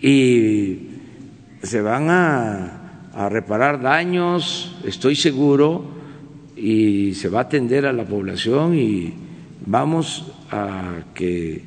y 0.00 0.78
se 1.62 1.80
van 1.80 2.10
a, 2.10 2.80
reparar 3.30 3.80
daños, 3.80 4.76
estoy 4.84 5.14
seguro, 5.14 5.84
y 6.56 7.14
se 7.14 7.28
va 7.28 7.40
a 7.40 7.42
atender 7.42 7.86
a 7.86 7.92
la 7.92 8.04
población 8.04 8.76
y 8.76 9.14
vamos 9.64 10.32
a 10.50 11.04
que 11.14 11.62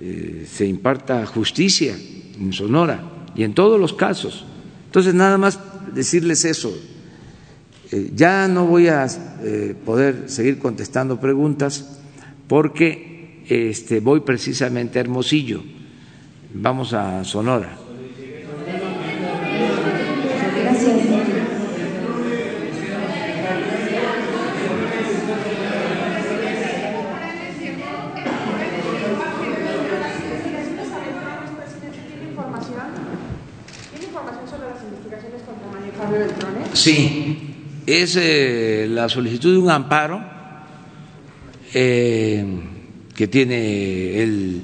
eh, 0.00 0.46
se 0.46 0.66
imparta 0.66 1.24
justicia 1.26 1.94
en 2.38 2.52
Sonora 2.52 3.00
y 3.34 3.44
en 3.44 3.54
todos 3.54 3.80
los 3.80 3.94
casos. 3.94 4.44
Entonces, 4.94 5.12
nada 5.12 5.36
más 5.38 5.58
decirles 5.92 6.44
eso. 6.44 6.72
Eh, 7.90 8.12
ya 8.14 8.46
no 8.46 8.64
voy 8.66 8.86
a 8.86 9.08
eh, 9.42 9.74
poder 9.84 10.30
seguir 10.30 10.60
contestando 10.60 11.18
preguntas 11.18 11.98
porque 12.46 13.42
este, 13.48 13.98
voy 13.98 14.20
precisamente 14.20 15.00
a 15.00 15.02
Hermosillo. 15.02 15.64
Vamos 16.54 16.92
a 16.92 17.24
Sonora. 17.24 17.76
Sí, 36.84 37.38
es 37.86 38.14
eh, 38.16 38.86
la 38.90 39.08
solicitud 39.08 39.54
de 39.54 39.58
un 39.58 39.70
amparo 39.70 40.22
eh, 41.72 42.44
que 43.14 43.26
tiene 43.26 44.22
él, 44.22 44.60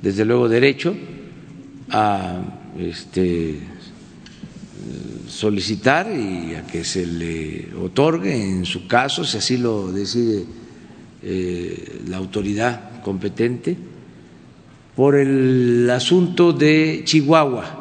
desde 0.00 0.24
luego, 0.24 0.48
derecho 0.48 0.94
a 1.90 2.38
este, 2.78 3.58
solicitar 5.26 6.06
y 6.08 6.54
a 6.54 6.64
que 6.68 6.84
se 6.84 7.04
le 7.04 7.74
otorgue, 7.82 8.32
en 8.32 8.64
su 8.64 8.86
caso, 8.86 9.24
si 9.24 9.38
así 9.38 9.56
lo 9.56 9.90
decide 9.90 10.44
eh, 11.24 12.00
la 12.06 12.18
autoridad 12.18 13.02
competente, 13.02 13.76
por 14.94 15.16
el 15.16 15.90
asunto 15.90 16.52
de 16.52 17.02
Chihuahua 17.04 17.75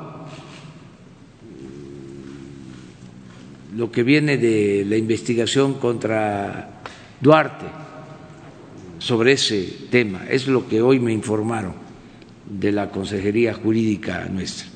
lo 3.75 3.91
que 3.91 4.03
viene 4.03 4.37
de 4.37 4.85
la 4.87 4.95
investigación 4.95 5.75
contra 5.75 6.81
Duarte 7.19 7.65
sobre 8.99 9.33
ese 9.33 9.87
tema. 9.89 10.25
Es 10.29 10.47
lo 10.47 10.67
que 10.67 10.81
hoy 10.81 10.99
me 10.99 11.11
informaron 11.11 11.73
de 12.49 12.71
la 12.71 12.89
Consejería 12.89 13.53
Jurídica 13.53 14.27
nuestra. 14.31 14.67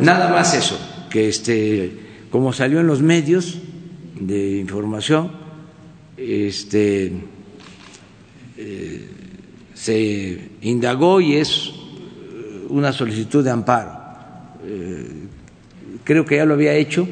Nada 0.00 0.30
más 0.30 0.54
eso, 0.54 0.78
que 1.10 1.28
este, 1.28 1.92
como 2.30 2.52
salió 2.52 2.80
en 2.80 2.86
los 2.86 3.02
medios 3.02 3.58
de 4.18 4.58
información, 4.58 5.32
este, 6.16 7.12
eh, 8.56 9.08
se 9.74 10.50
indagó 10.62 11.20
y 11.20 11.36
es 11.36 11.72
una 12.68 12.92
solicitud 12.92 13.42
de 13.42 13.50
amparo. 13.50 13.98
Eh, 14.64 15.28
creo 16.04 16.24
que 16.24 16.36
ya 16.36 16.44
lo 16.44 16.54
había 16.54 16.74
hecho 16.74 17.06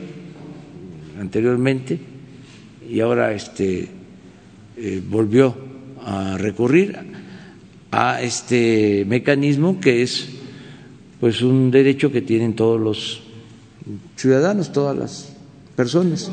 anteriormente 1.21 1.99
y 2.89 3.01
ahora 3.01 3.33
este 3.33 3.89
eh, 4.77 5.03
volvió 5.07 5.55
a 6.05 6.37
recurrir 6.39 6.97
a 7.91 8.23
este 8.23 9.05
mecanismo 9.07 9.81
que 9.81 10.03
es 10.03 10.29
pues 11.21 11.43
un 11.43 11.71
derecho 11.71 12.13
que 12.13 12.23
tienen 12.23 12.55
todos 12.55 12.81
los 12.81 13.23
ciudadanos, 14.17 14.73
todas 14.73 14.97
las 14.97 15.33
personas. 15.75 16.31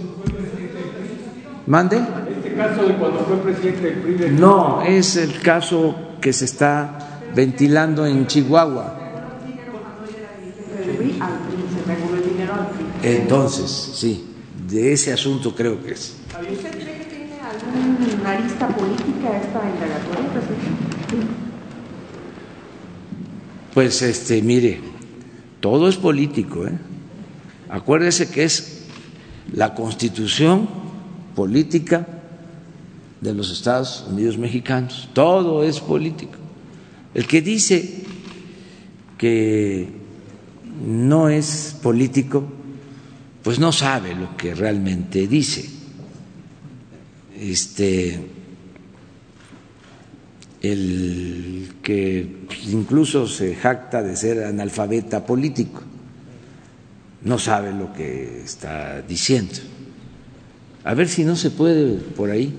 ¿Mande? 1.66 1.98
¿Este 1.98 2.54
caso 2.54 2.86
de 2.86 2.94
cuando 2.94 3.20
fue 3.22 3.38
presidente 3.38 3.92
del 3.92 4.40
No, 4.40 4.84
es 4.84 5.16
el 5.16 5.42
caso 5.42 5.96
que 6.22 6.32
se 6.32 6.46
está 6.46 7.22
ventilando 7.36 8.06
en 8.06 8.28
Chihuahua. 8.28 9.05
Entonces, 13.06 13.70
sí, 13.70 14.26
de 14.68 14.94
ese 14.94 15.14
asunto 15.14 15.54
creo 15.54 15.80
que 15.84 15.94
es. 15.94 16.16
¿Usted 16.28 16.72
cree 16.72 16.98
que 16.98 17.06
tiene 17.06 17.40
alguna 17.40 18.32
arista 18.32 18.68
política 18.68 19.38
esta 19.38 19.62
indagatoria? 19.64 20.26
Pues, 23.76 24.02
este, 24.02 24.42
mire, 24.42 24.82
todo 25.60 25.88
es 25.88 25.98
político, 25.98 26.66
¿eh? 26.66 26.72
Acuérdese 27.70 28.32
que 28.32 28.44
es 28.44 28.86
la 29.54 29.76
constitución 29.76 30.68
política 31.36 32.08
de 33.22 33.34
los 33.36 33.52
Estados 33.52 34.08
Unidos 34.10 34.40
mexicanos. 34.40 35.10
Todo 35.14 35.64
es 35.64 35.80
político. 35.80 36.40
El 37.14 37.28
que 37.28 37.42
dice 37.42 38.04
que 39.20 39.90
no 40.84 41.30
es 41.30 41.78
político 41.84 42.55
pues 43.46 43.60
no 43.60 43.72
sabe 43.72 44.16
lo 44.16 44.36
que 44.36 44.56
realmente 44.56 45.28
dice. 45.28 45.70
Este, 47.40 48.20
el 50.64 51.76
que 51.84 52.28
incluso 52.72 53.28
se 53.28 53.54
jacta 53.54 54.02
de 54.02 54.16
ser 54.16 54.46
analfabeta 54.46 55.28
político, 55.28 55.84
no 57.22 57.38
sabe 57.38 57.72
lo 57.72 57.94
que 57.94 58.42
está 58.44 59.04
diciendo. 59.04 59.54
A 60.84 60.96
ver 60.96 61.08
si 61.08 61.24
no 61.24 61.36
se 61.36 61.52
puede 61.52 61.98
por 62.00 62.32
ahí 62.32 62.52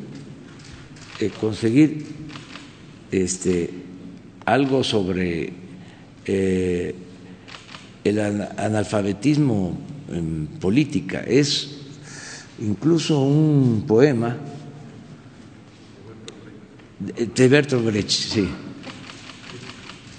eh, 1.18 1.32
conseguir 1.40 2.06
este, 3.10 3.70
algo 4.44 4.84
sobre 4.84 5.52
eh, 6.26 6.94
el 8.04 8.20
analfabetismo 8.20 9.95
en 10.08 10.46
política, 10.60 11.22
es 11.26 11.68
incluso 12.60 13.20
un 13.20 13.84
poema 13.86 14.36
de 16.98 17.48
Bertolt 17.48 17.84
Brecht, 17.84 18.10
sí. 18.10 18.48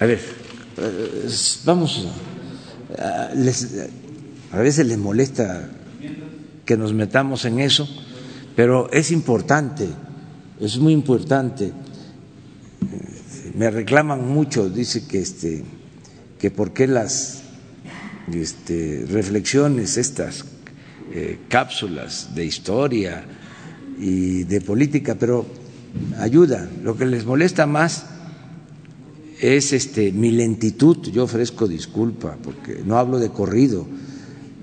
A 0.00 0.06
ver, 0.06 0.20
eh, 0.76 1.28
vamos, 1.64 2.06
a, 2.96 3.30
veces 4.58 4.86
les 4.86 4.98
molesta 4.98 5.68
que 6.64 6.76
nos 6.76 6.92
metamos 6.92 7.44
en 7.44 7.58
eso, 7.58 7.88
pero 8.54 8.90
es 8.92 9.10
importante, 9.10 9.88
es 10.60 10.78
muy 10.78 10.92
importante. 10.92 11.72
Me 13.54 13.70
reclaman 13.70 14.28
mucho, 14.28 14.68
dice 14.70 15.06
que 15.06 15.20
este 15.20 15.64
que 16.38 16.52
por 16.52 16.72
qué 16.72 16.86
las 16.86 17.37
este, 18.34 19.04
reflexiones, 19.08 19.96
estas 19.96 20.44
eh, 21.12 21.38
cápsulas 21.48 22.34
de 22.34 22.44
historia 22.44 23.24
y 23.98 24.44
de 24.44 24.60
política, 24.60 25.16
pero 25.18 25.46
ayuda. 26.18 26.68
Lo 26.82 26.96
que 26.96 27.06
les 27.06 27.24
molesta 27.24 27.66
más 27.66 28.06
es 29.40 29.72
este, 29.72 30.12
mi 30.12 30.30
lentitud. 30.30 30.98
Yo 31.10 31.24
ofrezco 31.24 31.66
disculpa 31.66 32.36
porque 32.42 32.82
no 32.84 32.98
hablo 32.98 33.18
de 33.18 33.30
corrido 33.30 33.86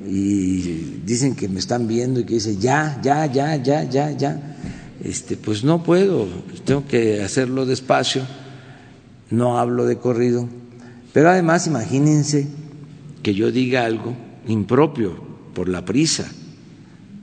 y 0.08 1.02
dicen 1.06 1.36
que 1.36 1.48
me 1.48 1.60
están 1.60 1.88
viendo 1.88 2.20
y 2.20 2.26
que 2.26 2.36
dicen 2.36 2.60
ya, 2.60 3.00
ya, 3.02 3.26
ya, 3.26 3.56
ya, 3.56 3.84
ya, 3.84 4.12
ya. 4.12 4.58
Este, 5.04 5.38
pues 5.38 5.64
no 5.64 5.84
puedo, 5.84 6.28
tengo 6.64 6.88
que 6.88 7.22
hacerlo 7.24 7.66
despacio, 7.66 8.24
no 9.30 9.58
hablo 9.58 9.86
de 9.86 9.98
corrido. 9.98 10.48
Pero 11.14 11.30
además, 11.30 11.68
imagínense 11.68 12.48
que 13.26 13.34
yo 13.34 13.52
diga 13.52 13.86
algo 13.86 14.16
impropio 14.48 15.16
por 15.56 15.68
la 15.68 15.84
prisa, 15.84 16.30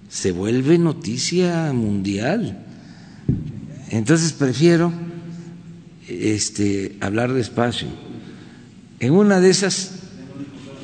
se 0.08 0.32
vuelve 0.32 0.76
noticia 0.76 1.72
mundial. 1.72 2.58
Entonces 3.88 4.32
prefiero 4.32 4.92
este, 6.08 6.96
hablar 7.00 7.32
despacio. 7.32 7.86
En 8.98 9.12
una 9.12 9.38
de 9.38 9.50
esas 9.50 9.92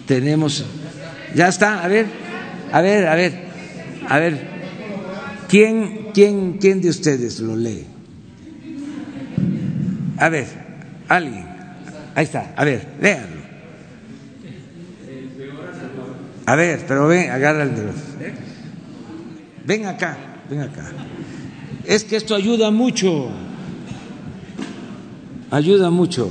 tenemos, 0.07 0.65
ya 1.35 1.49
está, 1.49 1.83
a 1.83 1.89
ver, 1.89 2.07
a 2.71 2.81
ver, 2.81 3.09
a 3.09 3.17
ver, 3.17 3.33
a 4.07 4.19
ver, 4.21 4.49
¿quién, 5.49 6.11
quién, 6.15 6.59
quién 6.59 6.81
de 6.81 6.91
ustedes 6.91 7.41
lo 7.41 7.57
lee? 7.57 7.87
A 10.17 10.29
ver, 10.29 10.47
alguien, 11.09 11.45
ahí 12.15 12.25
está, 12.25 12.55
a 12.57 12.65
ver, 12.65 12.87
léanlo. 13.03 13.38
A 16.49 16.57
ver, 16.57 16.87
pero 16.89 17.07
ven, 17.07 17.31
agarra 17.31 17.65
el 17.65 17.77
dedo. 17.77 17.93
Ven 19.67 19.85
acá, 19.85 20.17
ven 20.49 20.63
acá. 20.63 20.93
Es 21.85 22.05
que 22.05 22.17
esto 22.17 22.35
ayuda 22.35 22.71
mucho. 22.71 23.29
Ayuda 25.51 25.91
mucho. 25.91 26.31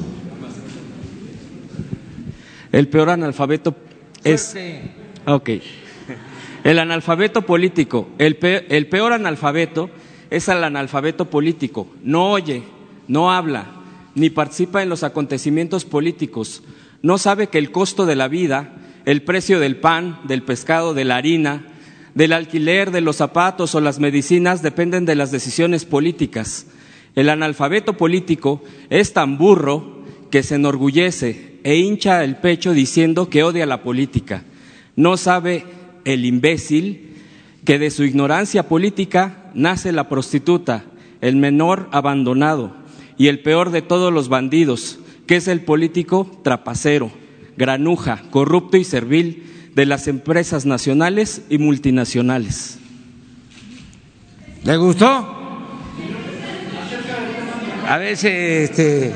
El 2.72 2.88
peor 2.88 3.12
analfabeto 3.12 3.76
es. 4.24 4.56
Ok. 5.28 5.50
El 6.64 6.80
analfabeto 6.80 7.44
político. 7.44 8.10
El 8.18 8.38
peor, 8.38 8.64
el 8.70 8.88
peor 8.88 9.14
analfabeto 9.14 9.92
es 10.32 10.48
el 10.48 10.64
analfabeto 10.64 11.26
político. 11.30 11.90
No 12.02 12.32
oye, 12.32 12.64
no 13.08 13.32
habla, 13.32 13.68
ni 14.16 14.32
participa 14.32 14.82
en 14.82 14.90
los 14.90 15.04
acontecimientos 15.04 15.86
políticos, 15.86 16.64
no 17.04 17.20
sabe 17.20 17.50
que 17.50 17.60
el 17.60 17.72
costo 17.72 18.08
de 18.08 18.16
la 18.16 18.28
vida, 18.28 18.74
el 19.08 19.22
precio 19.22 19.62
del 19.62 19.78
pan, 19.78 20.20
del 20.26 20.44
pescado, 20.44 20.94
de 20.94 21.06
la 21.06 21.16
harina, 21.16 21.64
del 22.14 22.34
alquiler, 22.34 22.92
de 22.92 23.00
los 23.00 23.16
zapatos 23.16 23.74
o 23.74 23.80
las 23.80 24.02
medicinas 24.02 24.62
dependen 24.62 25.06
de 25.06 25.16
las 25.16 25.32
decisiones 25.32 25.86
políticas. 25.86 26.68
El 27.16 27.30
analfabeto 27.30 27.96
político 27.96 28.62
es 28.90 29.14
tan 29.14 29.38
burro 29.38 30.04
que 30.30 30.44
se 30.44 30.56
enorgullece 30.56 31.62
e 31.64 31.78
hincha 31.78 32.22
el 32.26 32.36
pecho 32.36 32.74
diciendo 32.74 33.30
que 33.30 33.44
odia 33.44 33.66
la 33.66 33.82
política. 33.82 34.44
No 34.98 35.16
sabe 35.16 35.64
el 36.04 36.26
imbécil 36.26 37.16
que 37.64 37.80
de 37.80 37.92
su 37.92 38.04
ignorancia 38.04 38.68
política 38.68 39.52
nace 39.54 39.94
la 39.94 40.10
prostituta, 40.10 40.84
el 41.22 41.38
menor 41.38 41.88
abandonado 41.94 42.76
y 43.18 43.28
el 43.28 43.40
peor 43.40 43.72
de 43.72 43.82
todos 43.82 44.12
los 44.12 44.28
bandidos, 44.28 45.00
que 45.28 45.38
es 45.38 45.48
el 45.48 45.62
político 45.62 46.30
trapacero, 46.44 47.10
granuja, 47.58 48.22
corrupto 48.30 48.78
y 48.78 48.84
servil 48.84 49.72
de 49.76 49.86
las 49.86 50.08
empresas 50.08 50.66
nacionales 50.66 51.44
y 51.50 51.58
multinacionales. 51.58 52.80
¿Le 54.64 54.78
gustó? 54.78 55.36
A 57.88 58.00
si 58.16 58.28
este, 58.28 59.14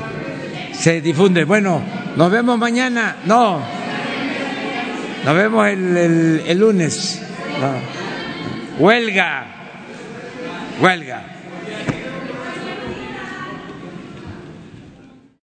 se 0.72 1.00
difunde. 1.00 1.44
Bueno, 1.44 1.82
nos 2.16 2.30
vemos 2.30 2.58
mañana. 2.58 3.16
No, 3.26 3.60
nos 5.24 5.34
vemos 5.34 5.68
el, 5.68 6.58
lunes. 6.58 7.20
Huelga, 8.78 9.46
huelga. 10.80 11.31